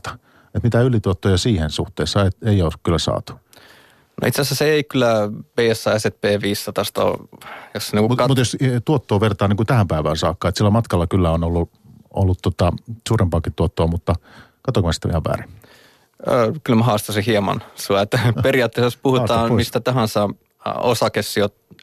Että 0.54 0.60
mitä 0.62 0.80
ylituottoja 0.80 1.36
siihen 1.36 1.70
suhteessa 1.70 2.24
ei, 2.24 2.30
ei 2.44 2.62
ole 2.62 2.72
kyllä 2.82 2.98
saatu. 2.98 3.32
No 4.22 4.28
itse 4.28 4.42
asiassa 4.42 4.54
se 4.54 4.70
ei 4.70 4.84
kyllä 4.84 5.30
BSA 5.56 5.98
S&P 5.98 6.42
500 6.42 6.84
jos 7.74 7.92
niin 7.92 8.02
Mutta 8.02 8.16
kat... 8.16 8.28
mut 8.28 8.38
jos 8.38 8.56
tuottoa 8.84 9.20
vertaa 9.20 9.48
niin 9.48 9.56
kuin 9.56 9.66
tähän 9.66 9.88
päivään 9.88 10.16
saakka, 10.16 10.48
että 10.48 10.58
sillä 10.58 10.70
matkalla 10.70 11.06
kyllä 11.06 11.30
on 11.30 11.44
ollut, 11.44 11.70
ollut 12.10 12.38
tota 12.42 12.72
suurempaakin 13.08 13.52
tuottoa, 13.54 13.86
mutta 13.86 14.14
katsoinko 14.62 14.88
mä 14.88 14.92
sitä 14.92 15.08
ihan 15.08 15.24
väärin? 15.28 15.50
Öö, 16.28 16.52
kyllä 16.64 16.78
mä 16.78 16.84
haastasin 16.84 17.24
hieman 17.24 17.62
sua, 17.74 18.02
että 18.02 18.18
periaatteessa 18.42 18.86
jos 18.86 18.96
puhutaan 18.96 19.54
mistä 19.54 19.80
tahansa 19.80 20.28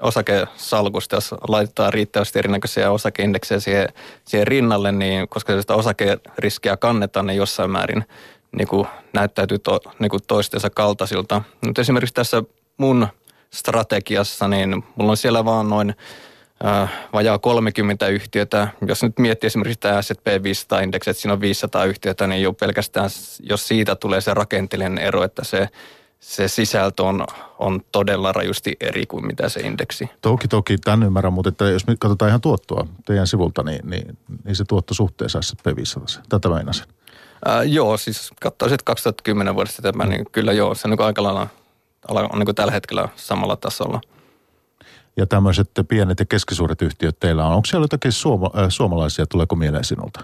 osakesalkusta, 0.02 1.16
jos 1.16 1.36
laitetaan 1.48 1.94
riittävästi 1.94 2.40
erinäköisiä 2.40 2.92
osakeindeksejä 2.92 3.60
siihen, 3.60 3.88
siihen 4.26 4.48
rinnalle, 4.48 4.92
niin 4.92 5.30
koska 5.30 5.62
sitä 5.62 5.76
osakeriskiä 5.76 6.78
kannetaan, 6.78 7.26
niin 7.26 7.38
jossain 7.38 7.72
määrin 7.72 8.04
niin 8.52 8.68
kuin 8.68 8.88
näyttäytyy 9.14 9.60
to, 9.60 9.80
niin 10.00 10.10
kuin 10.10 10.24
toistensa 10.28 10.70
kaltaisilta. 10.70 11.42
Mutta 11.66 11.82
esimerkiksi 11.82 12.14
tässä 12.14 12.44
mun 12.78 13.08
strategiassa, 13.54 14.48
niin 14.48 14.84
mulla 14.96 15.12
on 15.12 15.18
siellä 15.18 15.46
vaan 15.46 15.70
noin 15.70 15.96
äh, 16.66 16.92
vajaa 17.14 17.40
30 17.40 18.08
yhtiötä. 18.08 18.68
Jos 18.88 19.04
nyt 19.04 19.20
miettii 19.20 19.48
esimerkiksi 19.48 19.80
tämä 19.80 20.02
S&P 20.02 20.44
500 20.44 20.80
indeksi, 20.80 21.10
että 21.10 21.22
siinä 21.22 21.34
on 21.34 21.42
500 21.42 21.86
yhtiötä, 21.86 22.28
niin 22.28 22.42
jo 22.42 22.54
pelkästään, 22.54 23.10
jos 23.40 23.68
siitä 23.68 23.96
tulee 23.96 24.22
se 24.22 24.34
rakenteellinen 24.34 24.98
ero, 24.98 25.24
että 25.24 25.44
se 25.44 25.68
se 26.20 26.48
sisältö 26.48 27.04
on, 27.04 27.26
on 27.60 27.82
todella 27.92 28.32
rajusti 28.32 28.78
eri 28.80 29.06
kuin 29.06 29.28
mitä 29.28 29.50
se 29.50 29.60
indeksi. 29.60 30.10
Toki, 30.22 30.48
toki, 30.48 30.78
tämän 30.78 31.04
ymmärrän, 31.04 31.34
mutta 31.34 31.50
että 31.50 31.66
jos 31.70 31.88
me 31.88 31.96
katsotaan 32.00 32.30
ihan 32.30 32.42
tuottoa 32.42 32.88
teidän 33.06 33.28
sivulta, 33.28 33.64
niin, 33.64 33.90
niin, 33.90 34.18
niin 34.44 34.56
se 34.56 34.66
tuotto 34.68 34.94
suhteessa 34.94 35.42
S&P 35.42 35.66
500, 35.76 36.24
tätä 36.30 36.50
meinasin. 36.50 36.86
Ää, 37.46 37.64
joo, 37.64 37.98
siis 37.98 38.32
katsoisin 38.42 38.78
2010 38.86 39.56
vuodesta 39.56 39.92
mm. 39.92 40.10
niin 40.10 40.26
kyllä 40.32 40.54
joo, 40.54 40.76
se 40.76 40.88
on 40.88 40.92
niin 40.92 41.02
aika 41.02 41.24
lailla 41.24 41.48
on 42.08 42.40
niin 42.40 42.56
tällä 42.56 42.72
hetkellä 42.72 43.10
samalla 43.16 43.56
tasolla. 43.56 44.02
Ja 45.18 45.26
tämmöiset 45.26 45.70
pienet 45.88 46.20
ja 46.20 46.26
keskisuuret 46.26 46.82
yhtiöt 46.82 47.20
teillä 47.20 47.46
on. 47.46 47.54
Onko 47.54 47.66
siellä 47.66 47.84
jotakin 47.84 48.12
suoma, 48.12 48.52
äh, 48.58 48.66
suomalaisia, 48.70 49.26
tuleeko 49.26 49.56
mieleen 49.56 49.84
sinulta? 49.84 50.20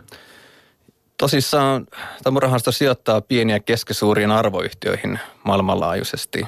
Tosissaan 1.18 1.88
tämä 2.24 2.40
rahasto 2.40 2.72
sijoittaa 2.72 3.22
pieniä 3.22 3.60
keskisuuriin 3.60 4.32
arvoyhtiöihin 4.32 5.20
maailmanlaajuisesti. 5.44 6.46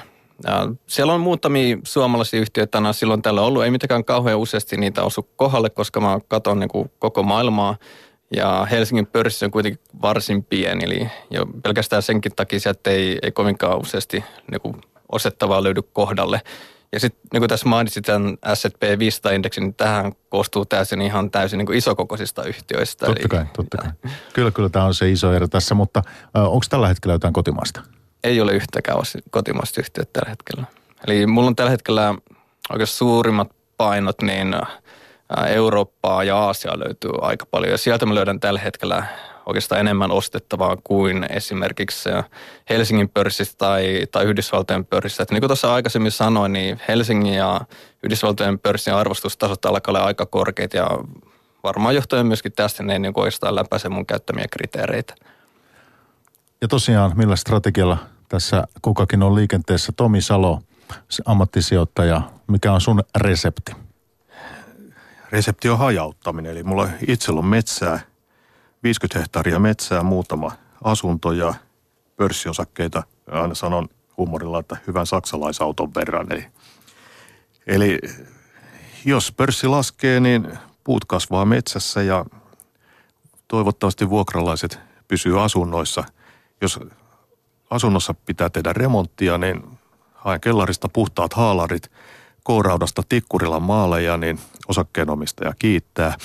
Siellä 0.86 1.12
on 1.12 1.20
muutamia 1.20 1.76
suomalaisia 1.84 2.40
yhtiöitä 2.40 2.70
tänään 2.70 2.94
silloin 2.94 3.22
tällä 3.22 3.42
ollut. 3.42 3.64
Ei 3.64 3.70
mitenkään 3.70 4.04
kauhean 4.04 4.38
useasti 4.38 4.76
niitä 4.76 5.02
osu 5.02 5.28
kohdalle, 5.36 5.70
koska 5.70 6.00
mä 6.00 6.18
katson 6.28 6.60
niin 6.60 6.90
koko 6.98 7.22
maailmaa– 7.22 7.76
ja 8.36 8.66
Helsingin 8.70 9.06
pörssi 9.06 9.44
on 9.44 9.50
kuitenkin 9.50 9.80
varsin 10.02 10.44
pieni, 10.44 10.84
eli 10.84 11.08
jo 11.30 11.46
pelkästään 11.62 12.02
senkin 12.02 12.32
takia 12.36 12.60
sieltä 12.60 12.90
ei, 12.90 13.18
ei 13.22 13.32
kovinkaan 13.32 13.80
useasti 13.80 14.24
niin 14.50 14.60
kuin 14.60 14.74
osettavaa 15.12 15.62
löydy 15.62 15.82
kohdalle. 15.82 16.40
Ja 16.92 17.00
sitten 17.00 17.20
niin 17.32 17.40
kuin 17.40 17.48
tässä 17.48 17.68
mainitsit 17.68 18.04
tämän 18.04 18.38
S&P 18.54 18.82
500-indeksin, 18.82 19.60
niin 19.60 19.74
tähän 19.74 20.12
koostuu 20.28 20.64
täysin 20.64 21.02
ihan 21.02 21.30
täysin 21.30 21.58
niin 21.58 21.66
kuin 21.66 21.78
isokokoisista 21.78 22.44
yhtiöistä. 22.44 23.06
Totta 23.06 23.20
eli, 23.20 23.28
kai, 23.28 23.44
totta 23.56 23.76
kai. 23.76 23.90
Kyllä, 24.32 24.50
kyllä 24.50 24.68
tämä 24.68 24.84
on 24.84 24.94
se 24.94 25.10
iso 25.10 25.32
ero 25.32 25.48
tässä, 25.48 25.74
mutta 25.74 26.02
onko 26.34 26.64
tällä 26.70 26.88
hetkellä 26.88 27.14
jotain 27.14 27.34
kotimaista? 27.34 27.82
Ei 28.24 28.40
ole 28.40 28.52
yhtäkään 28.52 28.98
kotimaista 29.30 29.80
yhtiötä 29.80 30.10
tällä 30.12 30.30
hetkellä. 30.30 30.66
Eli 31.06 31.26
mulla 31.26 31.48
on 31.48 31.56
tällä 31.56 31.70
hetkellä 31.70 32.14
oikeastaan 32.70 32.98
suurimmat 32.98 33.48
painot, 33.76 34.22
niin– 34.22 34.54
Eurooppaa 35.46 36.24
ja 36.24 36.36
Aasiaa 36.36 36.78
löytyy 36.78 37.10
aika 37.20 37.46
paljon. 37.50 37.72
Ja 37.72 37.78
sieltä 37.78 38.06
mä 38.06 38.14
löydän 38.14 38.40
tällä 38.40 38.60
hetkellä 38.60 39.04
oikeastaan 39.48 39.80
enemmän 39.80 40.10
ostettavaa 40.10 40.76
kuin 40.84 41.26
esimerkiksi 41.30 42.08
Helsingin 42.70 43.08
pörssistä 43.08 43.54
tai, 43.58 44.06
tai 44.10 44.24
Yhdysvaltojen 44.24 44.84
pörssistä. 44.84 45.22
Että 45.22 45.34
niin 45.34 45.40
kuin 45.40 45.48
tuossa 45.48 45.74
aikaisemmin 45.74 46.12
sanoin, 46.12 46.52
niin 46.52 46.80
Helsingin 46.88 47.34
ja 47.34 47.60
Yhdysvaltojen 48.02 48.58
pörssin 48.58 48.94
arvostustasot 48.94 49.64
alkaa 49.64 49.92
olla 49.92 50.04
aika 50.04 50.26
korkeat 50.26 50.74
ja 50.74 50.88
varmaan 51.64 51.94
johtuen 51.94 52.26
myöskin 52.26 52.52
tästä 52.52 52.82
ne 52.82 52.92
ei 52.92 52.98
niin 52.98 53.12
oikeastaan 53.16 53.54
läpäise 53.54 53.88
mun 53.88 54.06
käyttämiä 54.06 54.46
kriteereitä. 54.50 55.14
Ja 56.60 56.68
tosiaan, 56.68 57.12
millä 57.16 57.36
strategialla 57.36 57.98
tässä 58.28 58.64
kukakin 58.82 59.22
on 59.22 59.34
liikenteessä? 59.34 59.92
Tomi 59.92 60.20
Salo, 60.20 60.60
ammattisijoittaja, 61.24 62.22
mikä 62.46 62.72
on 62.72 62.80
sun 62.80 63.02
resepti? 63.16 63.72
resepti 65.32 65.68
on 65.68 65.78
hajauttaminen. 65.78 66.52
Eli 66.52 66.62
mulla 66.62 66.88
itsellä 67.08 67.38
on 67.38 67.46
metsää, 67.46 68.00
50 68.82 69.18
hehtaaria 69.18 69.58
metsää, 69.58 70.02
muutama 70.02 70.52
asunto 70.84 71.32
ja 71.32 71.54
pörssiosakkeita. 72.16 73.02
Aina 73.30 73.54
sanon 73.54 73.88
huumorilla, 74.16 74.58
että 74.58 74.76
hyvän 74.86 75.06
saksalaisauton 75.06 75.94
verran. 75.94 76.32
Eli, 76.32 76.44
eli 77.66 77.98
jos 79.04 79.32
pörssi 79.32 79.66
laskee, 79.66 80.20
niin 80.20 80.58
puut 80.84 81.04
kasvaa 81.04 81.44
metsässä 81.44 82.02
ja 82.02 82.24
toivottavasti 83.48 84.10
vuokralaiset 84.10 84.78
pysyy 85.08 85.44
asunnoissa. 85.44 86.04
Jos 86.60 86.80
asunnossa 87.70 88.14
pitää 88.14 88.50
tehdä 88.50 88.72
remonttia, 88.72 89.38
niin 89.38 89.78
haen 90.14 90.40
kellarista 90.40 90.88
puhtaat 90.88 91.32
haalarit– 91.32 91.90
K-raudasta 92.48 93.02
Tikkurilan 93.08 93.62
maaleja, 93.62 94.16
niin 94.16 94.38
osakkeenomistaja 94.68 95.52
kiittää 95.58 96.16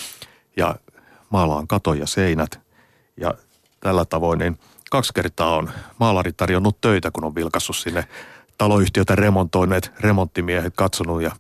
ja 0.57 0.75
maalaan 1.33 1.67
kato 1.67 1.93
ja 1.93 2.07
seinät. 2.07 2.59
Ja 3.17 3.33
tällä 3.79 4.05
tavoin 4.05 4.39
niin 4.39 4.59
kaksi 4.91 5.13
kertaa 5.13 5.55
on 5.55 5.69
maalari 5.99 6.33
tarjonnut 6.33 6.81
töitä, 6.81 7.11
kun 7.11 7.23
on 7.23 7.35
vilkassut 7.35 7.75
sinne 7.75 8.07
taloyhtiötä 8.57 9.15
remontoineet 9.15 9.91
remonttimiehet 9.99 10.73
katsonut 10.75 11.21
ja 11.21 11.31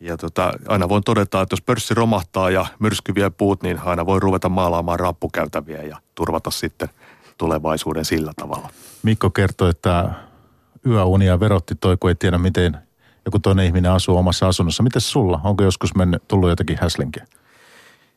ja 0.00 0.16
tota, 0.16 0.52
aina 0.68 0.88
voin 0.88 1.04
todeta, 1.04 1.40
että 1.40 1.52
jos 1.52 1.62
pörssi 1.62 1.94
romahtaa 1.94 2.50
ja 2.50 2.66
myrsky 2.78 3.14
vie 3.14 3.30
puut, 3.30 3.62
niin 3.62 3.78
aina 3.84 4.06
voi 4.06 4.20
ruveta 4.20 4.48
maalaamaan 4.48 5.00
rappukäytäviä 5.00 5.82
ja 5.82 5.96
turvata 6.14 6.50
sitten 6.50 6.88
tulevaisuuden 7.38 8.04
sillä 8.04 8.32
tavalla. 8.36 8.68
Mikko 9.02 9.30
kertoi, 9.30 9.70
että 9.70 10.10
yöunia 10.86 11.40
verotti 11.40 11.74
toi, 11.74 11.96
kun 11.96 12.10
ei 12.10 12.14
tiedä 12.14 12.38
miten 12.38 12.78
joku 13.24 13.38
toinen 13.38 13.66
ihminen 13.66 13.92
asuu 13.92 14.16
omassa 14.16 14.48
asunnossa. 14.48 14.82
Miten 14.82 15.02
sulla? 15.02 15.40
Onko 15.44 15.64
joskus 15.64 15.94
mennyt, 15.94 16.28
tullut 16.28 16.48
jotakin 16.48 16.78
häslinkiä? 16.80 17.26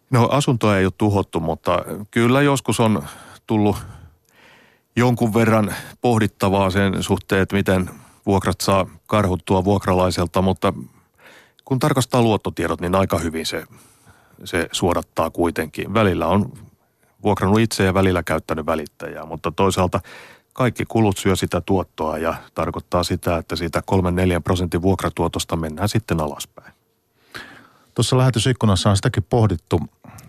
No 0.09 0.27
asuntoa 0.31 0.77
ei 0.77 0.85
ole 0.85 0.93
tuhottu, 0.97 1.39
mutta 1.39 1.85
kyllä 2.11 2.41
joskus 2.41 2.79
on 2.79 3.03
tullut 3.47 3.77
jonkun 4.95 5.33
verran 5.33 5.75
pohdittavaa 6.01 6.69
sen 6.69 7.03
suhteen, 7.03 7.41
että 7.41 7.55
miten 7.55 7.89
vuokrat 8.25 8.61
saa 8.61 8.85
karhuttua 9.07 9.63
vuokralaiselta, 9.63 10.41
mutta 10.41 10.73
kun 11.65 11.79
tarkastaa 11.79 12.21
luottotiedot, 12.21 12.81
niin 12.81 12.95
aika 12.95 13.17
hyvin 13.17 13.45
se, 13.45 13.63
se 14.43 14.69
suodattaa 14.71 15.29
kuitenkin. 15.29 15.93
Välillä 15.93 16.27
on 16.27 16.53
vuokrannut 17.23 17.59
itse 17.59 17.83
ja 17.83 17.93
välillä 17.93 18.23
käyttänyt 18.23 18.65
välittäjää, 18.65 19.25
mutta 19.25 19.51
toisaalta 19.51 19.99
kaikki 20.53 20.85
kulut 20.85 21.17
syö 21.17 21.35
sitä 21.35 21.61
tuottoa 21.61 22.17
ja 22.17 22.35
tarkoittaa 22.53 23.03
sitä, 23.03 23.37
että 23.37 23.55
siitä 23.55 23.83
3-4 24.39 24.41
prosentin 24.43 24.81
vuokratuotosta 24.81 25.55
mennään 25.55 25.89
sitten 25.89 26.21
alaspäin. 26.21 26.73
Tuossa 27.95 28.17
lähetysikkunassa 28.17 28.89
on 28.89 28.95
sitäkin 28.95 29.23
pohdittu 29.29 29.79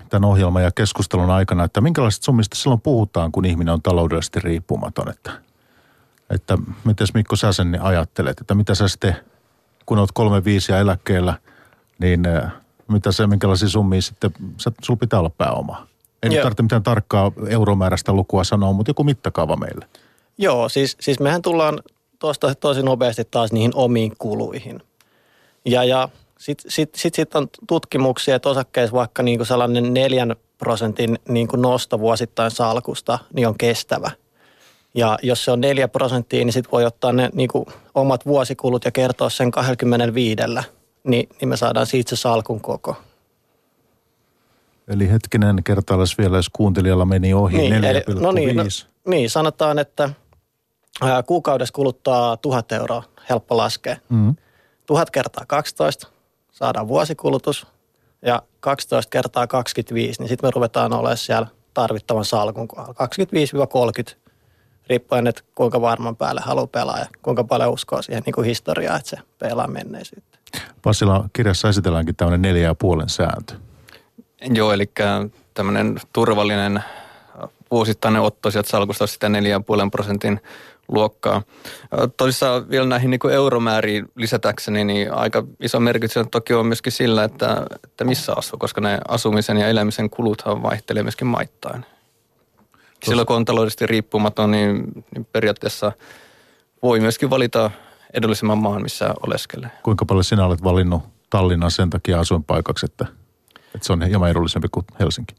tämän 0.08 0.28
ohjelman 0.28 0.62
ja 0.62 0.70
keskustelun 0.72 1.30
aikana, 1.30 1.64
että 1.64 1.80
minkälaisista 1.80 2.24
summista 2.24 2.56
silloin 2.56 2.80
puhutaan, 2.80 3.32
kun 3.32 3.44
ihminen 3.44 3.74
on 3.74 3.82
taloudellisesti 3.82 4.40
riippumaton. 4.40 5.08
Että, 5.08 5.32
että 6.30 6.58
miten 6.84 7.06
Mikko 7.14 7.36
sä 7.36 7.52
sen 7.52 7.78
ajattelet, 7.82 8.40
että 8.40 8.54
mitä 8.54 8.74
sä 8.74 8.88
sitten, 8.88 9.16
kun 9.86 9.98
oot 9.98 10.12
kolme 10.12 10.44
viisiä 10.44 10.78
eläkkeellä, 10.78 11.34
niin 11.98 12.22
mitä 12.88 13.12
se, 13.12 13.26
minkälaisia 13.26 13.68
summia 13.68 14.02
sitten, 14.02 14.30
sulla 14.82 14.98
pitää 14.98 15.18
olla 15.18 15.30
pääomaa? 15.30 15.86
Ei 16.22 16.28
nyt 16.28 16.36
Joo. 16.36 16.42
tarvitse 16.42 16.62
mitään 16.62 16.82
tarkkaa 16.82 17.32
euromääräistä 17.48 18.12
lukua 18.12 18.44
sanoa, 18.44 18.72
mutta 18.72 18.90
joku 18.90 19.04
mittakaava 19.04 19.56
meille. 19.56 19.86
Joo, 20.38 20.68
siis, 20.68 20.96
siis 21.00 21.20
mehän 21.20 21.42
tullaan 21.42 21.80
tuosta 22.18 22.54
tosi 22.54 22.82
nopeasti 22.82 23.24
taas 23.24 23.52
niihin 23.52 23.72
omiin 23.74 24.12
kuluihin. 24.18 24.82
Ja, 25.64 25.84
ja 25.84 26.08
sitten 26.38 26.70
sit, 26.70 26.94
sit, 26.94 27.14
sit 27.14 27.34
on 27.34 27.48
tutkimuksia, 27.68 28.36
että 28.36 28.48
osakkeissa 28.48 28.96
vaikka 28.96 29.22
niinku 29.22 29.44
sellainen 29.44 29.94
neljän 29.94 30.36
prosentin 30.58 31.18
niinku 31.28 31.56
nosto 31.56 31.98
vuosittain 31.98 32.50
salkusta 32.50 33.18
niin 33.34 33.48
on 33.48 33.58
kestävä. 33.58 34.10
Ja 34.94 35.18
jos 35.22 35.44
se 35.44 35.50
on 35.50 35.60
4 35.60 35.88
prosenttia, 35.88 36.44
niin 36.44 36.52
sitten 36.52 36.72
voi 36.72 36.84
ottaa 36.84 37.12
ne 37.12 37.30
niinku 37.32 37.66
omat 37.94 38.26
vuosikulut 38.26 38.84
ja 38.84 38.90
kertoa 38.90 39.30
sen 39.30 39.50
25, 39.50 40.36
niin, 41.04 41.28
niin 41.40 41.48
me 41.48 41.56
saadaan 41.56 41.86
siitä 41.86 42.08
se 42.10 42.16
salkun 42.16 42.60
koko. 42.60 42.96
Eli 44.88 45.10
hetkinen 45.10 45.64
kertaalles 45.64 46.18
vielä, 46.18 46.36
jos 46.36 46.48
kuuntelijalla 46.52 47.04
meni 47.04 47.34
ohi 47.34 47.56
Niin, 47.58 47.72
4,5. 47.82 47.86
eli- 47.86 48.20
no 48.20 48.32
niin, 48.32 48.56
no, 48.56 48.62
niin, 49.08 49.30
sanotaan, 49.30 49.78
että 49.78 50.10
ää, 51.00 51.22
kuukaudessa 51.22 51.72
kuluttaa 51.72 52.36
1000 52.36 52.72
euroa, 52.72 53.02
helppo 53.30 53.56
laskea. 53.56 53.96
mm. 54.08 54.36
1000 54.86 55.10
kertaa 55.10 55.44
12 55.46 56.08
saadaan 56.56 56.88
vuosikulutus 56.88 57.66
ja 58.22 58.42
12 58.60 59.10
kertaa 59.10 59.46
25, 59.46 60.20
niin 60.20 60.28
sitten 60.28 60.48
me 60.48 60.50
ruvetaan 60.54 60.92
olemaan 60.92 61.16
siellä 61.16 61.46
tarvittavan 61.74 62.24
salkun 62.24 62.68
kohdalla. 62.68 62.94
25-30, 64.12 64.16
riippuen, 64.88 65.26
että 65.26 65.42
kuinka 65.54 65.80
varman 65.80 66.16
päälle 66.16 66.40
haluaa 66.40 66.66
pelaa 66.66 66.98
ja 66.98 67.06
kuinka 67.22 67.44
paljon 67.44 67.72
uskoo 67.72 68.02
siihen 68.02 68.22
niin 68.26 68.34
kuin 68.34 68.44
historiaan, 68.44 68.98
että 68.98 69.10
se 69.10 69.16
pelaa 69.38 69.66
menneisyyttä. 69.66 70.38
Passila 70.82 71.28
kirjassa 71.32 71.68
esitelläänkin 71.68 72.16
tämmöinen 72.16 72.42
neljä 72.42 72.62
ja 72.62 72.74
puolen 72.74 73.08
sääntö. 73.08 73.54
Joo, 74.40 74.72
eli 74.72 74.90
tämmöinen 75.54 76.00
turvallinen 76.12 76.84
vuosittainen 77.70 78.22
otto 78.22 78.50
sieltä 78.50 78.70
salkusta 78.70 79.06
sitä 79.06 79.28
4,5 79.28 79.32
prosentin 79.90 80.40
luokkaa. 80.88 81.42
Toisaalta 82.16 82.68
vielä 82.68 82.86
näihin 82.86 83.10
niin 83.10 83.30
euromääriin 83.32 84.08
lisätäkseni, 84.16 84.84
niin 84.84 85.12
aika 85.12 85.44
iso 85.60 85.80
merkitys 85.80 86.14
toki 86.30 86.54
on 86.54 86.66
myöskin 86.66 86.92
sillä, 86.92 87.24
että, 87.24 87.66
että 87.84 88.04
missä 88.04 88.32
asuu, 88.36 88.58
koska 88.58 88.80
ne 88.80 88.98
asumisen 89.08 89.56
ja 89.56 89.68
elämisen 89.68 90.10
kuluthan 90.10 90.62
vaihtelee 90.62 91.02
myöskin 91.02 91.26
maittain. 91.26 91.86
Silloin 93.04 93.26
kun 93.26 93.36
on 93.36 93.44
taloudellisesti 93.44 93.86
riippumaton, 93.86 94.50
niin, 94.50 95.04
niin 95.14 95.24
periaatteessa 95.32 95.92
voi 96.82 97.00
myöskin 97.00 97.30
valita 97.30 97.70
edullisemman 98.12 98.58
maan, 98.58 98.82
missä 98.82 99.14
oleskelee. 99.26 99.70
Kuinka 99.82 100.04
paljon 100.04 100.24
sinä 100.24 100.46
olet 100.46 100.64
valinnut 100.64 101.02
Tallinnan 101.30 101.70
sen 101.70 101.90
takia 101.90 102.20
asuinpaikaksi, 102.20 102.86
että, 102.86 103.06
että 103.74 103.86
se 103.86 103.92
on 103.92 104.02
hieman 104.02 104.30
edullisempi 104.30 104.68
kuin 104.72 104.86
Helsinki? 105.00 105.34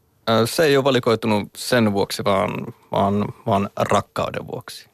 Se 0.46 0.64
ei 0.64 0.78
ole 0.78 0.84
valikoitunut 0.84 1.50
sen 1.58 1.94
vuoksi, 1.94 2.24
vaan, 2.26 2.52
vaan, 2.92 3.26
vaan 3.46 3.70
rakkauden 3.80 4.48
vuoksi. 4.48 4.90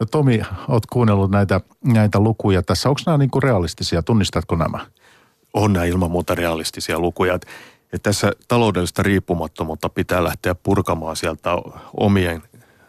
No 0.00 0.06
Tomi, 0.10 0.40
oot 0.68 0.86
kuunnellut 0.86 1.30
näitä, 1.30 1.60
näitä 1.84 2.20
lukuja 2.20 2.62
tässä. 2.62 2.88
Onko 2.88 3.00
nämä 3.06 3.18
niin 3.18 3.30
kuin 3.30 3.42
realistisia? 3.42 4.02
Tunnistatko 4.02 4.56
nämä? 4.56 4.86
On 5.54 5.72
nämä 5.72 5.84
ilman 5.84 6.10
muuta 6.10 6.34
realistisia 6.34 7.00
lukuja. 7.00 7.34
Että 7.34 7.46
että 7.92 8.10
tässä 8.10 8.32
taloudellista 8.48 9.02
riippumattomuutta 9.02 9.88
pitää 9.88 10.24
lähteä 10.24 10.54
purkamaan 10.54 11.16
sieltä 11.16 11.50
omien 11.96 12.42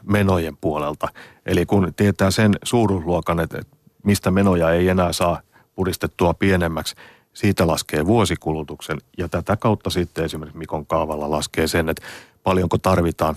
menojen 0.04 0.58
puolelta. 0.62 1.08
Eli 1.46 1.66
kun 1.66 1.94
tietää 1.96 2.32
sen 2.32 2.56
suuruusluokan, 2.64 3.40
että 3.40 3.58
että 3.58 3.78
mistä 4.04 4.32
menoja 4.32 4.72
ei 4.72 4.90
enää 4.90 5.14
saa 5.14 5.42
puristettua 5.76 6.34
pienemmäksi, 6.34 6.96
siitä 7.34 7.68
laskee 7.68 8.06
vuosikulutuksen 8.06 8.98
ja 9.18 9.30
tätä 9.30 9.56
kautta 9.58 9.90
sitten 9.90 10.26
esimerkiksi 10.26 10.58
Mikon 10.58 10.86
kaavalla 10.86 11.32
laskee 11.32 11.68
sen, 11.68 11.90
että 11.90 12.06
paljonko 12.44 12.78
tarvitaan. 12.78 13.36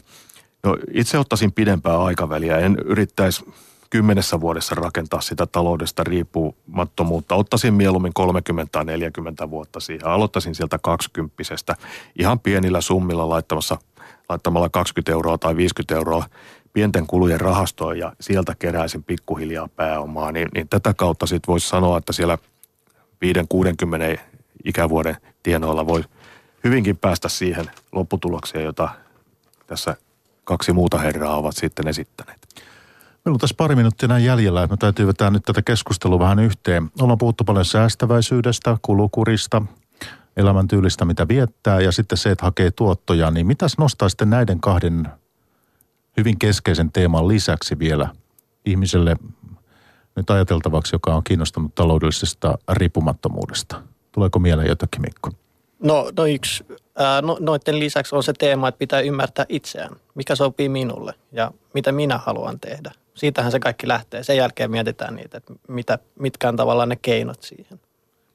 No 0.63 0.77
itse 0.95 1.19
ottaisin 1.19 1.53
pidempää 1.53 2.03
aikaväliä, 2.03 2.59
en 2.59 2.77
yrittäisi 2.85 3.45
kymmenessä 3.91 4.41
vuodessa 4.41 4.75
rakentaa 4.75 5.21
sitä 5.21 5.47
taloudesta 5.47 6.05
riippumattomuutta. 6.05 7.35
Ottaisin 7.35 7.75
mieluummin 7.75 8.15
30 8.15 8.73
tai 8.73 8.85
40 8.85 9.51
vuotta 9.51 9.81
siihen. 9.81 10.07
Aloittaisin 10.07 10.55
sieltä 10.55 10.79
20 10.79 11.35
ihan 12.19 12.41
pienillä 12.41 12.81
summilla 12.81 13.29
laittamassa, 13.29 13.79
laittamalla 14.29 14.69
20 14.69 15.13
euroa 15.13 15.39
tai 15.39 15.57
50 15.57 15.95
euroa 15.95 16.25
pienten 16.73 17.07
kulujen 17.07 17.41
rahastoon 17.41 17.99
ja 17.99 18.13
sieltä 18.21 18.55
keräisin 18.59 19.03
pikkuhiljaa 19.03 19.69
pääomaa, 19.77 20.33
niin, 20.33 20.49
niin 20.55 20.69
tätä 20.69 20.95
kautta 20.95 21.27
sitten 21.27 21.53
voisi 21.53 21.69
sanoa, 21.69 21.99
että 21.99 22.13
siellä 22.13 22.39
5-60 24.17 24.21
ikävuoden 24.65 25.17
tienoilla 25.43 25.87
voi 25.87 26.05
hyvinkin 26.65 26.97
päästä 26.97 27.29
siihen 27.29 27.71
lopputulokseen, 27.93 28.65
jota 28.65 28.89
tässä 29.67 29.97
kaksi 30.45 30.73
muuta 30.73 30.99
herraa 30.99 31.37
ovat 31.37 31.57
sitten 31.57 31.89
esittäneet. 31.89 32.49
Meillä 33.25 33.35
on 33.35 33.39
tässä 33.39 33.55
pari 33.59 33.77
minuuttia 33.77 34.09
näin 34.09 34.25
jäljellä, 34.25 34.63
että 34.63 34.73
me 34.73 34.77
täytyy 34.77 35.07
vetää 35.07 35.31
nyt 35.31 35.43
tätä 35.43 35.63
keskustelua 35.63 36.19
vähän 36.19 36.39
yhteen. 36.39 36.91
Ollaan 37.01 37.19
puhuttu 37.19 37.45
paljon 37.45 37.65
säästäväisyydestä, 37.65 38.77
kulukurista, 38.83 39.63
elämäntyylistä, 40.37 41.05
mitä 41.05 41.29
viettää 41.29 41.81
ja 41.81 41.93
sitten 41.93 42.19
se, 42.19 42.31
että 42.31 42.45
hakee 42.45 42.71
tuottoja. 42.71 43.31
Niin 43.31 43.47
mitäs 43.47 43.79
nostaa 43.79 44.09
sitten 44.09 44.31
näiden 44.31 44.61
kahden 44.61 45.09
hyvin 46.17 46.39
keskeisen 46.39 46.93
teeman 46.93 47.29
lisäksi 47.29 47.79
vielä 47.79 48.09
ihmiselle 48.67 49.17
nyt 50.17 50.31
ajateltavaksi, 50.31 50.95
joka 50.95 51.15
on 51.15 51.25
kiinnostunut 51.25 51.75
taloudellisesta 51.75 52.59
riippumattomuudesta? 52.73 53.83
Tuleeko 54.13 54.39
mieleen 54.39 54.69
jotakin, 54.69 55.03
Mikko? 55.03 55.31
No, 55.83 56.11
no 56.17 56.27
yksi, 56.27 56.65
ää, 56.97 57.23
no, 57.23 57.37
noiden 57.41 57.79
lisäksi 57.79 58.15
on 58.15 58.23
se 58.23 58.33
teema, 58.33 58.69
että 58.69 58.79
pitää 58.79 59.01
ymmärtää 59.01 59.47
itseään, 59.49 59.97
mikä 60.15 60.37
sopii 60.37 60.69
minulle 60.69 61.15
ja 61.33 61.53
mitä 61.75 61.93
minä 61.93 62.19
haluan 62.19 62.61
tehdä. 62.61 62.93
Siitähän 63.15 63.53
se 63.53 63.61
kaikki 63.61 63.89
lähtee. 63.89 64.23
Sen 64.23 64.37
jälkeen 64.37 64.71
mietitään 64.71 65.15
niitä, 65.15 65.39
että 65.39 65.53
mitä, 65.69 65.99
mitkä 66.19 66.49
on 66.49 66.57
tavallaan 66.57 66.89
ne 66.89 66.97
keinot 67.03 67.43
siihen. 67.43 67.81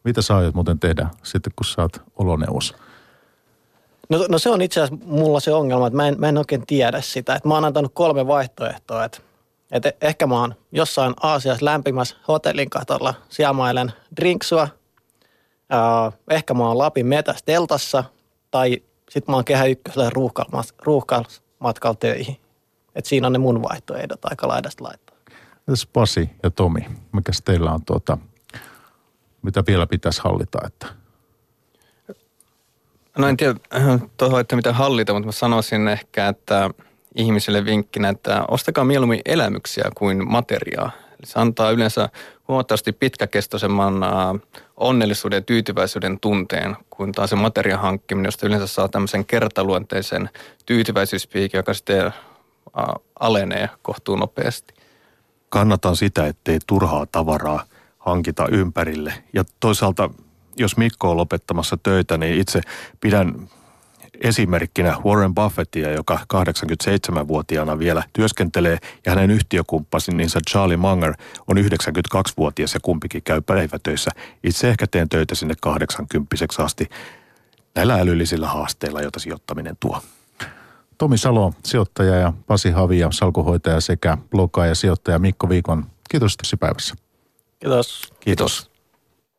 Mitä 0.04 0.22
sä 0.22 0.38
aiot 0.38 0.56
muuten 0.56 0.80
tehdä 0.80 1.08
sitten, 1.24 1.54
kun 1.56 1.66
sä 1.66 1.82
oot 1.82 2.02
oloneuvos? 2.16 2.76
No, 4.10 4.26
no 4.30 4.40
se 4.40 4.50
on 4.50 4.62
itse 4.62 4.82
asiassa 4.82 5.06
mulla 5.06 5.40
se 5.40 5.54
ongelma, 5.54 5.88
että 5.88 5.98
mä 5.98 6.08
en, 6.08 6.16
mä 6.18 6.30
en 6.30 6.38
oikein 6.38 6.66
tiedä 6.68 7.02
sitä. 7.02 7.36
Että 7.36 7.48
mä 7.48 7.54
oon 7.54 7.66
antanut 7.66 7.92
kolme 7.94 8.28
vaihtoehtoa, 8.28 9.06
että, 9.06 9.20
että 9.72 9.92
ehkä 10.02 10.28
mä 10.28 10.40
oon 10.40 10.56
jossain 10.72 11.14
Aasiassa 11.24 11.66
lämpimässä 11.66 12.16
hotellin 12.28 12.70
katolla, 12.70 13.14
siamailen 13.30 13.94
drinksua. 14.18 14.68
Ää, 15.70 16.12
ehkä 16.30 16.54
mä 16.54 16.68
oon 16.68 16.78
Lapin 16.78 17.06
metässä 17.06 17.46
teltassa 17.46 18.04
tai 18.52 18.82
sit 19.10 19.28
mä 19.28 19.36
oon 19.36 19.46
Kehä 19.46 19.66
Ykkösellä 19.66 20.10
ruuhkamatkalla 20.84 21.98
töihin. 22.00 22.38
Että 22.96 23.10
siinä 23.10 23.28
on 23.28 23.34
ne 23.34 23.40
mun 23.40 23.62
vaihtoehdot 23.62 24.26
aika 24.26 24.48
laidasta 24.48 24.84
laittaa. 24.84 25.18
Entäs 25.58 25.88
Pasi 25.94 26.30
ja 26.44 26.50
Tomi, 26.50 26.80
mikäs 27.12 27.42
teillä 27.42 27.72
on 27.72 27.86
tuota, 27.86 28.18
mitä 29.42 29.64
vielä 29.68 29.88
pitäisi 29.88 30.22
hallita, 30.24 30.60
että 30.66 30.88
No 33.18 33.28
en 33.28 33.38
tiedä 33.38 33.56
tuohon, 34.18 34.42
että 34.42 34.56
mitä 34.56 34.74
hallita, 34.74 35.14
mutta 35.14 35.26
mä 35.26 35.32
sanoisin 35.32 35.88
ehkä, 35.88 36.28
että 36.28 36.70
ihmisille 37.16 37.66
vinkkinä, 37.66 38.10
että 38.10 38.46
ostakaa 38.48 38.84
mieluummin 38.84 39.22
elämyksiä 39.26 39.90
kuin 39.96 40.32
materiaa. 40.32 40.92
Eli 41.20 41.28
se 41.28 41.40
antaa 41.40 41.72
yleensä 41.72 42.10
huomattavasti 42.48 42.92
pitkäkestoisemman 42.92 43.94
onnellisuuden 44.78 45.38
ja 45.38 45.42
tyytyväisyyden 45.42 46.20
tunteen 46.20 46.78
kuin 46.90 47.12
taas 47.12 47.30
se 47.30 47.36
materian 47.36 47.80
hankkiminen, 47.80 48.28
josta 48.28 48.48
yleensä 48.48 48.68
saa 48.68 48.90
tämmöisen 48.90 49.26
kertaluonteisen 49.26 50.30
tyytyväisyyspiikin, 50.66 51.58
joka 51.58 51.74
sitten 51.74 52.14
alenee 53.20 53.70
kohtuun 53.82 54.20
nopeasti. 54.20 54.74
kannatan 55.50 55.96
sitä, 55.96 56.28
ettei 56.28 56.60
turhaa 56.68 57.06
tavaraa 57.06 57.64
hankita 57.98 58.48
ympärille. 58.52 59.14
Ja 59.34 59.44
toisaalta, 59.60 60.10
jos 60.58 60.78
Mikko 60.78 61.12
on 61.12 61.18
lopettamassa 61.18 61.78
töitä, 61.84 62.18
niin 62.18 62.42
itse 62.42 62.62
pidän 63.00 63.50
esimerkkinä 64.22 64.98
Warren 65.06 65.36
Buffettia, 65.36 65.92
joka 65.92 66.20
87-vuotiaana 66.34 67.80
vielä 67.80 68.04
työskentelee, 68.14 68.78
ja 69.06 69.12
hänen 69.12 69.32
yhtiökumppaninsa 69.32 70.40
Charlie 70.50 70.78
Munger 70.78 71.14
on 71.48 71.58
92-vuotias 71.58 72.74
ja 72.74 72.80
kumpikin 72.84 73.24
käy 73.24 73.42
päivätöissä. 73.42 74.12
Itse 74.44 74.70
ehkä 74.70 74.88
teen 74.88 75.10
töitä 75.10 75.36
sinne 75.36 75.54
80 75.62 76.36
asti 76.58 76.90
näillä 77.76 77.96
älyllisillä 77.96 78.48
haasteilla, 78.48 79.02
joita 79.02 79.20
sijoittaminen 79.20 79.78
tuo. 79.80 80.02
Tomi 80.98 81.18
Salo, 81.18 81.54
sijoittaja 81.66 82.16
ja 82.16 82.34
Pasi 82.48 82.72
Havia, 82.72 83.10
salkuhoitaja 83.12 83.82
sekä 83.82 84.18
bloggaaja 84.32 84.72
ja 84.72 84.76
sijoittaja 84.76 85.20
Mikko 85.20 85.50
Viikon. 85.50 85.86
Kiitos 86.10 86.38
tässä 86.38 86.58
päivässä. 86.58 86.96
Kiitos. 87.60 88.14
Kiitos. 88.20 88.77